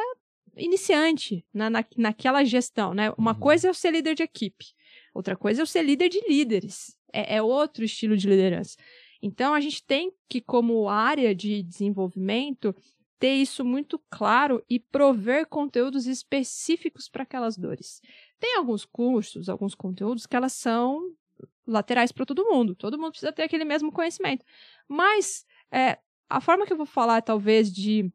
iniciante 0.56 1.46
na, 1.54 1.70
na, 1.70 1.84
naquela 1.98 2.42
gestão. 2.46 2.94
Né? 2.94 3.12
Uma 3.18 3.34
uhum. 3.34 3.40
coisa 3.40 3.68
é 3.68 3.70
eu 3.70 3.74
ser 3.74 3.92
líder 3.92 4.16
de 4.16 4.24
equipe, 4.24 4.68
outra 5.14 5.36
coisa 5.36 5.60
é 5.60 5.64
eu 5.64 5.68
ser 5.68 5.84
líder 5.84 6.08
de 6.08 6.22
líderes 6.26 6.98
é, 7.16 7.38
é 7.38 7.42
outro 7.42 7.84
estilo 7.86 8.18
de 8.18 8.30
liderança. 8.30 8.78
Então, 9.28 9.56
a 9.56 9.60
gente 9.60 9.84
tem 9.84 10.14
que, 10.30 10.40
como 10.40 10.88
área 10.88 11.34
de 11.34 11.64
desenvolvimento, 11.64 12.76
ter 13.18 13.34
isso 13.34 13.66
muito 13.66 14.00
claro 14.08 14.64
e 14.70 14.80
prover 14.80 15.48
conteúdos 15.48 16.06
específicos 16.06 17.10
para 17.10 17.24
aquelas 17.24 17.58
dores. 17.58 18.02
Tem 18.40 18.56
alguns 18.56 18.86
cursos, 18.86 19.50
alguns 19.50 19.74
conteúdos 19.74 20.28
que 20.28 20.36
elas 20.36 20.54
são 20.54 21.02
laterais 21.66 22.12
para 22.12 22.24
todo 22.24 22.46
mundo. 22.46 22.76
Todo 22.76 23.00
mundo 23.00 23.14
precisa 23.14 23.32
ter 23.32 23.42
aquele 23.42 23.66
mesmo 23.66 23.92
conhecimento. 23.92 24.46
Mas 24.88 25.44
é, 25.72 25.98
a 26.30 26.40
forma 26.40 26.68
que 26.68 26.74
eu 26.74 26.78
vou 26.78 26.86
falar, 26.86 27.20
talvez, 27.24 27.74
de 27.74 28.14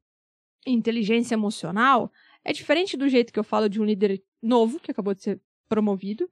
inteligência 0.65 1.35
emocional 1.35 2.13
é 2.45 2.53
diferente 2.53 2.97
do 2.97 3.09
jeito 3.09 3.33
que 3.33 3.39
eu 3.41 3.45
falo 3.45 3.69
de 3.69 3.81
um 3.81 3.85
líder 3.85 4.23
novo 4.41 4.79
que 4.79 4.93
acabou 4.93 5.13
de 5.13 5.25
ser 5.25 5.41
promovido, 5.69 6.31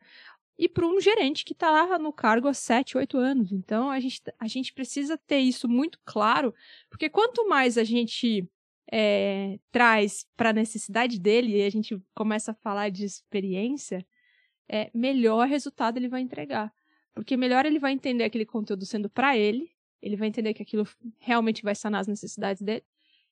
e 0.59 0.69
para 0.69 0.87
um 0.87 1.01
gerente 1.01 1.45
que 1.45 1.53
está 1.53 1.71
lá 1.71 1.99
no 1.99 2.13
cargo 2.13 2.49
há 2.49 2.55
7, 2.55 2.99
8 2.99 3.17
anos. 3.17 3.53
Então, 3.53 3.91
a 3.91 4.01
gente, 4.01 4.21
a 4.39 4.49
gente 4.49 4.73
precisa 4.73 5.17
ter 5.17 5.39
isso 5.39 5.69
muito 5.69 6.01
claro, 6.05 6.53
porque 6.91 7.09
quanto 7.09 7.49
mais 7.49 7.79
a 7.79 7.85
gente 7.85 8.49
é, 8.91 9.59
traz 9.71 10.27
para 10.37 10.51
a 10.51 10.53
necessidade 10.53 11.21
dele 11.21 11.59
e 11.59 11.63
a 11.63 11.71
gente 11.71 12.01
começa 12.15 12.51
a 12.51 12.55
falar 12.55 12.91
de 12.91 13.05
experiência, 13.05 14.05
é, 14.69 14.91
melhor 14.93 15.47
resultado 15.47 15.97
ele 15.97 16.09
vai 16.09 16.23
entregar. 16.23 16.73
Porque 17.15 17.37
melhor 17.37 17.65
ele 17.65 17.79
vai 17.79 17.93
entender 17.93 18.25
aquele 18.25 18.45
conteúdo 18.45 18.85
sendo 18.85 19.09
para 19.09 19.37
ele, 19.37 19.71
ele 20.03 20.17
vai 20.17 20.29
entender 20.29 20.55
que 20.55 20.63
aquilo 20.63 20.87
realmente 21.19 21.63
vai 21.63 21.75
sanar 21.75 22.01
as 22.01 22.09
necessidades 22.09 22.63
dele, 22.63 22.85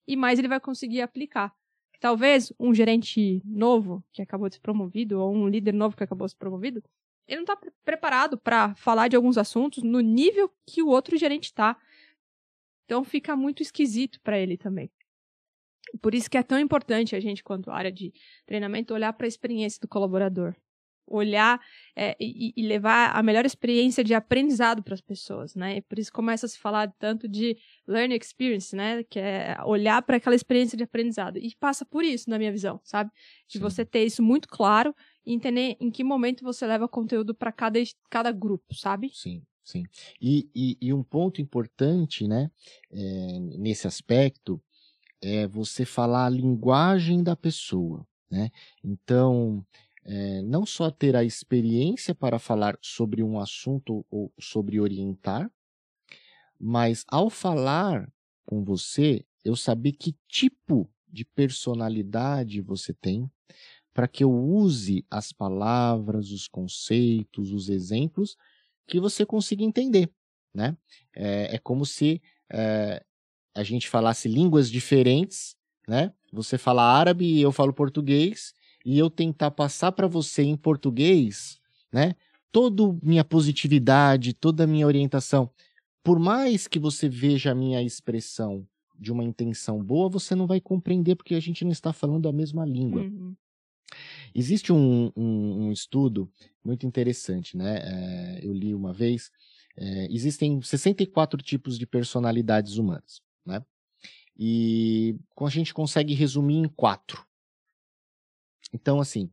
e 0.07 0.17
mais 0.17 0.39
ele 0.39 0.49
vai 0.49 0.61
conseguir 0.61 1.01
aplicar. 1.01 1.53
Talvez 1.99 2.53
um 2.59 2.75
gerente 2.75 3.43
novo 3.45 4.05
que 4.13 4.23
acabou 4.23 4.49
de 4.49 4.57
ser 4.57 4.61
promovido, 4.61 5.21
ou 5.21 5.35
um 5.35 5.49
líder 5.49 5.73
novo 5.73 5.97
que 5.97 6.05
acabou 6.05 6.27
de 6.27 6.33
ser 6.33 6.39
promovido, 6.39 6.83
ele 7.27 7.43
não 7.43 7.55
está 7.55 7.59
preparado 7.85 8.39
para 8.39 8.75
falar 8.77 9.09
de 9.09 9.17
alguns 9.17 9.37
assuntos 9.37 9.83
no 9.83 10.01
nível 10.01 10.53
que 10.67 10.83
o 10.83 10.89
outro 10.89 11.17
gerente 11.17 11.45
está. 11.45 11.77
Então 12.85 13.03
fica 13.03 13.35
muito 13.35 13.63
esquisito 13.63 14.21
para 14.21 14.39
ele 14.39 14.57
também. 14.57 14.91
Por 16.01 16.15
isso 16.15 16.31
que 16.31 16.39
é 16.39 16.43
tão 16.43 16.59
importante 16.59 17.15
a 17.15 17.21
gente, 17.21 17.43
quanto 17.43 17.71
área 17.71 17.91
de 17.91 18.13
treinamento, 18.45 18.95
olhar 18.95 19.13
para 19.13 19.27
a 19.27 19.29
experiência 19.29 19.81
do 19.81 19.89
colaborador. 19.89 20.55
Olhar 21.09 21.61
é, 21.95 22.17
e, 22.19 22.53
e, 22.57 22.67
levar 22.67 23.17
a 23.17 23.23
melhor 23.23 23.47
experiência 23.47 24.03
de 24.03 24.13
aprendizado 24.13 24.83
para 24.83 24.95
as 24.95 25.01
pessoas, 25.01 25.55
né? 25.55 25.77
E 25.77 25.81
por 25.81 26.01
isso 26.01 26.13
começa 26.13 26.47
a 26.47 26.49
se 26.49 26.59
falar 26.59 26.93
tanto 26.99 27.29
de 27.29 27.57
learning 27.87 28.17
experience, 28.17 28.75
né? 28.75 29.05
Que 29.05 29.21
é 29.21 29.57
olhar 29.65 30.03
para 30.03 30.17
aquela 30.17 30.35
experiência 30.35 30.77
de 30.77 30.83
aprendizado. 30.83 31.39
E 31.39 31.55
passa 31.61 31.85
por 31.85 32.05
isso, 32.05 32.29
na 32.29 32.39
minha 32.39 32.51
visão, 32.51 32.81
sabe? 32.83 33.13
De 33.47 33.59
Sim. 33.59 33.61
você 33.61 33.85
ter 33.85 34.05
isso 34.05 34.21
muito 34.21 34.49
claro 34.49 34.93
e 35.27 35.35
entender 35.35 35.77
em 35.81 35.91
que 35.91 36.05
momento 36.05 36.45
você 36.45 36.67
leva 36.67 36.89
conteúdo 36.89 37.35
para 37.35 37.51
cada, 37.51 37.79
cada 38.09 38.31
grupo, 38.31 38.75
sabe? 38.75 39.11
Sim, 39.13 39.43
sim. 39.65 39.83
E, 40.21 40.49
e, 40.55 40.79
e 40.81 40.93
um 40.93 41.03
ponto 41.03 41.43
importante, 41.43 42.29
né, 42.29 42.51
é, 42.91 43.39
nesse 43.59 43.87
aspecto, 43.87 44.63
é 45.21 45.47
você 45.49 45.85
falar 45.85 46.27
a 46.27 46.31
linguagem 46.31 47.23
da 47.23 47.35
pessoa, 47.35 48.07
né? 48.31 48.51
Então, 48.85 49.67
é, 50.05 50.43
não 50.43 50.65
só 50.65 50.91
ter 50.91 51.17
a 51.17 51.25
experiência 51.25 52.15
para 52.15 52.39
falar 52.39 52.79
sobre 52.81 53.23
um 53.23 53.41
assunto 53.41 54.07
ou 54.09 54.33
sobre 54.39 54.79
orientar, 54.79 55.51
mas 56.59 57.05
ao 57.09 57.29
falar 57.29 58.09
com 58.45 58.63
você, 58.63 59.25
eu 59.45 59.57
saber 59.57 59.93
que 59.93 60.15
tipo 60.29 60.89
de 61.09 61.25
personalidade 61.25 62.61
você 62.61 62.93
tem 62.95 63.31
para 63.97 64.07
que 64.07 64.23
eu 64.23 64.31
use 64.31 65.07
as 65.11 65.33
palavras, 65.33 66.31
os 66.31 66.47
conceitos, 66.47 67.51
os 67.51 67.71
exemplos 67.71 68.37
que 68.87 69.01
você 69.01 69.25
consiga 69.25 69.65
entender, 69.65 70.11
né? 70.55 70.77
É, 71.15 71.55
é 71.55 71.59
como 71.59 71.87
se 71.87 72.21
é, 72.53 73.03
a 73.55 73.63
gente 73.63 73.89
falasse 73.89 74.29
línguas 74.29 74.71
diferentes, 74.71 75.57
né? 75.89 76.13
Você 76.31 76.59
fala 76.59 76.83
árabe 76.83 77.25
e 77.25 77.41
eu 77.41 77.51
falo 77.51 77.73
português 77.73 78.53
e 78.85 78.99
eu 78.99 79.09
tentar 79.09 79.51
passar 79.51 79.93
para 79.93 80.07
você 80.07 80.43
em 80.43 80.59
português, 80.59 81.59
né? 81.91 82.15
Toda 82.53 82.99
minha 83.03 83.25
positividade, 83.25 84.35
toda 84.35 84.65
a 84.65 84.67
minha 84.67 84.87
orientação, 84.87 85.49
por 86.05 86.19
mais 86.19 86.69
que 86.69 86.79
você 86.79 87.09
veja 87.09 87.53
a 87.53 87.55
minha 87.55 87.83
expressão 87.83 88.69
de 88.99 89.11
uma 89.11 89.25
intenção 89.25 89.83
boa, 89.83 90.11
você 90.11 90.35
não 90.35 90.47
vai 90.47 90.61
compreender 90.61 91.17
porque 91.17 91.35
a 91.35 91.41
gente 91.41 91.65
não 91.65 91.73
está 91.73 91.95
falando 91.95 92.29
a 92.29 92.33
mesma 92.33 92.67
língua. 92.67 93.01
Uhum. 93.01 93.35
Existe 94.35 94.73
um, 94.73 95.13
um, 95.17 95.67
um, 95.67 95.73
estudo 95.73 96.31
muito 96.65 96.87
interessante, 96.87 97.57
né? 97.57 97.79
É, 97.83 98.47
eu 98.47 98.53
li 98.53 98.75
uma 98.75 98.93
vez. 98.93 99.31
É, 99.77 100.09
existem 100.11 100.61
64 100.61 101.41
tipos 101.43 101.79
de 101.79 101.87
personalidades 101.87 102.77
humanas, 102.77 103.23
né? 103.45 103.65
E 104.37 105.17
a 105.41 105.49
gente 105.49 105.73
consegue 105.73 106.15
resumir 106.15 106.57
em 106.57 106.69
quatro. 106.69 107.27
Então, 108.73 109.01
assim, 109.01 109.31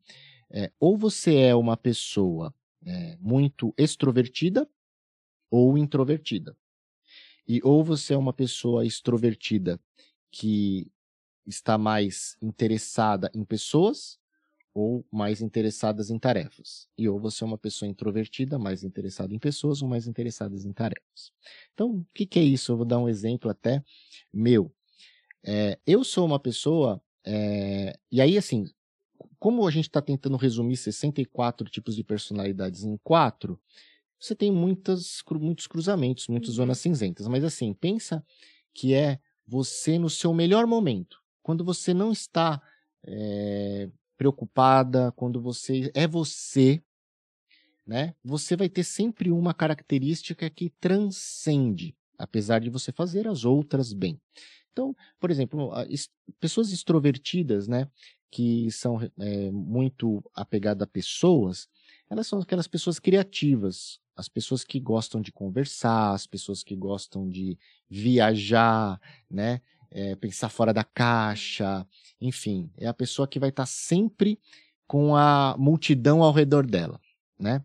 é, 0.49 0.72
ou 0.80 0.97
você 0.97 1.36
é 1.38 1.56
uma 1.56 1.76
pessoa 1.76 2.54
é, 2.86 3.18
muito 3.20 3.74
extrovertida 3.78 4.70
ou 5.49 5.78
introvertida. 5.78 6.56
E 7.47 7.60
ou 7.64 7.84
você 7.84 8.14
é 8.14 8.18
uma 8.18 8.32
pessoa 8.32 8.86
extrovertida 8.86 9.80
que 10.32 10.89
está 11.45 11.78
mais 11.78 12.38
interessada 12.41 13.30
em 13.34 13.43
pessoas 13.43 14.18
ou 14.74 15.05
mais 15.11 15.41
interessadas 15.41 16.09
em 16.09 16.17
tarefas. 16.17 16.88
E 16.97 17.07
ou 17.07 17.19
você 17.19 17.43
é 17.43 17.47
uma 17.47 17.57
pessoa 17.57 17.88
introvertida, 17.88 18.57
mais 18.57 18.84
interessada 18.84 19.34
em 19.34 19.39
pessoas 19.39 19.82
ou 19.82 19.88
mais 19.88 20.07
interessadas 20.07 20.65
em 20.65 20.74
tarefas. 20.74 21.32
Então, 21.74 21.91
o 21.91 22.05
que, 22.13 22.26
que 22.26 22.39
é 22.39 22.43
isso? 22.43 22.71
Eu 22.71 22.78
vou 22.78 22.86
dar 22.86 22.97
um 22.97 23.07
exemplo 23.07 23.51
até 23.51 23.84
meu. 24.34 24.74
É, 25.45 25.78
eu 25.86 26.03
sou 26.03 26.26
uma 26.26 26.39
pessoa, 26.39 27.01
é, 27.26 27.97
e 28.11 28.19
aí 28.19 28.38
assim, 28.38 28.65
como 29.38 29.67
a 29.67 29.71
gente 29.71 29.89
está 29.89 30.01
tentando 30.01 30.38
resumir 30.38 30.78
64 30.78 31.69
tipos 31.69 31.95
de 31.95 32.03
personalidades 32.03 32.84
em 32.84 32.97
quatro, 33.03 33.59
você 34.19 34.34
tem 34.34 34.51
muitas, 34.51 35.21
muitos 35.32 35.67
cruzamentos, 35.67 36.30
muitas 36.30 36.51
uhum. 36.51 36.55
zonas 36.55 36.78
cinzentas. 36.78 37.28
Mas 37.28 37.43
assim, 37.43 37.74
pensa 37.74 38.26
que 38.74 38.93
é 38.93 39.19
você 39.45 39.99
no 39.99 40.09
seu 40.09 40.34
melhor 40.34 40.65
momento, 40.65 41.21
quando 41.41 41.63
você 41.63 41.93
não 41.93 42.11
está 42.11 42.61
é, 43.05 43.89
preocupada, 44.18 45.11
quando 45.14 45.41
você 45.41 45.91
é 45.93 46.07
você, 46.07 46.82
né? 47.86 48.16
Você 48.24 48.55
vai 48.55 48.70
ter 48.70 48.84
sempre 48.84 49.32
uma 49.32 49.53
característica 49.53 50.49
que 50.49 50.70
transcende, 50.80 51.95
apesar 52.18 52.59
de 52.59 52.70
você 52.70 52.91
fazer 52.91 53.28
as 53.28 53.43
outras 53.45 53.93
bem. 53.93 54.20
Então, 54.72 54.95
por 55.20 55.30
exemplo, 55.30 55.72
pessoas 56.39 56.72
extrovertidas, 56.72 57.68
né, 57.68 57.88
que 58.32 58.72
são 58.72 58.99
é, 59.20 59.51
muito 59.51 60.24
apegadas 60.34 60.82
a 60.82 60.88
pessoas, 60.88 61.68
elas 62.09 62.26
são 62.26 62.39
aquelas 62.39 62.68
pessoas 62.68 62.97
criativas, 62.97 63.99
as 64.16 64.28
pessoas 64.28 64.64
que 64.64 64.80
gostam 64.80 65.22
de 65.22 65.32
conversar, 65.32 66.14
as 66.14 66.26
pessoas 66.26 66.64
que 66.64 66.76
gostam 66.76 67.30
de 67.30 67.57
viajar, 67.88 68.99
né, 69.30 69.61
é, 69.93 70.15
pensar 70.15 70.49
fora 70.49 70.73
da 70.73 70.83
caixa, 70.83 71.87
enfim, 72.19 72.69
é 72.77 72.87
a 72.87 72.93
pessoa 72.93 73.27
que 73.27 73.39
vai 73.39 73.49
estar 73.49 73.65
sempre 73.65 74.39
com 74.87 75.15
a 75.15 75.55
multidão 75.57 76.23
ao 76.23 76.33
redor 76.33 76.65
dela, 76.65 76.99
né? 77.39 77.63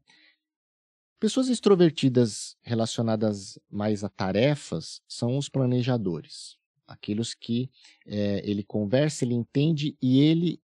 Pessoas 1.18 1.48
extrovertidas 1.48 2.56
relacionadas 2.62 3.58
mais 3.68 4.04
a 4.04 4.08
tarefas 4.08 5.02
são 5.08 5.36
os 5.36 5.48
planejadores, 5.48 6.56
aqueles 6.86 7.34
que 7.34 7.68
é, 8.06 8.40
ele 8.48 8.62
conversa, 8.62 9.24
ele 9.24 9.34
entende 9.34 9.96
e 10.00 10.20
ele 10.20 10.60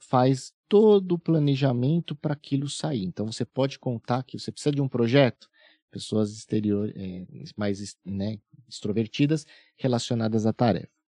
faz 0.00 0.52
todo 0.68 1.12
o 1.12 1.18
planejamento 1.18 2.16
para 2.16 2.32
aquilo 2.32 2.68
sair. 2.68 3.04
Então 3.04 3.30
você 3.30 3.44
pode 3.44 3.78
contar 3.78 4.24
que 4.24 4.38
você 4.38 4.50
precisa 4.50 4.74
de 4.74 4.82
um 4.82 4.88
projeto, 4.88 5.48
pessoas 5.90 6.32
exterior, 6.32 6.92
é, 6.96 7.24
mais 7.56 7.96
né, 8.04 8.38
extrovertidas 8.68 9.46
relacionadas 9.76 10.46
à 10.46 10.52
tarefa. 10.52 11.01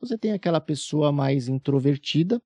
Você 0.00 0.18
tem 0.18 0.32
aquela 0.32 0.60
pessoa 0.60 1.10
mais 1.10 1.48
introvertida 1.48 2.40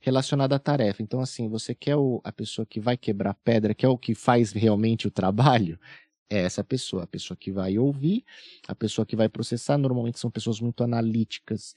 relacionada 0.00 0.56
à 0.56 0.58
tarefa. 0.58 1.02
Então, 1.02 1.20
assim, 1.20 1.48
você 1.48 1.74
quer 1.74 1.96
o, 1.96 2.20
a 2.24 2.32
pessoa 2.32 2.66
que 2.66 2.78
vai 2.78 2.96
quebrar 2.96 3.34
pedra, 3.34 3.74
que 3.74 3.86
é 3.86 3.88
o 3.88 3.96
que 3.96 4.14
faz 4.14 4.52
realmente 4.52 5.06
o 5.06 5.10
trabalho, 5.10 5.78
é 6.28 6.38
essa 6.38 6.62
pessoa, 6.64 7.04
a 7.04 7.06
pessoa 7.06 7.36
que 7.36 7.50
vai 7.50 7.78
ouvir, 7.78 8.24
a 8.68 8.74
pessoa 8.74 9.06
que 9.06 9.16
vai 9.16 9.28
processar. 9.28 9.78
Normalmente 9.78 10.18
são 10.18 10.30
pessoas 10.30 10.60
muito 10.60 10.82
analíticas, 10.84 11.74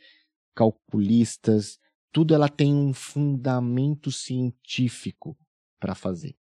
calculistas, 0.56 1.80
tudo 2.12 2.34
ela 2.34 2.50
tem 2.50 2.74
um 2.74 2.94
fundamento 2.94 4.12
científico 4.12 5.38
para 5.80 5.94
fazer. 5.94 6.36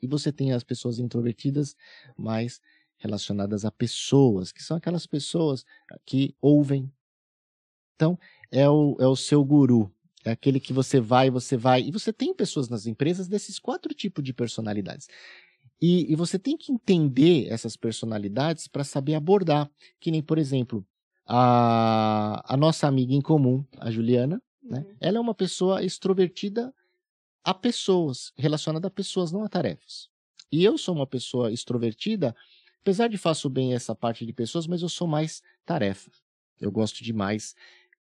E 0.00 0.06
você 0.06 0.32
tem 0.32 0.52
as 0.52 0.64
pessoas 0.64 0.98
introvertidas, 0.98 1.76
mais 2.16 2.60
relacionadas 2.96 3.64
a 3.64 3.70
pessoas, 3.70 4.50
que 4.50 4.62
são 4.62 4.76
aquelas 4.76 5.06
pessoas 5.06 5.64
que 6.04 6.34
ouvem, 6.40 6.90
então, 7.98 8.16
é 8.52 8.70
o, 8.70 8.96
é 9.00 9.08
o 9.08 9.16
seu 9.16 9.44
guru. 9.44 9.92
É 10.24 10.30
aquele 10.30 10.60
que 10.60 10.72
você 10.72 11.00
vai, 11.00 11.30
você 11.30 11.56
vai. 11.56 11.82
E 11.82 11.90
você 11.90 12.12
tem 12.12 12.32
pessoas 12.32 12.68
nas 12.68 12.86
empresas 12.86 13.26
desses 13.26 13.58
quatro 13.58 13.92
tipos 13.92 14.22
de 14.22 14.32
personalidades. 14.32 15.08
E, 15.82 16.12
e 16.12 16.14
você 16.14 16.38
tem 16.38 16.56
que 16.56 16.70
entender 16.70 17.48
essas 17.48 17.76
personalidades 17.76 18.68
para 18.68 18.84
saber 18.84 19.16
abordar. 19.16 19.68
Que 19.98 20.12
nem, 20.12 20.22
por 20.22 20.38
exemplo, 20.38 20.86
a, 21.26 22.40
a 22.46 22.56
nossa 22.56 22.86
amiga 22.86 23.12
em 23.12 23.20
comum, 23.20 23.64
a 23.78 23.90
Juliana, 23.90 24.40
né? 24.62 24.78
Uhum. 24.78 24.96
Ela 25.00 25.18
é 25.18 25.20
uma 25.20 25.34
pessoa 25.34 25.82
extrovertida 25.82 26.72
a 27.42 27.52
pessoas, 27.52 28.32
relacionada 28.36 28.86
a 28.86 28.90
pessoas, 28.90 29.32
não 29.32 29.42
a 29.42 29.48
tarefas. 29.48 30.08
E 30.52 30.62
eu 30.62 30.78
sou 30.78 30.94
uma 30.94 31.06
pessoa 31.06 31.50
extrovertida, 31.50 32.34
apesar 32.80 33.08
de 33.08 33.18
faço 33.18 33.50
bem 33.50 33.74
essa 33.74 33.94
parte 33.94 34.24
de 34.24 34.32
pessoas, 34.32 34.68
mas 34.68 34.82
eu 34.82 34.88
sou 34.88 35.08
mais 35.08 35.42
tarefa. 35.66 36.10
Eu 36.60 36.72
gosto 36.72 37.02
de 37.02 37.12
mais 37.12 37.54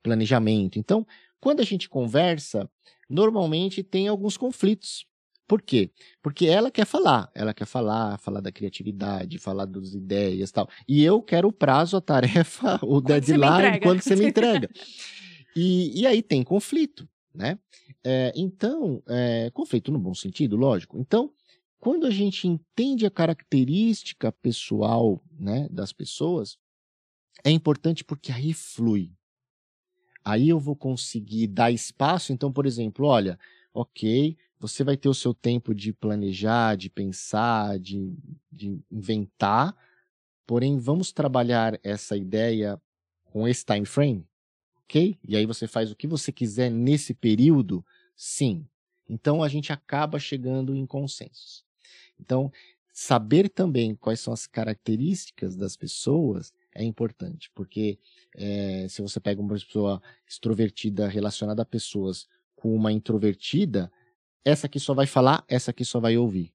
planejamento. 0.08 0.80
Então, 0.80 1.06
quando 1.38 1.60
a 1.60 1.64
gente 1.64 1.90
conversa, 1.90 2.70
normalmente 3.10 3.84
tem 3.84 4.08
alguns 4.08 4.38
conflitos. 4.38 5.06
Por 5.46 5.62
quê? 5.62 5.92
Porque 6.22 6.46
ela 6.46 6.72
quer 6.72 6.86
falar, 6.86 7.30
ela 7.36 7.54
quer 7.54 7.66
falar, 7.66 8.18
falar 8.20 8.40
da 8.40 8.52
criatividade, 8.52 9.38
falar 9.38 9.66
das 9.66 9.94
ideias 9.94 10.52
tal. 10.52 10.70
E 10.88 11.04
eu 11.04 11.22
quero 11.22 11.50
o 11.50 11.54
prazo, 11.54 11.98
a 11.98 12.02
tarefa, 12.02 12.76
o 12.84 13.02
quando 13.02 13.08
deadline, 13.08 13.80
quando 13.82 14.02
você 14.02 14.16
me 14.16 14.28
entrega. 14.28 14.70
e, 15.56 16.02
e 16.02 16.08
aí 16.08 16.22
tem 16.22 16.44
conflito, 16.44 17.08
né? 17.34 17.60
É, 18.04 18.32
então, 18.36 19.04
é, 19.08 19.50
conflito 19.54 19.92
no 19.92 20.00
bom 20.00 20.14
sentido, 20.14 20.56
lógico. 20.56 20.98
Então, 20.98 21.32
quando 21.80 22.06
a 22.06 22.12
gente 22.12 22.48
entende 22.48 23.06
a 23.06 23.12
característica 23.12 24.32
pessoal 24.32 25.22
né, 25.38 25.68
das 25.70 25.92
pessoas, 25.92 26.58
é 27.44 27.52
importante 27.52 28.04
porque 28.04 28.32
aí 28.32 28.54
flui 28.54 29.17
aí 30.28 30.50
eu 30.50 30.60
vou 30.60 30.76
conseguir 30.76 31.48
dar 31.48 31.72
espaço. 31.72 32.34
Então, 32.34 32.52
por 32.52 32.66
exemplo, 32.66 33.06
olha, 33.06 33.40
ok, 33.74 34.36
você 34.60 34.84
vai 34.84 34.98
ter 34.98 35.08
o 35.08 35.14
seu 35.14 35.34
tempo 35.34 35.74
de 35.74 35.94
planejar, 35.94 36.76
de 36.76 36.90
pensar, 36.90 37.80
de, 37.80 38.14
de 38.52 38.78
inventar, 38.92 39.74
porém, 40.46 40.78
vamos 40.78 41.14
trabalhar 41.14 41.80
essa 41.82 42.18
ideia 42.18 42.82
com 43.24 43.48
esse 43.48 43.64
time 43.64 43.86
frame, 43.86 44.28
ok? 44.84 45.18
E 45.26 45.38
aí 45.38 45.46
você 45.46 45.66
faz 45.66 45.92
o 45.92 45.96
que 45.96 46.08
você 46.08 46.30
quiser 46.30 46.70
nesse 46.70 47.14
período, 47.14 47.86
sim. 48.14 48.68
Então, 49.08 49.42
a 49.42 49.48
gente 49.48 49.72
acaba 49.72 50.20
chegando 50.20 50.76
em 50.76 50.86
consensos. 50.86 51.64
Então, 52.20 52.52
saber 52.92 53.48
também 53.48 53.96
quais 53.96 54.20
são 54.20 54.34
as 54.34 54.46
características 54.46 55.56
das 55.56 55.78
pessoas 55.78 56.52
é 56.78 56.84
importante, 56.84 57.52
porque 57.56 58.00
é, 58.36 58.88
se 58.88 59.02
você 59.02 59.20
pega 59.20 59.42
uma 59.42 59.54
pessoa 59.54 60.02
extrovertida 60.28 61.08
relacionada 61.08 61.64
a 61.64 61.66
pessoas 61.66 62.28
com 62.56 62.74
uma 62.74 62.92
introvertida, 62.92 63.92
essa 64.46 64.68
aqui 64.68 64.80
só 64.80 64.94
vai 64.94 65.08
falar, 65.08 65.44
essa 65.48 65.72
aqui 65.72 65.84
só 65.84 66.00
vai 66.00 66.18
ouvir. 66.18 66.54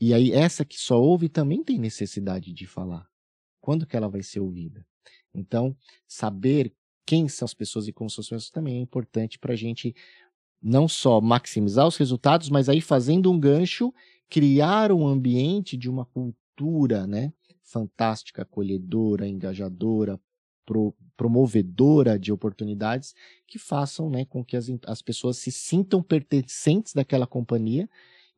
E 0.00 0.12
aí 0.12 0.30
essa 0.30 0.64
que 0.64 0.78
só 0.78 1.00
ouve 1.00 1.28
também 1.28 1.64
tem 1.64 1.78
necessidade 1.78 2.52
de 2.52 2.66
falar. 2.66 3.08
Quando 3.60 3.86
que 3.86 3.96
ela 3.96 4.08
vai 4.08 4.22
ser 4.22 4.40
ouvida? 4.40 4.86
Então, 5.34 5.74
saber 6.06 6.74
quem 7.06 7.28
são 7.28 7.46
as 7.46 7.54
pessoas 7.54 7.88
e 7.88 7.92
como 7.92 8.10
são 8.10 8.20
as 8.20 8.28
pessoas 8.28 8.50
também 8.50 8.76
é 8.76 8.80
importante 8.80 9.38
para 9.38 9.54
a 9.54 9.56
gente 9.56 9.94
não 10.62 10.86
só 10.86 11.20
maximizar 11.20 11.86
os 11.86 11.96
resultados, 11.96 12.50
mas 12.50 12.68
aí 12.68 12.80
fazendo 12.80 13.30
um 13.30 13.38
gancho, 13.38 13.92
criar 14.28 14.92
um 14.92 15.06
ambiente 15.06 15.76
de 15.76 15.88
uma 15.88 16.04
cultura, 16.04 17.06
né? 17.06 17.32
Fantástica, 17.64 18.42
acolhedora, 18.42 19.26
engajadora, 19.26 20.20
pro, 20.64 20.94
promovedora 21.16 22.18
de 22.18 22.32
oportunidades 22.32 23.14
que 23.46 23.58
façam 23.58 24.10
né, 24.10 24.24
com 24.24 24.44
que 24.44 24.56
as, 24.56 24.66
as 24.86 25.02
pessoas 25.02 25.38
se 25.38 25.50
sintam 25.50 26.02
pertencentes 26.02 26.92
daquela 26.94 27.26
companhia 27.26 27.88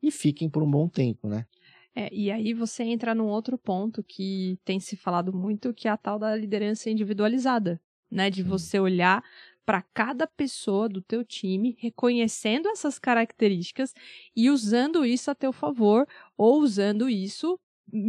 e 0.03 0.11
fiquem 0.11 0.49
por 0.49 0.63
um 0.63 0.71
bom 0.71 0.89
tempo, 0.89 1.29
né? 1.29 1.47
É, 1.95 2.13
e 2.13 2.31
aí 2.31 2.53
você 2.53 2.83
entra 2.83 3.15
num 3.15 3.29
outro 3.29 3.57
ponto 3.57 4.03
que 4.03 4.59
tem 4.65 4.79
se 4.79 4.97
falado 4.97 5.33
muito, 5.33 5.73
que 5.73 5.89
é 5.89 5.91
a 5.91 5.97
tal 5.97 6.19
da 6.19 6.37
liderança 6.37 6.91
individualizada, 6.91 7.81
né? 8.11 8.29
De 8.29 8.43
você 8.43 8.79
olhar 8.79 9.25
para 9.65 9.83
cada 9.83 10.27
pessoa 10.27 10.89
do 10.89 11.01
teu 11.01 11.25
time, 11.25 11.77
reconhecendo 11.81 12.69
essas 12.69 12.99
características 12.99 13.95
e 14.37 14.51
usando 14.51 15.05
isso 15.07 15.31
a 15.31 15.35
teu 15.35 15.53
favor 15.53 16.07
ou 16.37 16.61
usando 16.61 17.09
isso 17.09 17.59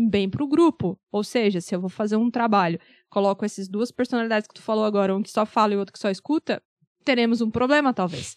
bem 0.10 0.30
para 0.30 0.44
o 0.44 0.48
grupo. 0.48 1.00
Ou 1.12 1.24
seja, 1.24 1.62
se 1.62 1.76
eu 1.76 1.80
vou 1.80 1.90
fazer 1.90 2.16
um 2.16 2.32
trabalho, 2.32 2.80
coloco 3.10 3.46
essas 3.46 3.68
duas 3.68 3.92
personalidades 3.92 4.48
que 4.48 4.54
tu 4.54 4.62
falou 4.62 4.86
agora, 4.86 5.16
um 5.16 5.22
que 5.22 5.32
só 5.32 5.46
fala 5.46 5.74
e 5.74 5.78
outro 5.78 5.94
que 5.94 6.00
só 6.00 6.10
escuta, 6.10 6.62
teremos 7.04 7.42
um 7.42 7.50
problema, 7.50 7.94
talvez. 7.94 8.36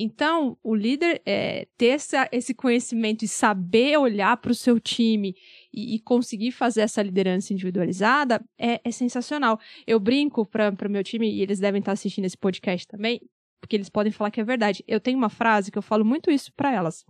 Então, 0.00 0.56
o 0.62 0.76
líder 0.76 1.20
é, 1.26 1.66
ter 1.76 1.88
essa, 1.88 2.28
esse 2.30 2.54
conhecimento 2.54 3.24
e 3.24 3.28
saber 3.28 3.96
olhar 3.98 4.36
para 4.36 4.52
o 4.52 4.54
seu 4.54 4.78
time 4.78 5.34
e, 5.72 5.96
e, 5.96 5.98
conseguir 5.98 6.52
fazer 6.52 6.82
essa 6.82 7.02
liderança 7.02 7.52
individualizada 7.52 8.40
é, 8.56 8.80
é 8.84 8.90
sensacional. 8.92 9.58
Eu 9.84 9.98
brinco 9.98 10.46
para 10.46 10.72
o 10.86 10.90
meu 10.90 11.02
time, 11.02 11.28
e 11.28 11.42
eles 11.42 11.58
devem 11.58 11.80
estar 11.80 11.90
assistindo 11.90 12.26
esse 12.26 12.38
podcast 12.38 12.86
também, 12.86 13.20
porque 13.60 13.74
eles 13.74 13.88
podem 13.88 14.12
falar 14.12 14.30
que 14.30 14.40
é 14.40 14.44
verdade. 14.44 14.84
Eu 14.86 15.00
tenho 15.00 15.18
uma 15.18 15.28
frase 15.28 15.72
que 15.72 15.78
eu 15.78 15.82
falo 15.82 16.04
muito 16.04 16.30
isso 16.30 16.52
para 16.54 16.72
elas. 16.72 17.04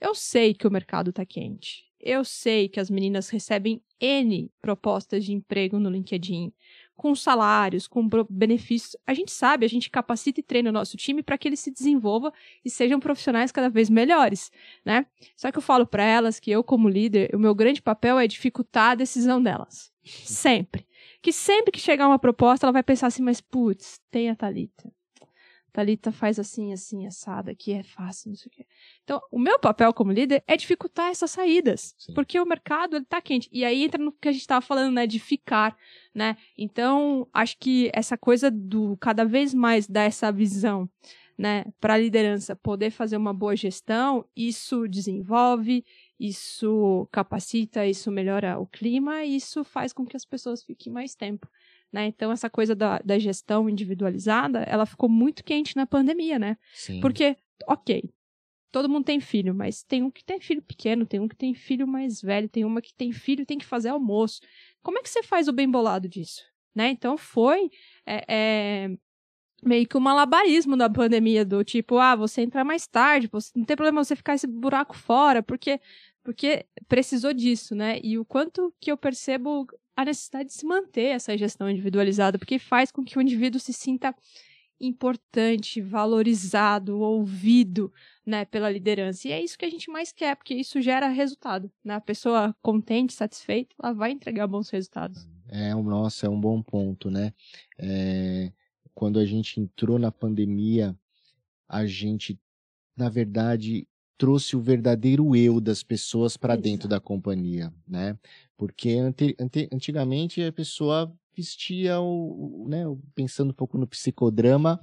Eu 0.00 0.12
sei 0.12 0.52
que 0.52 0.66
o 0.66 0.70
mercado 0.70 1.10
está 1.10 1.24
quente. 1.24 1.85
Eu 2.00 2.24
sei 2.24 2.68
que 2.68 2.78
as 2.78 2.90
meninas 2.90 3.28
recebem 3.28 3.82
N 4.00 4.50
propostas 4.60 5.24
de 5.24 5.32
emprego 5.32 5.78
no 5.78 5.88
LinkedIn, 5.88 6.52
com 6.94 7.14
salários, 7.14 7.86
com 7.86 8.08
benefícios. 8.28 8.96
A 9.06 9.14
gente 9.14 9.30
sabe, 9.30 9.66
a 9.66 9.68
gente 9.68 9.90
capacita 9.90 10.40
e 10.40 10.42
treina 10.42 10.70
o 10.70 10.72
nosso 10.72 10.96
time 10.96 11.22
para 11.22 11.36
que 11.36 11.48
ele 11.48 11.56
se 11.56 11.70
desenvolva 11.70 12.32
e 12.64 12.70
sejam 12.70 13.00
profissionais 13.00 13.52
cada 13.52 13.68
vez 13.68 13.90
melhores, 13.90 14.50
né? 14.84 15.06
Só 15.36 15.50
que 15.50 15.58
eu 15.58 15.62
falo 15.62 15.86
para 15.86 16.04
elas 16.04 16.40
que 16.40 16.50
eu, 16.50 16.64
como 16.64 16.88
líder, 16.88 17.34
o 17.34 17.38
meu 17.38 17.54
grande 17.54 17.82
papel 17.82 18.18
é 18.18 18.26
dificultar 18.26 18.92
a 18.92 18.94
decisão 18.94 19.42
delas. 19.42 19.92
Sempre. 20.04 20.86
Que 21.20 21.32
sempre 21.32 21.72
que 21.72 21.80
chegar 21.80 22.06
uma 22.06 22.18
proposta, 22.18 22.66
ela 22.66 22.72
vai 22.72 22.82
pensar 22.82 23.08
assim, 23.08 23.22
mas 23.22 23.40
putz, 23.40 24.00
tem 24.10 24.30
a 24.30 24.36
Thalita. 24.36 24.95
Thalita 25.76 26.10
faz 26.10 26.38
assim, 26.38 26.72
assim, 26.72 27.06
assada, 27.06 27.54
que 27.54 27.70
é 27.70 27.82
fácil, 27.82 28.30
não 28.30 28.36
sei 28.36 28.48
o 28.48 28.50
quê. 28.50 28.66
Então, 29.04 29.20
o 29.30 29.38
meu 29.38 29.58
papel 29.58 29.92
como 29.92 30.10
líder 30.10 30.42
é 30.46 30.56
dificultar 30.56 31.10
essas 31.10 31.30
saídas, 31.30 31.94
Sim. 31.98 32.14
porque 32.14 32.40
o 32.40 32.46
mercado 32.46 32.96
ele 32.96 33.04
tá 33.04 33.20
quente. 33.20 33.46
E 33.52 33.62
aí 33.62 33.84
entra 33.84 34.02
no 34.02 34.10
que 34.10 34.26
a 34.26 34.32
gente 34.32 34.40
estava 34.40 34.62
falando, 34.62 34.94
né, 34.94 35.06
de 35.06 35.18
ficar, 35.18 35.76
né? 36.14 36.38
Então, 36.56 37.28
acho 37.30 37.58
que 37.58 37.90
essa 37.92 38.16
coisa 38.16 38.50
do 38.50 38.96
cada 38.96 39.22
vez 39.22 39.52
mais 39.52 39.86
dar 39.86 40.04
essa 40.04 40.32
visão, 40.32 40.88
né, 41.36 41.66
para 41.78 41.92
a 41.92 41.98
liderança 41.98 42.56
poder 42.56 42.90
fazer 42.90 43.18
uma 43.18 43.34
boa 43.34 43.54
gestão, 43.54 44.24
isso 44.34 44.88
desenvolve, 44.88 45.84
isso 46.18 47.06
capacita, 47.12 47.86
isso 47.86 48.10
melhora 48.10 48.58
o 48.58 48.66
clima, 48.66 49.24
e 49.24 49.36
isso 49.36 49.62
faz 49.62 49.92
com 49.92 50.06
que 50.06 50.16
as 50.16 50.24
pessoas 50.24 50.64
fiquem 50.64 50.90
mais 50.90 51.14
tempo. 51.14 51.46
Né? 51.92 52.06
Então, 52.06 52.30
essa 52.32 52.50
coisa 52.50 52.74
da, 52.74 52.98
da 52.98 53.18
gestão 53.18 53.68
individualizada, 53.68 54.60
ela 54.60 54.86
ficou 54.86 55.08
muito 55.08 55.44
quente 55.44 55.76
na 55.76 55.86
pandemia, 55.86 56.38
né? 56.38 56.56
Sim. 56.74 57.00
Porque, 57.00 57.36
ok, 57.66 58.02
todo 58.70 58.88
mundo 58.88 59.04
tem 59.04 59.20
filho, 59.20 59.54
mas 59.54 59.82
tem 59.82 60.02
um 60.02 60.10
que 60.10 60.24
tem 60.24 60.40
filho 60.40 60.62
pequeno, 60.62 61.06
tem 61.06 61.20
um 61.20 61.28
que 61.28 61.36
tem 61.36 61.54
filho 61.54 61.86
mais 61.86 62.20
velho, 62.20 62.48
tem 62.48 62.64
uma 62.64 62.82
que 62.82 62.94
tem 62.94 63.12
filho 63.12 63.42
e 63.42 63.46
tem 63.46 63.58
que 63.58 63.64
fazer 63.64 63.88
almoço. 63.88 64.40
Como 64.82 64.98
é 64.98 65.02
que 65.02 65.08
você 65.08 65.22
faz 65.22 65.48
o 65.48 65.52
bem 65.52 65.70
bolado 65.70 66.08
disso? 66.08 66.42
Né? 66.74 66.90
Então, 66.90 67.16
foi 67.16 67.70
é, 68.04 68.24
é, 68.28 68.90
meio 69.62 69.86
que 69.86 69.96
um 69.96 70.00
malabarismo 70.00 70.76
da 70.76 70.90
pandemia, 70.90 71.44
do 71.44 71.64
tipo, 71.64 71.98
ah, 71.98 72.14
você 72.14 72.42
entrar 72.42 72.64
mais 72.64 72.86
tarde, 72.86 73.28
você, 73.32 73.50
não 73.56 73.64
tem 73.64 73.76
problema 73.76 74.04
você 74.04 74.14
ficar 74.14 74.34
esse 74.34 74.46
buraco 74.46 74.96
fora, 74.96 75.42
porque 75.42 75.80
porque 76.26 76.66
precisou 76.88 77.32
disso, 77.32 77.72
né? 77.72 78.00
E 78.02 78.18
o 78.18 78.24
quanto 78.24 78.74
que 78.80 78.90
eu 78.90 78.96
percebo 78.96 79.64
a 79.96 80.04
necessidade 80.04 80.50
de 80.50 80.54
se 80.54 80.66
manter 80.66 81.06
essa 81.06 81.36
gestão 81.36 81.70
individualizada, 81.70 82.38
porque 82.38 82.58
faz 82.58 82.92
com 82.92 83.02
que 83.02 83.18
o 83.18 83.22
indivíduo 83.22 83.58
se 83.58 83.72
sinta 83.72 84.14
importante, 84.78 85.80
valorizado, 85.80 87.00
ouvido, 87.00 87.90
né, 88.26 88.44
pela 88.44 88.70
liderança. 88.70 89.26
E 89.26 89.32
é 89.32 89.42
isso 89.42 89.56
que 89.56 89.64
a 89.64 89.70
gente 89.70 89.90
mais 89.90 90.12
quer, 90.12 90.36
porque 90.36 90.54
isso 90.54 90.82
gera 90.82 91.08
resultado, 91.08 91.72
né? 91.82 91.94
A 91.94 92.00
pessoa 92.00 92.54
contente, 92.60 93.14
satisfeita, 93.14 93.74
ela 93.82 93.94
vai 93.94 94.10
entregar 94.10 94.46
bons 94.46 94.68
resultados. 94.68 95.26
É, 95.48 95.74
nossa, 95.74 96.26
é 96.26 96.28
um 96.28 96.38
bom 96.38 96.62
ponto, 96.62 97.10
né? 97.10 97.32
É, 97.78 98.52
quando 98.94 99.18
a 99.18 99.24
gente 99.24 99.60
entrou 99.60 99.98
na 99.98 100.12
pandemia, 100.12 100.94
a 101.66 101.86
gente, 101.86 102.38
na 102.96 103.08
verdade, 103.08 103.88
trouxe 104.18 104.56
o 104.56 104.60
verdadeiro 104.60 105.36
eu 105.36 105.60
das 105.60 105.82
pessoas 105.82 106.36
para 106.36 106.56
dentro 106.56 106.88
da 106.88 107.00
companhia, 107.00 107.72
né? 107.86 108.18
Porque 108.56 108.90
ante, 108.92 109.36
ante, 109.38 109.68
antigamente 109.72 110.42
a 110.42 110.52
pessoa 110.52 111.12
vestia 111.36 112.00
o, 112.00 112.64
o, 112.64 112.68
né, 112.68 112.84
pensando 113.14 113.50
um 113.50 113.54
pouco 113.54 113.76
no 113.76 113.86
psicodrama, 113.86 114.80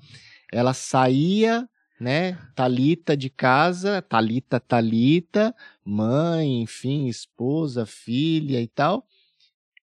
ela 0.52 0.74
saía, 0.74 1.68
né, 2.00 2.38
Talita 2.56 3.18
de 3.18 3.30
casa, 3.30 4.02
Talita, 4.04 4.60
Talita, 4.60 5.56
mãe, 5.84 6.62
enfim, 6.62 7.08
esposa, 7.08 7.88
filha 7.88 8.62
e 8.62 8.68
tal, 8.68 9.08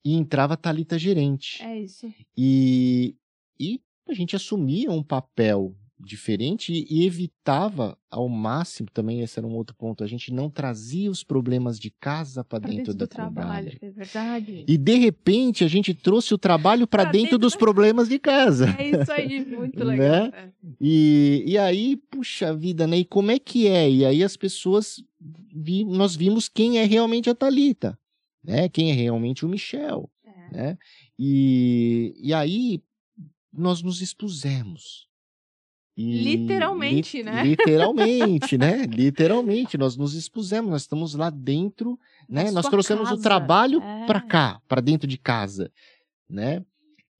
e 0.06 0.14
entrava 0.14 0.56
Talita 0.56 1.00
gerente. 1.00 1.64
É 1.64 1.80
isso. 1.80 2.14
E 2.38 3.16
e 3.60 3.82
a 4.08 4.14
gente 4.14 4.36
assumia 4.36 4.90
um 4.92 5.04
papel 5.04 5.76
diferente 6.00 6.86
e, 6.90 7.06
evitava 7.06 7.98
ao 8.10 8.30
máximo 8.30 8.90
também 8.94 9.22
esse 9.22 9.38
era 9.38 9.46
um 9.46 9.54
outro 9.54 9.76
ponto 9.76 10.04
a 10.04 10.08
gente 10.08 10.34
não 10.34 10.50
trazia 10.50 11.12
os 11.12 11.24
problemas 11.24 11.78
de 11.80 11.92
casa 11.92 12.44
para 12.44 12.60
dentro, 12.60 12.78
dentro 12.78 12.94
do 12.94 13.08
trabalho. 13.08 13.72
trabalho 13.72 13.78
é 13.82 13.90
verdade. 13.92 14.66
E 14.68 14.78
de 14.78 14.96
repente 14.96 15.64
a 15.64 15.68
gente 15.68 15.94
trouxe 15.94 16.34
o 16.34 16.38
trabalho 16.38 16.88
para 16.88 17.04
dentro, 17.04 17.22
dentro, 17.22 17.38
dos 17.38 17.56
problemas 17.56 18.08
de 18.08 18.18
casa. 18.18 18.76
É 18.80 19.02
isso 19.02 19.12
aí 19.12 19.44
muito 19.46 19.84
legal 19.84 20.28
né? 20.28 20.52
E, 20.80 21.44
e 21.46 21.58
aí 21.58 21.98
puxa 21.98 22.56
vida 22.56 22.88
né? 22.88 23.00
E 23.00 23.06
como 23.06 23.32
é 23.32 23.38
que 23.38 23.68
é? 23.68 23.90
E 23.90 24.06
aí 24.06 24.24
as 24.24 24.38
pessoas 24.38 25.04
vi, 25.54 25.84
nós 25.84 26.16
vimos 26.16 26.48
quem 26.48 26.80
é 26.80 26.86
realmente 26.86 27.30
a 27.30 27.36
Talita 27.36 28.00
né? 28.44 28.70
Quem 28.70 28.92
é 28.92 28.94
realmente 28.94 29.46
o 29.46 29.50
Michel 29.50 30.10
é. 30.26 30.56
né? 30.56 30.78
E, 31.18 32.16
e 32.18 32.34
aí 32.34 32.82
nós 33.52 33.82
nos 33.82 34.02
expusemos 34.02 35.09
e, 36.02 36.24
literalmente, 36.24 37.18
li, 37.18 37.24
né? 37.24 37.44
Literalmente, 37.44 38.58
né? 38.58 38.86
Literalmente, 38.88 39.78
nós 39.78 39.98
nos 39.98 40.14
expusemos, 40.14 40.72
nós 40.72 40.84
estamos 40.84 41.14
lá 41.14 41.30
dentro, 41.30 42.00
né? 42.28 42.52
nós 42.52 42.70
trouxemos 42.70 43.10
casa. 43.10 43.20
o 43.20 43.22
trabalho 43.22 43.82
é. 43.82 44.06
para 44.06 44.22
cá, 44.22 44.62
para 44.66 44.80
dentro 44.80 45.06
de 45.06 45.18
casa, 45.18 45.70
né? 46.30 46.66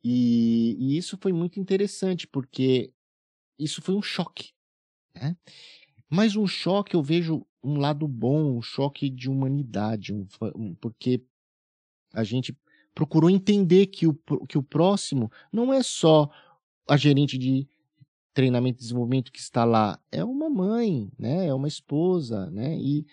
E, 0.02 0.78
e, 0.80 0.98
isso 0.98 1.18
foi 1.20 1.34
muito 1.34 1.60
interessante, 1.60 2.26
porque 2.26 2.94
isso 3.60 3.82
foi 3.82 3.96
um 3.96 4.02
choque, 4.02 4.52
né? 5.14 5.36
Mas 6.10 6.38
um 6.38 6.48
choque, 6.48 6.96
eu 6.96 7.04
vejo 7.04 7.46
um 7.62 7.78
lado 7.80 8.08
bom, 8.08 8.60
um 8.60 8.62
choque 8.62 9.10
de 9.10 9.30
humanidade, 9.30 10.14
um, 10.14 10.26
um, 10.56 10.74
porque 10.76 11.22
a 12.14 12.24
gente 12.24 12.58
procurou 12.96 13.30
entender 13.30 13.88
que 13.88 14.08
o, 14.08 14.18
que 14.48 14.58
o 14.58 14.64
próximo 14.64 15.30
não 15.52 15.74
é 15.74 15.84
só 15.84 16.30
a 16.88 16.96
gerente 16.96 17.38
de 17.38 17.68
treinamento 18.34 18.78
e 18.78 18.82
desenvolvimento 18.82 19.32
que 19.32 19.40
está 19.40 19.66
lá 19.66 20.00
é 20.12 20.24
uma 20.24 20.50
mãe, 20.50 21.12
né? 21.18 21.48
É 21.48 21.54
uma 21.54 21.68
esposa, 21.68 22.50
né? 22.52 22.78
E, 22.78 23.06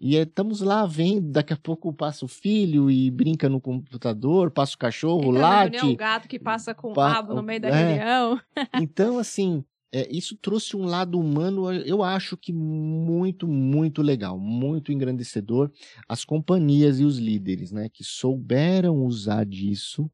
e 0.00 0.16
é, 0.16 0.22
estamos 0.22 0.60
lá 0.60 0.86
vendo, 0.86 1.30
daqui 1.30 1.52
a 1.52 1.56
pouco 1.56 1.92
passa 1.92 2.24
o 2.24 2.28
filho 2.28 2.90
e 2.90 3.10
brinca 3.10 3.48
no 3.48 3.60
computador, 3.60 4.50
passa 4.50 4.74
o 4.74 4.78
cachorro, 4.78 5.30
Entra 5.30 5.40
late. 5.40 5.76
Reunião, 5.76 5.92
o 5.92 5.96
gato 5.96 6.28
que 6.28 6.38
passa 6.38 6.74
com 6.74 6.88
o 6.88 6.92
rabo 6.94 7.34
no 7.34 7.42
meio 7.42 7.60
da 7.60 7.68
é. 7.68 7.94
reunião. 7.94 8.40
então, 8.80 9.18
assim, 9.18 9.64
é, 9.92 10.08
isso 10.10 10.36
trouxe 10.36 10.76
um 10.76 10.84
lado 10.84 11.18
humano, 11.18 11.72
eu 11.72 12.02
acho 12.02 12.36
que 12.36 12.52
muito, 12.52 13.48
muito 13.48 14.02
legal, 14.02 14.38
muito 14.38 14.92
engrandecedor. 14.92 15.70
As 16.08 16.24
companhias 16.24 17.00
e 17.00 17.04
os 17.04 17.18
líderes, 17.18 17.72
né, 17.72 17.88
que 17.88 18.04
souberam 18.04 19.04
usar 19.04 19.44
disso 19.44 20.10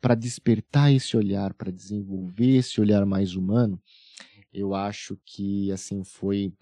para 0.00 0.14
despertar 0.14 0.92
esse 0.92 1.16
olhar, 1.16 1.54
para 1.54 1.70
desenvolver 1.70 2.56
esse 2.56 2.80
olhar 2.80 3.04
mais 3.04 3.34
humano, 3.34 3.80
eu 4.52 4.74
acho 4.74 5.18
que 5.24 5.70
assim 5.72 6.04
foi 6.04 6.52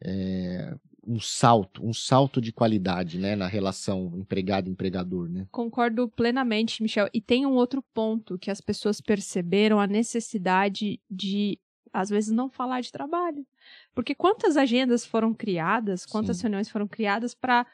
é, 0.00 0.74
um 1.06 1.18
salto, 1.18 1.84
um 1.84 1.92
salto 1.92 2.40
de 2.40 2.52
qualidade, 2.52 3.18
né, 3.18 3.34
na 3.34 3.46
relação 3.46 4.12
empregado-empregador, 4.16 5.28
né? 5.28 5.46
Concordo 5.50 6.08
plenamente, 6.08 6.82
Michel. 6.82 7.08
E 7.12 7.20
tem 7.20 7.44
um 7.44 7.54
outro 7.54 7.82
ponto 7.94 8.38
que 8.38 8.50
as 8.50 8.60
pessoas 8.60 9.00
perceberam 9.00 9.80
a 9.80 9.86
necessidade 9.86 11.00
de 11.10 11.58
às 11.92 12.08
vezes 12.08 12.30
não 12.30 12.48
falar 12.48 12.80
de 12.80 12.90
trabalho. 12.90 13.46
Porque 13.94 14.14
quantas 14.14 14.56
agendas 14.56 15.04
foram 15.04 15.34
criadas, 15.34 16.06
quantas 16.06 16.38
Sim. 16.38 16.44
reuniões 16.44 16.68
foram 16.70 16.88
criadas 16.88 17.34
para 17.34 17.66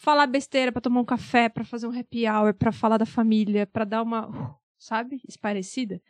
falar 0.00 0.26
besteira, 0.26 0.72
para 0.72 0.80
tomar 0.80 1.00
um 1.00 1.04
café, 1.04 1.48
para 1.48 1.64
fazer 1.64 1.86
um 1.86 1.98
happy 1.98 2.26
hour, 2.26 2.54
para 2.54 2.72
falar 2.72 2.96
da 2.96 3.06
família, 3.06 3.66
para 3.66 3.84
dar 3.84 4.02
uma 4.02 4.58
sabe? 4.78 5.20
Esparecida. 5.28 6.00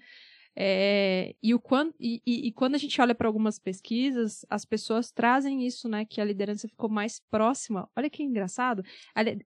É, 0.57 1.35
e, 1.43 1.55
o 1.55 1.61
quando, 1.61 1.95
e, 1.99 2.21
e, 2.27 2.49
e, 2.49 2.53
quando 2.53 2.75
a 2.75 2.79
gente 2.79 3.01
olha 3.01 3.15
para 3.15 3.29
algumas 3.29 3.59
pesquisas, 3.59 4.45
as 4.51 4.65
pessoas 4.65 5.11
trazem 5.11 5.67
isso, 5.67 5.89
né? 5.89 6.05
Que 6.05 6.21
a 6.21 6.25
liderança 6.25 6.69
ficou 6.69 6.89
mais 6.89 7.21
próxima. 7.31 7.89
Olha 7.97 8.11
que 8.11 8.23
engraçado. 8.23 8.83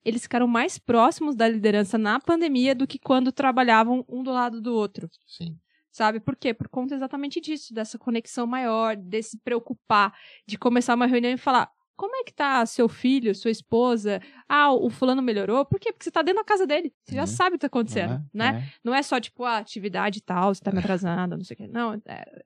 Eles 0.05 0.23
ficaram 0.23 0.47
mais 0.47 0.79
próximos 0.79 1.35
da 1.35 1.49
liderança 1.49 1.99
na 1.99 2.19
pandemia 2.21 2.75
do 2.75 2.87
que 2.87 2.99
quando 2.99 3.33
trabalhavam 3.33 4.05
um 4.09 4.23
do 4.23 4.33
lado 4.33 4.61
do 4.61 4.75
outro. 4.75 5.09
Sim. 5.27 5.59
Sabe 5.91 6.21
por 6.21 6.35
quê? 6.37 6.53
Por 6.53 6.69
conta 6.69 6.95
exatamente 6.95 7.41
disso, 7.41 7.73
dessa 7.73 7.99
conexão 7.99 8.47
maior, 8.47 8.97
desse 8.97 9.39
preocupar, 9.39 10.13
de 10.47 10.59
começar 10.59 10.95
uma 10.95 11.07
reunião 11.07 11.33
e 11.33 11.37
falar: 11.37 11.71
como 11.97 12.17
é 12.17 12.25
que 12.25 12.33
tá 12.33 12.65
seu 12.67 12.89
filho, 12.89 13.35
sua 13.35 13.51
esposa? 13.51 14.21
Ah, 14.49 14.73
o 14.73 14.91
fulano 14.91 15.23
melhorou? 15.23 15.65
Por 15.65 15.79
quê? 15.79 15.93
Porque 15.93 16.05
você 16.05 16.11
tá 16.11 16.23
dentro 16.23 16.43
da 16.43 16.45
casa 16.45 16.67
dele. 16.67 16.93
Você 17.05 17.15
já 17.15 17.23
uhum. 17.23 17.27
sabe 17.27 17.51
o 17.51 17.59
que 17.59 17.63
tá 17.63 17.67
acontecendo, 17.69 18.15
é, 18.15 18.23
né? 18.33 18.65
É. 18.67 18.79
Não 18.83 18.95
é 18.95 19.03
só, 19.03 19.21
tipo, 19.21 19.45
a 19.45 19.59
atividade 19.59 20.19
e 20.19 20.23
tal, 20.23 20.55
você 20.55 20.61
tá 20.61 20.73
me 20.73 20.79
atrasando, 20.79 21.37
não 21.37 21.45
sei 21.45 21.55
o 21.55 21.57
quê. 21.59 21.67
Não, 21.69 21.95
é... 22.07 22.45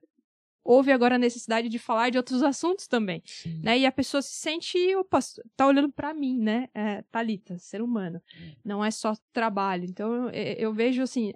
houve 0.63 0.91
agora 0.91 1.15
a 1.15 1.19
necessidade 1.19 1.67
de 1.67 1.79
falar 1.79 2.09
de 2.09 2.17
outros 2.17 2.43
assuntos 2.43 2.87
também, 2.87 3.21
Sim. 3.25 3.59
né? 3.63 3.77
E 3.79 3.85
a 3.85 3.91
pessoa 3.91 4.21
se 4.21 4.33
sente, 4.33 4.77
opa, 4.95 5.19
tá 5.55 5.65
olhando 5.65 5.91
para 5.91 6.13
mim, 6.13 6.39
né? 6.39 6.69
É, 6.73 7.01
Talita, 7.11 7.57
ser 7.57 7.81
humano. 7.81 8.21
Hum. 8.39 8.51
Não 8.63 8.85
é 8.85 8.91
só 8.91 9.15
trabalho. 9.33 9.85
Então, 9.85 10.29
eu, 10.29 10.53
eu 10.57 10.73
vejo, 10.73 11.01
assim, 11.01 11.33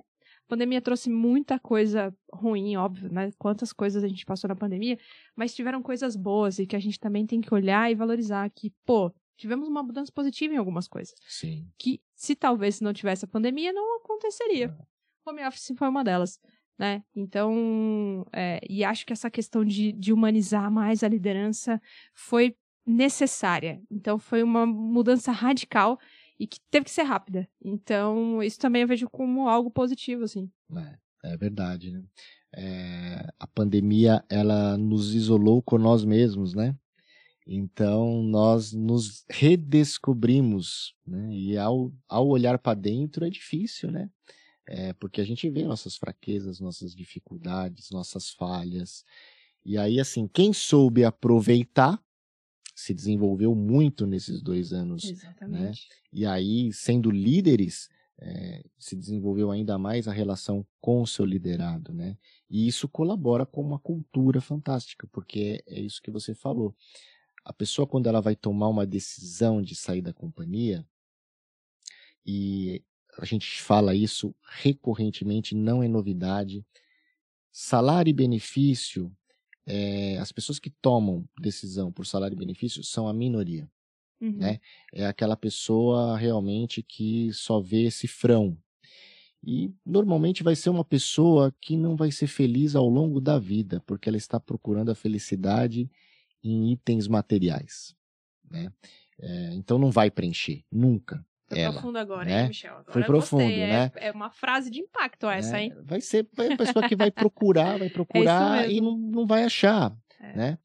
pandemia 0.53 0.81
trouxe 0.81 1.09
muita 1.09 1.57
coisa 1.59 2.15
ruim, 2.31 2.75
óbvio, 2.77 3.11
né? 3.11 3.31
Quantas 3.39 3.73
coisas 3.73 4.03
a 4.03 4.07
gente 4.07 4.23
passou 4.23 4.47
na 4.47 4.55
pandemia, 4.55 4.99
mas 5.35 5.55
tiveram 5.55 5.81
coisas 5.81 6.15
boas 6.15 6.59
e 6.59 6.67
que 6.67 6.75
a 6.75 6.79
gente 6.79 6.99
também 6.99 7.25
tem 7.25 7.41
que 7.41 7.53
olhar 7.53 7.91
e 7.91 7.95
valorizar 7.95 8.47
que, 8.51 8.71
pô, 8.85 9.11
tivemos 9.35 9.67
uma 9.67 9.81
mudança 9.81 10.11
positiva 10.11 10.53
em 10.53 10.57
algumas 10.57 10.87
coisas. 10.87 11.15
Sim. 11.27 11.67
Que 11.77 11.99
se 12.15 12.35
talvez 12.35 12.79
não 12.81 12.93
tivesse 12.93 13.25
a 13.25 13.27
pandemia, 13.27 13.73
não 13.73 13.97
aconteceria. 13.97 14.75
É. 14.79 15.29
Home 15.29 15.43
office 15.43 15.73
foi 15.75 15.89
uma 15.89 16.03
delas. 16.03 16.39
Né? 16.77 17.03
Então, 17.15 18.25
é, 18.31 18.59
e 18.69 18.83
acho 18.83 19.05
que 19.05 19.13
essa 19.13 19.29
questão 19.29 19.65
de, 19.65 19.91
de 19.91 20.13
humanizar 20.13 20.71
mais 20.71 21.03
a 21.03 21.07
liderança 21.07 21.81
foi 22.13 22.55
necessária. 22.85 23.81
Então, 23.89 24.19
foi 24.19 24.43
uma 24.43 24.65
mudança 24.65 25.31
radical 25.31 25.99
e 26.39 26.47
que 26.47 26.59
teve 26.71 26.85
que 26.85 26.91
ser 26.91 27.03
rápida. 27.03 27.47
Então, 27.63 28.41
isso 28.41 28.59
também 28.59 28.81
eu 28.81 28.87
vejo 28.87 29.09
como 29.09 29.47
algo 29.47 29.69
positivo, 29.69 30.23
assim. 30.23 30.51
É, 30.75 31.33
é 31.33 31.37
verdade, 31.37 31.91
né? 31.91 32.03
É, 32.55 33.27
a 33.39 33.47
pandemia, 33.47 34.23
ela 34.29 34.77
nos 34.77 35.15
isolou 35.15 35.61
com 35.61 35.77
nós 35.77 36.05
mesmos, 36.05 36.53
né? 36.53 36.75
Então, 37.45 38.23
nós 38.23 38.71
nos 38.71 39.25
redescobrimos, 39.29 40.95
né? 41.05 41.33
E 41.33 41.57
ao, 41.57 41.91
ao 42.07 42.27
olhar 42.27 42.57
para 42.57 42.73
dentro 42.73 43.25
é 43.25 43.29
difícil, 43.29 43.91
né? 43.91 44.09
É, 44.65 44.93
porque 44.93 45.19
a 45.19 45.25
gente 45.25 45.49
vê 45.49 45.63
nossas 45.63 45.97
fraquezas, 45.97 46.59
nossas 46.59 46.95
dificuldades, 46.95 47.89
nossas 47.91 48.29
falhas. 48.29 49.03
E 49.65 49.77
aí, 49.77 49.99
assim, 49.99 50.27
quem 50.27 50.53
soube 50.53 51.03
aproveitar 51.03 52.01
se 52.73 52.93
desenvolveu 52.93 53.53
muito 53.55 54.05
nesses 54.05 54.41
dois 54.41 54.73
anos. 54.73 55.03
Né? 55.03 55.11
Exatamente. 55.11 55.61
Né? 55.61 55.95
E 56.11 56.25
aí, 56.25 56.73
sendo 56.73 57.11
líderes, 57.11 57.89
é, 58.19 58.63
se 58.77 58.95
desenvolveu 58.95 59.51
ainda 59.51 59.77
mais 59.77 60.07
a 60.07 60.13
relação 60.13 60.65
com 60.79 61.01
o 61.01 61.07
seu 61.07 61.25
liderado, 61.25 61.93
né? 61.93 62.17
E 62.49 62.67
isso 62.67 62.87
colabora 62.87 63.45
com 63.45 63.61
uma 63.61 63.79
cultura 63.79 64.39
fantástica, 64.39 65.07
porque 65.11 65.61
é, 65.67 65.79
é 65.79 65.81
isso 65.81 66.01
que 66.01 66.11
você 66.11 66.33
falou. 66.33 66.75
A 67.43 67.51
pessoa, 67.51 67.87
quando 67.87 68.07
ela 68.07 68.21
vai 68.21 68.35
tomar 68.35 68.69
uma 68.69 68.85
decisão 68.85 69.61
de 69.61 69.75
sair 69.75 70.01
da 70.01 70.13
companhia, 70.13 70.85
e 72.25 72.81
a 73.17 73.25
gente 73.25 73.61
fala 73.61 73.93
isso 73.93 74.33
recorrentemente, 74.61 75.53
não 75.53 75.83
é 75.83 75.87
novidade, 75.87 76.65
salário 77.51 78.09
e 78.09 78.13
benefício 78.13 79.11
é, 79.65 80.17
as 80.17 80.31
pessoas 80.31 80.59
que 80.59 80.69
tomam 80.69 81.27
decisão 81.39 81.91
por 81.91 82.05
salário 82.05 82.35
e 82.35 82.39
benefício 82.39 82.83
são 82.83 83.07
a 83.07 83.13
minoria. 83.13 83.69
Uhum. 84.19 84.37
Né? 84.37 84.59
É 84.93 85.05
aquela 85.05 85.35
pessoa 85.35 86.17
realmente 86.17 86.81
que 86.81 87.31
só 87.33 87.59
vê 87.59 87.89
cifrão. 87.91 88.57
E 89.45 89.73
normalmente 89.85 90.41
vai 90.41 90.55
ser 90.55 90.69
uma 90.69 90.85
pessoa 90.85 91.53
que 91.59 91.75
não 91.75 91.97
vai 91.97 92.11
ser 92.11 92.27
feliz 92.27 92.75
ao 92.75 92.87
longo 92.87 93.19
da 93.19 93.37
vida, 93.37 93.81
porque 93.85 94.07
ela 94.07 94.17
está 94.17 94.39
procurando 94.39 94.89
a 94.89 94.95
felicidade 94.95 95.89
em 96.41 96.71
itens 96.71 97.07
materiais. 97.07 97.93
Né? 98.49 98.71
É, 99.19 99.53
então 99.53 99.77
não 99.77 99.91
vai 99.91 100.09
preencher, 100.09 100.63
nunca. 100.71 101.25
Foi 101.53 101.61
ela, 101.61 101.73
profundo 101.73 101.97
agora, 101.97 102.25
né? 102.25 102.41
hein, 102.41 102.47
Michel? 102.47 102.71
Agora 102.73 102.91
Foi 102.91 103.03
profundo, 103.03 103.43
gostei. 103.43 103.67
né? 103.67 103.91
É, 103.95 104.07
é, 104.07 104.11
uma 104.11 104.29
frase 104.29 104.69
de 104.69 104.79
impacto 104.79 105.27
essa, 105.27 105.57
é, 105.57 105.63
hein? 105.63 105.73
Vai 105.83 106.01
ser 106.01 106.27
a 106.37 106.57
pessoa 106.57 106.87
que 106.87 106.95
vai 106.95 107.09
procurar, 107.11 107.77
vai 107.77 107.87
é 107.87 107.91
procurar 107.91 108.69
e 108.69 108.81
não, 108.81 108.97
não 108.97 109.25
vai 109.25 109.43
achar, 109.43 109.95
é. 110.19 110.35
né? 110.35 110.57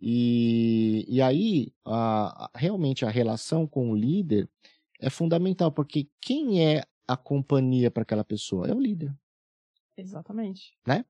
E, 0.00 1.04
e 1.08 1.20
aí, 1.20 1.72
a, 1.84 2.50
realmente, 2.54 3.04
a 3.04 3.10
relação 3.10 3.66
com 3.66 3.90
o 3.90 3.94
líder 3.94 4.48
é 4.98 5.10
fundamental, 5.10 5.70
porque 5.70 6.08
quem 6.20 6.64
é 6.64 6.82
a 7.06 7.16
companhia 7.16 7.90
para 7.90 8.02
aquela 8.02 8.24
pessoa? 8.24 8.66
É 8.66 8.74
o 8.74 8.80
líder. 8.80 9.12
Exatamente. 9.96 10.72
Né? 10.86 11.04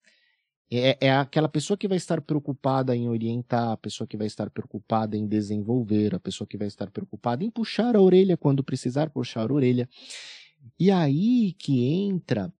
É, 0.71 1.07
é 1.07 1.11
aquela 1.13 1.49
pessoa 1.49 1.77
que 1.77 1.89
vai 1.89 1.97
estar 1.97 2.21
preocupada 2.21 2.95
em 2.95 3.09
orientar, 3.09 3.71
a 3.71 3.77
pessoa 3.77 4.07
que 4.07 4.17
vai 4.17 4.29
estar 4.29 4.49
preocupada 4.51 5.17
em 5.17 5.27
desenvolver, 5.27 6.15
a 6.15 6.21
pessoa 6.21 6.47
que 6.47 6.57
vai 6.57 6.69
estar 6.69 6.91
preocupada 6.91 7.43
em 7.43 7.51
puxar 7.51 7.97
a 7.97 8.01
orelha 8.01 8.37
quando 8.37 8.63
precisar 8.63 9.11
puxar 9.11 9.51
a 9.51 9.53
orelha. 9.53 9.89
E 10.79 10.91
aí 10.91 11.55
que 11.55 11.85
entra, 11.85 12.53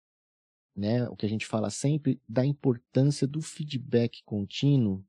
né, 0.75 1.09
o 1.09 1.17
que 1.17 1.27
a 1.27 1.29
gente 1.29 1.47
fala 1.47 1.71
sempre 1.71 2.21
da 2.29 2.45
importância 2.45 3.27
do 3.27 3.41
feedback 3.41 4.23
contínuo, 4.25 5.05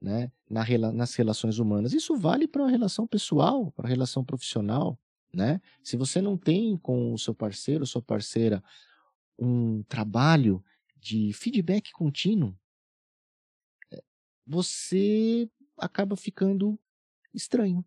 né, 0.00 0.32
na, 0.48 0.64
nas 0.92 1.14
relações 1.14 1.58
humanas. 1.58 1.92
Isso 1.92 2.16
vale 2.16 2.48
para 2.48 2.64
a 2.64 2.70
relação 2.70 3.06
pessoal, 3.06 3.70
para 3.72 3.86
a 3.86 3.88
relação 3.88 4.24
profissional, 4.24 4.98
né? 5.34 5.60
Se 5.82 5.96
você 5.96 6.22
não 6.22 6.36
tem 6.36 6.76
com 6.76 7.12
o 7.12 7.18
seu 7.18 7.34
parceiro, 7.34 7.84
sua 7.86 8.00
parceira, 8.00 8.62
um 9.38 9.82
trabalho 9.82 10.62
de 11.06 11.32
feedback 11.32 11.92
contínuo, 11.92 12.58
eh, 13.92 14.02
você 14.44 15.48
acaba 15.78 16.16
ficando 16.16 16.78
estranho. 17.32 17.84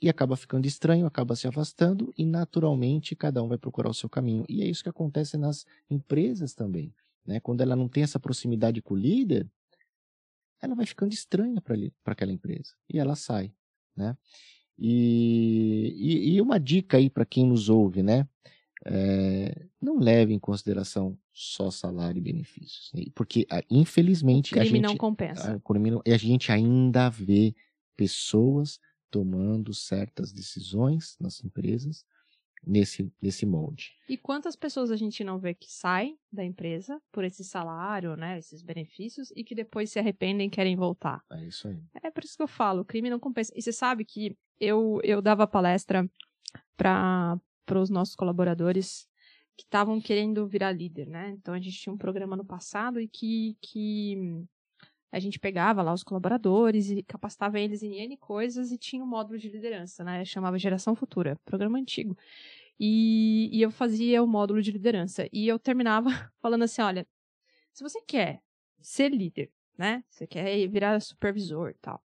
E 0.00 0.08
acaba 0.08 0.36
ficando 0.36 0.66
estranho, 0.66 1.06
acaba 1.06 1.34
se 1.34 1.48
afastando 1.48 2.12
e 2.16 2.24
naturalmente 2.24 3.16
cada 3.16 3.42
um 3.42 3.48
vai 3.48 3.58
procurar 3.58 3.88
o 3.88 3.94
seu 3.94 4.08
caminho. 4.08 4.44
E 4.48 4.62
é 4.62 4.66
isso 4.66 4.82
que 4.82 4.88
acontece 4.88 5.36
nas 5.36 5.66
empresas 5.90 6.54
também. 6.54 6.94
Né? 7.24 7.40
Quando 7.40 7.62
ela 7.62 7.74
não 7.74 7.88
tem 7.88 8.02
essa 8.02 8.20
proximidade 8.20 8.80
com 8.82 8.94
o 8.94 8.96
líder, 8.96 9.50
ela 10.62 10.74
vai 10.74 10.86
ficando 10.86 11.12
estranha 11.12 11.60
para 11.60 12.12
aquela 12.12 12.30
empresa 12.30 12.74
e 12.88 12.98
ela 12.98 13.16
sai. 13.16 13.52
Né? 13.96 14.16
E, 14.78 15.94
e, 15.96 16.34
e 16.34 16.40
uma 16.42 16.60
dica 16.60 16.98
aí 16.98 17.08
para 17.08 17.24
quem 17.24 17.46
nos 17.46 17.70
ouve, 17.70 18.02
né? 18.02 18.28
É, 18.88 19.66
não 19.80 19.98
leve 19.98 20.32
em 20.32 20.38
consideração 20.38 21.18
só 21.32 21.70
salário 21.70 22.18
e 22.18 22.22
benefícios. 22.22 22.90
Né? 22.94 23.04
Porque, 23.14 23.46
ah, 23.50 23.62
infelizmente, 23.70 24.52
o 24.52 24.56
crime 24.56 24.68
a 24.68 24.72
gente, 24.72 24.82
não 24.82 24.96
compensa. 24.96 25.52
A, 25.52 26.14
a 26.14 26.16
gente 26.16 26.52
ainda 26.52 27.08
vê 27.08 27.54
pessoas 27.96 28.78
tomando 29.10 29.74
certas 29.74 30.32
decisões 30.32 31.16
nas 31.20 31.42
empresas 31.42 32.04
nesse, 32.66 33.10
nesse 33.22 33.46
molde. 33.46 33.92
E 34.08 34.16
quantas 34.16 34.56
pessoas 34.56 34.90
a 34.90 34.96
gente 34.96 35.22
não 35.22 35.38
vê 35.38 35.54
que 35.54 35.70
saem 35.70 36.18
da 36.32 36.44
empresa 36.44 37.00
por 37.12 37.24
esse 37.24 37.44
salário, 37.44 38.16
né, 38.16 38.38
esses 38.38 38.62
benefícios, 38.62 39.32
e 39.36 39.44
que 39.44 39.54
depois 39.54 39.90
se 39.90 39.98
arrependem 39.98 40.48
e 40.48 40.50
querem 40.50 40.76
voltar? 40.76 41.22
É 41.30 41.44
isso 41.46 41.68
aí. 41.68 41.80
É 42.02 42.10
por 42.10 42.24
isso 42.24 42.36
que 42.36 42.42
eu 42.42 42.48
falo, 42.48 42.82
o 42.82 42.84
crime 42.84 43.08
não 43.08 43.20
compensa. 43.20 43.52
E 43.54 43.62
você 43.62 43.72
sabe 43.72 44.04
que 44.04 44.36
eu, 44.58 45.00
eu 45.04 45.22
dava 45.22 45.46
palestra 45.46 46.08
para 46.76 47.40
os 47.74 47.90
nossos 47.90 48.14
colaboradores 48.14 49.08
que 49.56 49.64
estavam 49.64 50.00
querendo 50.00 50.46
virar 50.46 50.72
líder, 50.72 51.06
né? 51.08 51.30
Então 51.30 51.54
a 51.54 51.58
gente 51.58 51.78
tinha 51.78 51.92
um 51.92 51.98
programa 51.98 52.36
no 52.36 52.44
passado 52.44 53.00
e 53.00 53.08
que, 53.08 53.56
que 53.60 54.44
a 55.10 55.18
gente 55.18 55.38
pegava 55.38 55.82
lá 55.82 55.92
os 55.92 56.02
colaboradores 56.02 56.90
e 56.90 57.02
capacitava 57.02 57.58
eles 57.58 57.82
em 57.82 57.94
N 58.00 58.16
coisas 58.18 58.70
e 58.70 58.78
tinha 58.78 59.02
um 59.02 59.06
módulo 59.06 59.38
de 59.38 59.48
liderança, 59.48 60.04
né? 60.04 60.24
Chamava 60.24 60.58
Geração 60.58 60.94
Futura, 60.94 61.36
programa 61.44 61.78
antigo. 61.78 62.16
E, 62.78 63.48
e 63.52 63.62
eu 63.62 63.70
fazia 63.70 64.22
o 64.22 64.26
módulo 64.26 64.60
de 64.60 64.70
liderança. 64.70 65.26
E 65.32 65.48
eu 65.48 65.58
terminava 65.58 66.10
falando 66.40 66.64
assim: 66.64 66.82
olha, 66.82 67.06
se 67.72 67.82
você 67.82 68.00
quer 68.02 68.42
ser 68.80 69.10
líder, 69.10 69.50
né? 69.76 70.04
Você 70.08 70.26
quer 70.26 70.68
virar 70.68 71.00
supervisor 71.00 71.70
e 71.70 71.74
tal. 71.80 72.02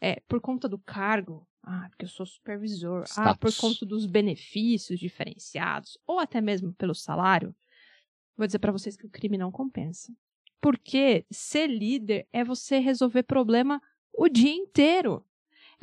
É, 0.00 0.20
por 0.28 0.40
conta 0.40 0.68
do 0.68 0.78
cargo, 0.78 1.46
ah, 1.62 1.86
porque 1.88 2.04
eu 2.04 2.08
sou 2.08 2.26
supervisor. 2.26 3.04
Status. 3.04 3.18
Ah, 3.18 3.34
por 3.34 3.54
conta 3.56 3.86
dos 3.86 4.06
benefícios 4.06 5.00
diferenciados, 5.00 5.98
ou 6.06 6.18
até 6.18 6.40
mesmo 6.40 6.74
pelo 6.74 6.94
salário. 6.94 7.54
Vou 8.36 8.46
dizer 8.46 8.58
para 8.58 8.72
vocês 8.72 8.96
que 8.96 9.06
o 9.06 9.10
crime 9.10 9.38
não 9.38 9.50
compensa. 9.50 10.12
Porque 10.60 11.24
ser 11.30 11.66
líder 11.66 12.26
é 12.32 12.42
você 12.44 12.78
resolver 12.78 13.22
problema 13.22 13.80
o 14.12 14.28
dia 14.28 14.52
inteiro. 14.52 15.24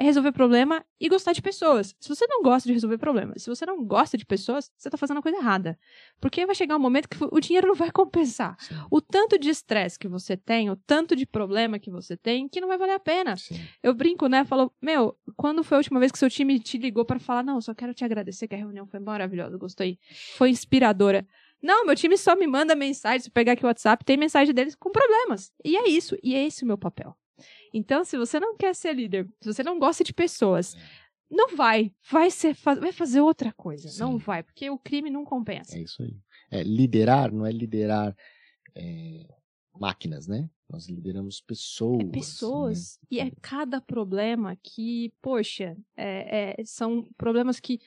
É 0.01 0.03
resolver 0.03 0.31
problema 0.31 0.83
e 0.99 1.07
gostar 1.07 1.31
de 1.31 1.41
pessoas. 1.43 1.95
Se 1.99 2.09
você 2.09 2.25
não 2.25 2.41
gosta 2.41 2.67
de 2.67 2.73
resolver 2.73 2.97
problemas, 2.97 3.43
se 3.43 3.49
você 3.49 3.67
não 3.67 3.85
gosta 3.85 4.17
de 4.17 4.25
pessoas, 4.25 4.71
você 4.75 4.89
tá 4.89 4.97
fazendo 4.97 5.19
a 5.19 5.21
coisa 5.21 5.37
errada. 5.37 5.77
Porque 6.19 6.43
vai 6.43 6.55
chegar 6.55 6.75
um 6.75 6.79
momento 6.79 7.07
que 7.07 7.17
o 7.23 7.39
dinheiro 7.39 7.67
não 7.67 7.75
vai 7.75 7.91
compensar. 7.91 8.55
Sim. 8.59 8.75
O 8.89 8.99
tanto 8.99 9.37
de 9.37 9.49
estresse 9.49 9.99
que 9.99 10.07
você 10.07 10.35
tem, 10.35 10.71
o 10.71 10.75
tanto 10.75 11.15
de 11.15 11.27
problema 11.27 11.77
que 11.77 11.91
você 11.91 12.17
tem, 12.17 12.49
que 12.49 12.59
não 12.59 12.67
vai 12.67 12.79
valer 12.79 12.95
a 12.95 12.99
pena. 12.99 13.37
Sim. 13.37 13.59
Eu 13.83 13.93
brinco, 13.93 14.25
né? 14.25 14.43
Falou, 14.43 14.73
meu, 14.81 15.15
quando 15.37 15.63
foi 15.63 15.77
a 15.77 15.79
última 15.79 15.99
vez 15.99 16.11
que 16.11 16.17
seu 16.17 16.31
time 16.31 16.59
te 16.59 16.79
ligou 16.79 17.05
para 17.05 17.19
falar, 17.19 17.43
não, 17.43 17.61
só 17.61 17.75
quero 17.75 17.93
te 17.93 18.03
agradecer 18.03 18.47
que 18.47 18.55
a 18.55 18.57
reunião 18.57 18.87
foi 18.87 18.99
maravilhosa, 18.99 19.55
gostei. 19.55 19.99
Foi 20.35 20.49
inspiradora. 20.49 21.27
Não, 21.61 21.85
meu 21.85 21.95
time 21.95 22.17
só 22.17 22.35
me 22.35 22.47
manda 22.47 22.73
mensagem, 22.73 23.19
se 23.19 23.29
pegar 23.29 23.51
aqui 23.51 23.63
o 23.63 23.67
WhatsApp, 23.67 24.03
tem 24.03 24.17
mensagem 24.17 24.51
deles 24.51 24.73
com 24.73 24.89
problemas. 24.91 25.51
E 25.63 25.77
é 25.77 25.87
isso, 25.87 26.17
e 26.23 26.33
é 26.33 26.43
esse 26.43 26.63
o 26.63 26.67
meu 26.67 26.77
papel. 26.77 27.15
Então, 27.73 28.03
se 28.03 28.17
você 28.17 28.39
não 28.39 28.55
quer 28.55 28.75
ser 28.75 28.93
líder, 28.93 29.27
se 29.41 29.53
você 29.53 29.63
não 29.63 29.79
gosta 29.79 30.03
de 30.03 30.13
pessoas, 30.13 30.75
não 31.29 31.55
vai, 31.55 31.93
vai 32.09 32.29
ser, 32.29 32.53
vai 32.55 32.91
fazer 32.91 33.21
outra 33.21 33.53
coisa. 33.53 33.87
Não 34.03 34.13
Sim. 34.13 34.17
vai, 34.17 34.43
porque 34.43 34.69
o 34.69 34.77
crime 34.77 35.09
não 35.09 35.23
compensa. 35.23 35.77
É 35.77 35.81
isso 35.81 36.03
aí. 36.03 36.15
É, 36.49 36.63
liderar 36.63 37.31
não 37.31 37.45
é 37.45 37.51
liderar 37.51 38.15
é, 38.75 39.25
máquinas, 39.79 40.27
né? 40.27 40.49
Nós 40.69 40.87
lideramos 40.87 41.41
pessoas. 41.41 42.01
É 42.01 42.11
pessoas. 42.11 42.99
E 43.09 43.19
é 43.19 43.31
cada 43.41 43.81
problema 43.81 44.57
que, 44.61 45.13
poxa, 45.21 45.77
é- 45.97 46.55
é- 46.59 46.65
são 46.65 47.07
problemas 47.17 47.59
que 47.59 47.79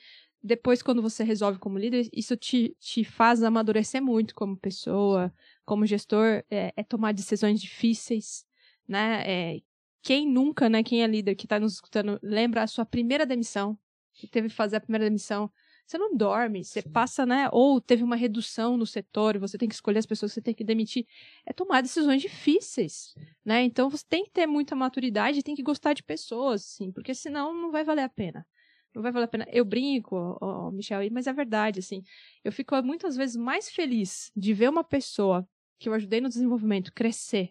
depois, 0.45 0.83
quando 0.83 1.01
você 1.01 1.23
resolve 1.23 1.57
como 1.57 1.79
líder, 1.79 2.07
isso 2.13 2.37
te, 2.37 2.77
te 2.79 3.03
faz 3.03 3.41
amadurecer 3.41 3.99
muito 3.99 4.35
como 4.35 4.55
pessoa, 4.55 5.33
como 5.65 5.87
gestor, 5.87 6.43
é, 6.51 6.71
é 6.75 6.83
tomar 6.83 7.13
decisões 7.13 7.59
difíceis, 7.59 8.45
né? 8.87 9.23
É, 9.25 9.61
quem 10.01 10.27
nunca, 10.27 10.69
né? 10.69 10.83
Quem 10.83 11.03
é 11.03 11.07
líder 11.07 11.35
que 11.35 11.45
está 11.45 11.59
nos 11.59 11.73
escutando, 11.73 12.19
lembra 12.21 12.63
a 12.63 12.67
sua 12.67 12.85
primeira 12.85 13.25
demissão, 13.25 13.77
que 14.13 14.27
teve 14.27 14.49
que 14.49 14.55
fazer 14.55 14.77
a 14.77 14.81
primeira 14.81 15.05
demissão. 15.05 15.51
Você 15.85 15.97
não 15.99 16.15
dorme, 16.15 16.63
você 16.63 16.81
Sim. 16.81 16.89
passa, 16.89 17.25
né? 17.25 17.47
Ou 17.51 17.79
teve 17.79 18.03
uma 18.03 18.15
redução 18.15 18.75
no 18.75 18.85
setor, 18.85 19.37
você 19.37 19.57
tem 19.57 19.69
que 19.69 19.75
escolher 19.75 19.99
as 19.99 20.05
pessoas 20.05 20.31
que 20.31 20.35
você 20.35 20.41
tem 20.41 20.53
que 20.53 20.63
demitir. 20.63 21.05
É 21.45 21.53
tomar 21.53 21.81
decisões 21.81 22.21
difíceis 22.21 23.13
né? 23.45 23.61
Então 23.63 23.89
você 23.89 24.03
tem 24.09 24.25
que 24.25 24.31
ter 24.31 24.47
muita 24.47 24.75
maturidade, 24.75 25.39
e 25.39 25.43
tem 25.43 25.55
que 25.55 25.61
gostar 25.61 25.93
de 25.93 26.01
pessoas, 26.01 26.63
sim, 26.65 26.91
porque 26.91 27.13
senão 27.13 27.53
não 27.53 27.71
vai 27.71 27.83
valer 27.83 28.01
a 28.01 28.09
pena. 28.09 28.45
Não 28.93 29.03
vai 29.03 29.11
valer 29.11 29.25
a 29.25 29.27
pena. 29.27 29.47
Eu 29.51 29.63
brinco, 29.63 30.37
ó, 30.41 30.71
Michel, 30.71 31.01
mas 31.11 31.27
é 31.27 31.33
verdade, 31.33 31.79
assim. 31.79 32.01
Eu 32.43 32.51
fico 32.51 32.81
muitas 32.81 33.15
vezes 33.15 33.35
mais 33.35 33.69
feliz 33.69 34.31
de 34.35 34.53
ver 34.53 34.69
uma 34.69 34.83
pessoa 34.83 35.47
que 35.77 35.89
eu 35.89 35.93
ajudei 35.93 36.21
no 36.21 36.29
desenvolvimento 36.29 36.93
crescer, 36.93 37.49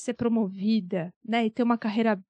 ser 0.00 0.14
promovida, 0.14 1.12
né, 1.24 1.46
e 1.46 1.50
ter 1.50 1.62
uma 1.62 1.78
carreira 1.78 2.20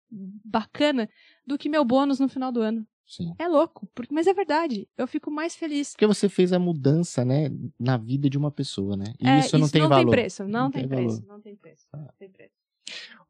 bacana 0.45 1.09
do 1.47 1.59
que 1.59 1.69
meu 1.69 1.85
bônus 1.85 2.19
no 2.21 2.29
final 2.29 2.51
do 2.53 2.61
ano. 2.61 2.87
Sim. 3.07 3.33
É 3.39 3.47
louco, 3.47 3.89
porque, 3.95 4.13
mas 4.13 4.27
é 4.27 4.35
verdade. 4.35 4.89
Eu 4.99 5.07
fico 5.07 5.31
mais 5.31 5.55
feliz. 5.55 5.93
Porque 5.93 6.07
você 6.09 6.29
fez 6.29 6.53
a 6.53 6.59
mudança, 6.59 7.25
né, 7.25 7.49
na 7.79 7.97
vida 7.97 8.29
de 8.29 8.37
uma 8.37 8.51
pessoa, 8.51 8.97
né? 8.97 9.13
E 9.21 9.29
É, 9.29 9.39
isso 9.39 9.57
não 9.59 9.69
tem 9.69 9.83
não 9.83 9.89
valor. 9.89 10.03
tem 10.05 10.11
preço, 10.11 10.43
não, 10.45 10.51
Não 10.65 10.71
tem, 10.73 10.81
tem 10.83 10.89
preço, 10.89 11.21
valor. 11.23 11.29
não 11.35 11.41
tem 11.41 11.57
preço, 11.57 11.87
Ah. 11.93 11.99
não 11.99 12.09
tem 12.19 12.29
preço. 12.31 12.53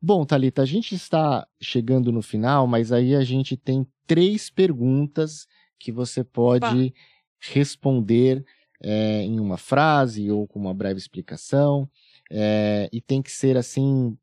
Bom, 0.00 0.24
Thalita, 0.24 0.62
a 0.62 0.66
gente 0.66 0.94
está 0.94 1.46
chegando 1.60 2.10
no 2.12 2.22
final, 2.22 2.66
mas 2.66 2.90
aí 2.92 3.14
a 3.14 3.22
gente 3.24 3.56
tem 3.56 3.86
três 4.06 4.48
perguntas 4.50 5.46
que 5.78 5.90
você 5.92 6.22
pode 6.24 6.94
responder 7.40 8.44
é, 8.82 9.22
em 9.22 9.40
uma 9.40 9.56
frase 9.56 10.30
ou 10.30 10.46
com 10.46 10.58
uma 10.58 10.74
breve 10.74 10.98
explicação. 10.98 11.88
é, 12.30 12.88
e 12.92 13.00
tem 13.00 13.22
que 13.22 13.30
ser 13.30 13.56
assim, 13.56 14.16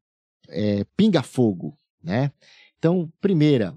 é, 0.49 0.83
pinga-fogo, 0.97 1.77
né? 2.03 2.31
Então, 2.77 3.11
primeira, 3.21 3.75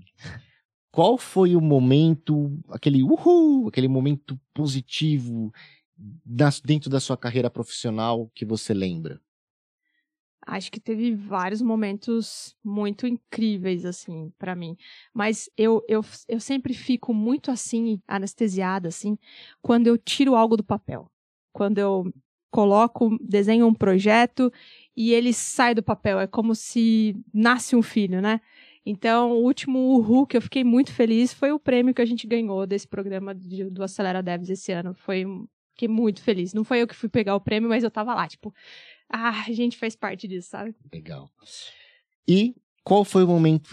qual 0.91 1.19
foi 1.19 1.55
o 1.57 1.61
momento, 1.61 2.59
aquele 2.71 3.03
uhul, 3.03 3.69
aquele 3.69 3.89
momento 3.89 4.39
positivo 4.55 5.53
das- 6.25 6.61
dentro 6.61 6.91
da 6.91 7.01
sua 7.01 7.17
carreira 7.17 7.51
profissional 7.51 8.31
que 8.35 8.45
você 8.45 8.75
lembra? 8.75 9.21
Acho 10.49 10.71
que 10.71 10.79
teve 10.79 11.13
vários 11.15 11.61
momentos 11.61 12.57
muito 12.63 13.05
incríveis, 13.07 13.85
assim, 13.85 14.33
pra 14.39 14.55
mim. 14.55 14.77
Mas 15.13 15.51
eu, 15.57 15.83
eu, 15.89 16.05
eu 16.29 16.39
sempre 16.39 16.73
fico 16.73 17.13
muito, 17.13 17.51
assim, 17.51 18.01
anestesiada, 18.07 18.87
assim, 18.89 19.19
quando 19.61 19.89
eu 19.89 19.99
tiro 19.99 20.37
algo 20.37 20.57
do 20.57 20.63
papel. 20.63 21.11
Quando 21.53 21.79
eu 21.79 22.13
coloco, 22.49 23.19
desenho 23.21 23.67
um 23.67 23.75
projeto 23.75 24.53
e 24.97 25.13
ele 25.13 25.33
sai 25.33 25.75
do 25.75 25.83
papel. 25.83 26.19
É 26.19 26.27
como 26.27 26.55
se 26.55 27.15
nasce 27.33 27.77
um 27.77 27.83
filho, 27.83 28.21
né? 28.23 28.41
Então, 28.85 29.33
o 29.33 29.43
último 29.43 29.79
Uhul 29.97 30.27
que 30.27 30.37
eu 30.37 30.41
fiquei 30.41 30.63
muito 30.63 30.93
feliz 30.93 31.33
foi 31.35 31.51
o 31.53 31.59
prêmio 31.59 31.93
que 31.93 32.01
a 32.01 32.07
gente 32.07 32.27
ganhou 32.27 32.67
desse 32.67 32.87
programa 32.87 33.35
de- 33.35 33.69
do 33.69 33.83
Acelera 33.83 34.23
Devs 34.23 34.49
esse 34.49 34.71
ano. 34.73 34.95
Foi, 34.95 35.25
fiquei 35.73 35.89
muito 35.89 36.23
feliz. 36.23 36.55
Não 36.55 36.63
foi 36.65 36.83
eu 36.83 36.87
que 36.87 36.95
fui 36.95 37.09
pegar 37.09 37.35
o 37.35 37.41
prêmio, 37.41 37.69
mas 37.69 37.83
eu 37.83 37.91
tava 37.91 38.15
lá, 38.15 38.29
tipo, 38.29 38.55
ah, 39.09 39.45
a 39.49 39.53
gente 39.53 39.77
faz 39.77 39.97
parte 39.97 40.29
disso, 40.29 40.51
sabe? 40.51 40.75
Legal. 40.93 41.29
E 42.29 42.55
qual 42.85 43.05
foi 43.05 43.25
o 43.25 43.27
momento, 43.27 43.71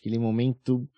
aquele 0.00 0.18
momento, 0.18 0.88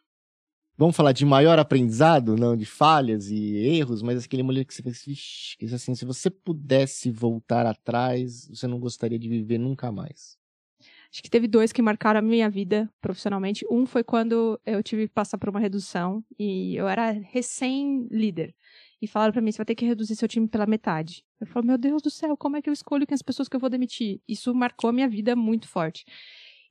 vamos 0.78 0.96
falar 0.96 1.12
de 1.12 1.26
maior 1.26 1.58
aprendizado, 1.58 2.36
não 2.36 2.56
de 2.56 2.66
falhas 2.66 3.30
e 3.30 3.56
erros, 3.58 4.02
mas 4.02 4.24
aquele 4.24 4.42
momento 4.44 4.68
que 4.68 4.74
você 4.74 4.82
fez, 4.82 5.06
"Ixi", 5.06 5.58
que 5.58 5.66
assim, 5.66 5.94
se 5.96 6.06
você 6.06 6.30
pudesse 6.30 7.10
voltar 7.10 7.66
atrás, 7.66 8.48
você 8.48 8.66
não 8.68 8.80
gostaria 8.80 9.18
de 9.18 9.28
viver 9.28 9.58
nunca 9.58 9.92
mais. 9.92 10.38
Acho 11.12 11.22
que 11.22 11.30
teve 11.30 11.48
dois 11.48 11.72
que 11.72 11.80
marcaram 11.82 12.18
a 12.18 12.22
minha 12.22 12.48
vida 12.50 12.90
profissionalmente. 13.00 13.64
Um 13.70 13.86
foi 13.86 14.04
quando 14.04 14.60
eu 14.64 14.82
tive 14.82 15.08
que 15.08 15.14
passar 15.14 15.38
por 15.38 15.48
uma 15.48 15.60
redução 15.60 16.22
e 16.38 16.76
eu 16.76 16.86
era 16.86 17.10
recém-líder. 17.12 18.54
E 19.00 19.06
falaram 19.06 19.32
pra 19.32 19.40
mim, 19.40 19.50
você 19.52 19.58
vai 19.58 19.64
ter 19.66 19.74
que 19.74 19.86
reduzir 19.86 20.16
seu 20.16 20.28
time 20.28 20.48
pela 20.48 20.66
metade. 20.66 21.24
Eu 21.40 21.46
falo, 21.46 21.64
meu 21.66 21.78
Deus 21.78 22.02
do 22.02 22.10
céu, 22.10 22.36
como 22.36 22.56
é 22.56 22.62
que 22.62 22.68
eu 22.68 22.72
escolho 22.72 23.06
quem 23.06 23.14
as 23.14 23.22
pessoas 23.22 23.48
que 23.48 23.54
eu 23.56 23.60
vou 23.60 23.70
demitir? 23.70 24.20
Isso 24.28 24.52
marcou 24.54 24.90
a 24.90 24.92
minha 24.92 25.08
vida 25.08 25.36
muito 25.36 25.68
forte. 25.68 26.04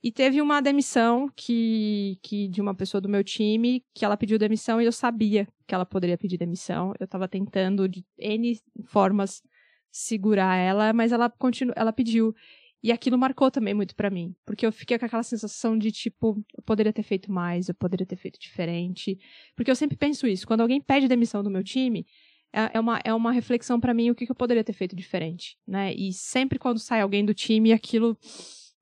E 0.02 0.12
teve 0.12 0.40
uma 0.40 0.60
demissão 0.60 1.28
que, 1.34 2.18
que 2.22 2.46
de 2.48 2.60
uma 2.60 2.74
pessoa 2.74 3.00
do 3.00 3.08
meu 3.08 3.24
time, 3.24 3.84
que 3.92 4.04
ela 4.04 4.16
pediu 4.16 4.38
demissão 4.38 4.80
e 4.80 4.84
eu 4.84 4.92
sabia 4.92 5.46
que 5.66 5.74
ela 5.74 5.84
poderia 5.84 6.16
pedir 6.16 6.38
demissão. 6.38 6.92
Eu 7.00 7.06
tava 7.06 7.26
tentando 7.26 7.88
de 7.88 8.04
N 8.16 8.60
formas 8.86 9.42
segurar 9.90 10.56
ela, 10.56 10.92
mas 10.92 11.10
ela 11.10 11.28
continu, 11.28 11.72
ela 11.74 11.92
pediu. 11.92 12.34
E 12.80 12.92
aquilo 12.92 13.18
marcou 13.18 13.50
também 13.50 13.74
muito 13.74 13.96
pra 13.96 14.08
mim, 14.08 14.36
porque 14.46 14.64
eu 14.64 14.70
fiquei 14.70 14.96
com 14.96 15.04
aquela 15.04 15.24
sensação 15.24 15.76
de 15.76 15.90
tipo, 15.90 16.40
eu 16.56 16.62
poderia 16.62 16.92
ter 16.92 17.02
feito 17.02 17.32
mais, 17.32 17.68
eu 17.68 17.74
poderia 17.74 18.06
ter 18.06 18.14
feito 18.14 18.38
diferente. 18.38 19.18
Porque 19.56 19.68
eu 19.68 19.74
sempre 19.74 19.96
penso 19.96 20.28
isso, 20.28 20.46
quando 20.46 20.60
alguém 20.60 20.80
pede 20.80 21.08
demissão 21.08 21.42
do 21.42 21.50
meu 21.50 21.64
time, 21.64 22.06
é 22.52 22.70
é 22.74 22.80
uma, 22.80 23.00
é 23.04 23.12
uma 23.12 23.32
reflexão 23.32 23.80
pra 23.80 23.92
mim 23.92 24.10
o 24.10 24.14
que, 24.14 24.24
que 24.26 24.30
eu 24.30 24.36
poderia 24.36 24.62
ter 24.62 24.72
feito 24.72 24.94
diferente, 24.94 25.58
né? 25.66 25.92
E 25.92 26.12
sempre 26.12 26.56
quando 26.56 26.78
sai 26.78 27.00
alguém 27.00 27.24
do 27.24 27.34
time, 27.34 27.72
aquilo 27.72 28.16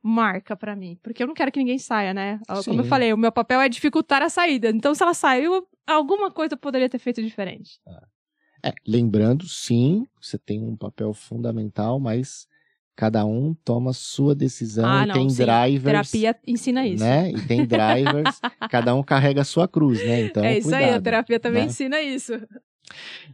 marca 0.06 0.54
pra 0.56 0.76
mim, 0.76 0.96
porque 1.02 1.20
eu 1.22 1.26
não 1.26 1.34
quero 1.34 1.50
que 1.50 1.58
ninguém 1.58 1.78
saia, 1.78 2.14
né? 2.14 2.38
Como 2.64 2.80
eu 2.80 2.84
falei, 2.84 3.12
o 3.12 3.18
meu 3.18 3.32
papel 3.32 3.60
é 3.60 3.68
dificultar 3.68 4.22
a 4.22 4.28
saída. 4.28 4.68
Então, 4.70 4.94
se 4.94 5.02
ela 5.02 5.12
saiu, 5.12 5.66
alguma 5.84 6.30
coisa 6.30 6.54
eu 6.54 6.58
poderia 6.58 6.88
ter 6.88 6.98
feito 7.00 7.20
diferente. 7.20 7.80
É, 8.64 8.72
lembrando, 8.86 9.46
sim, 9.48 10.06
você 10.20 10.38
tem 10.38 10.62
um 10.62 10.76
papel 10.76 11.12
fundamental, 11.12 11.98
mas 11.98 12.46
cada 12.94 13.24
um 13.26 13.52
toma 13.64 13.92
sua 13.92 14.34
decisão 14.34 14.88
Ah, 14.88 15.02
e 15.02 15.06
não, 15.08 15.14
tem 15.14 15.28
sim. 15.28 15.44
drivers, 15.44 15.82
Terapia 16.10 16.36
ensina 16.46 16.86
isso. 16.86 17.04
né? 17.04 17.30
E 17.32 17.46
tem 17.46 17.66
drivers, 17.66 18.40
cada 18.70 18.94
um 18.94 19.02
carrega 19.02 19.42
a 19.42 19.44
sua 19.44 19.66
cruz, 19.66 20.02
né? 20.04 20.22
Então, 20.22 20.44
é 20.44 20.58
isso 20.58 20.68
aí, 20.74 20.84
a 20.84 20.86
cuidado, 20.86 21.02
terapia 21.02 21.40
também 21.40 21.62
né? 21.62 21.66
ensina 21.66 22.00
isso. 22.00 22.32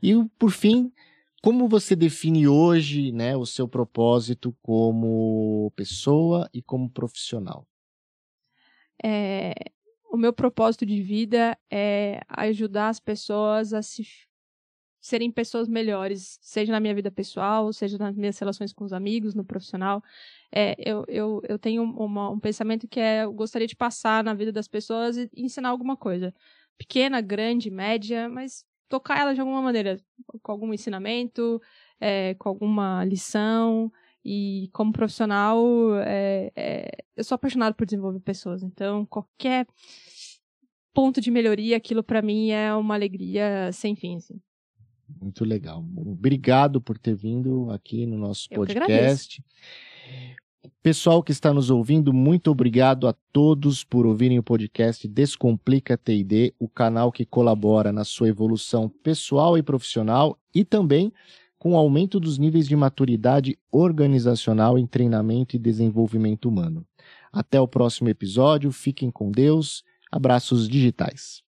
E 0.02 0.14
por 0.38 0.50
fim, 0.50 0.90
como 1.42 1.68
você 1.68 1.96
define 1.96 2.46
hoje, 2.48 3.12
né, 3.12 3.36
o 3.36 3.44
seu 3.44 3.68
propósito 3.68 4.56
como 4.62 5.72
pessoa 5.76 6.48
e 6.54 6.62
como 6.62 6.88
profissional? 6.90 7.66
É, 9.04 9.54
o 10.10 10.16
meu 10.16 10.32
propósito 10.32 10.86
de 10.86 11.02
vida 11.02 11.58
é 11.70 12.20
ajudar 12.28 12.88
as 12.90 13.00
pessoas 13.00 13.72
a 13.72 13.82
se 13.82 14.04
serem 15.00 15.32
pessoas 15.32 15.68
melhores, 15.68 16.38
seja 16.40 16.70
na 16.72 16.78
minha 16.78 16.94
vida 16.94 17.10
pessoal, 17.10 17.72
seja 17.72 17.98
nas 17.98 18.14
minhas 18.16 18.38
relações 18.38 18.72
com 18.72 18.84
os 18.84 18.92
amigos, 18.92 19.34
no 19.34 19.44
profissional. 19.44 20.02
É, 20.54 20.76
eu, 20.78 21.04
eu, 21.08 21.42
eu 21.48 21.58
tenho 21.58 21.82
uma- 21.82 22.30
um 22.30 22.38
pensamento 22.38 22.86
que 22.86 23.00
é 23.00 23.24
eu 23.24 23.32
gostaria 23.32 23.66
de 23.66 23.74
passar 23.76 24.22
na 24.22 24.32
vida 24.34 24.52
das 24.52 24.68
pessoas 24.68 25.16
e 25.16 25.28
ensinar 25.36 25.70
alguma 25.70 25.96
coisa. 25.96 26.32
Pequena, 26.78 27.20
grande, 27.20 27.68
média, 27.70 28.28
mas 28.28 28.64
tocar 28.92 29.18
ela 29.18 29.34
de 29.34 29.40
alguma 29.40 29.62
maneira, 29.62 29.98
com 30.42 30.52
algum 30.52 30.74
ensinamento, 30.74 31.58
é, 31.98 32.34
com 32.34 32.50
alguma 32.50 33.02
lição. 33.06 33.90
E 34.22 34.68
como 34.72 34.92
profissional, 34.92 35.58
é, 36.04 36.52
é, 36.54 36.90
eu 37.16 37.24
sou 37.24 37.34
apaixonado 37.34 37.74
por 37.74 37.86
desenvolver 37.86 38.20
pessoas. 38.20 38.62
Então, 38.62 39.06
qualquer 39.06 39.66
ponto 40.92 41.20
de 41.20 41.30
melhoria, 41.30 41.76
aquilo 41.76 42.04
pra 42.04 42.20
mim 42.20 42.50
é 42.50 42.72
uma 42.74 42.94
alegria 42.94 43.70
sem 43.72 43.96
fim. 43.96 44.16
Assim. 44.16 44.40
Muito 45.20 45.44
legal. 45.44 45.84
Obrigado 45.96 46.80
por 46.80 46.98
ter 46.98 47.16
vindo 47.16 47.70
aqui 47.70 48.06
no 48.06 48.18
nosso 48.18 48.46
Eu 48.50 48.58
podcast. 48.58 49.42
Pessoal 50.80 51.22
que 51.24 51.32
está 51.32 51.52
nos 51.52 51.70
ouvindo, 51.70 52.12
muito 52.12 52.48
obrigado 52.48 53.08
a 53.08 53.14
todos 53.32 53.82
por 53.82 54.06
ouvirem 54.06 54.38
o 54.38 54.42
podcast 54.44 55.08
Descomplica 55.08 55.98
TD, 55.98 56.54
o 56.56 56.68
canal 56.68 57.10
que 57.10 57.26
colabora 57.26 57.90
na 57.90 58.04
sua 58.04 58.28
evolução 58.28 58.88
pessoal 58.88 59.58
e 59.58 59.62
profissional 59.62 60.38
e 60.54 60.64
também 60.64 61.12
com 61.58 61.72
o 61.72 61.76
aumento 61.76 62.20
dos 62.20 62.38
níveis 62.38 62.68
de 62.68 62.76
maturidade 62.76 63.58
organizacional 63.72 64.78
em 64.78 64.86
treinamento 64.86 65.56
e 65.56 65.58
desenvolvimento 65.58 66.48
humano. 66.48 66.86
Até 67.32 67.60
o 67.60 67.66
próximo 67.66 68.08
episódio, 68.08 68.70
fiquem 68.70 69.10
com 69.10 69.32
Deus, 69.32 69.82
abraços 70.10 70.68
digitais. 70.68 71.42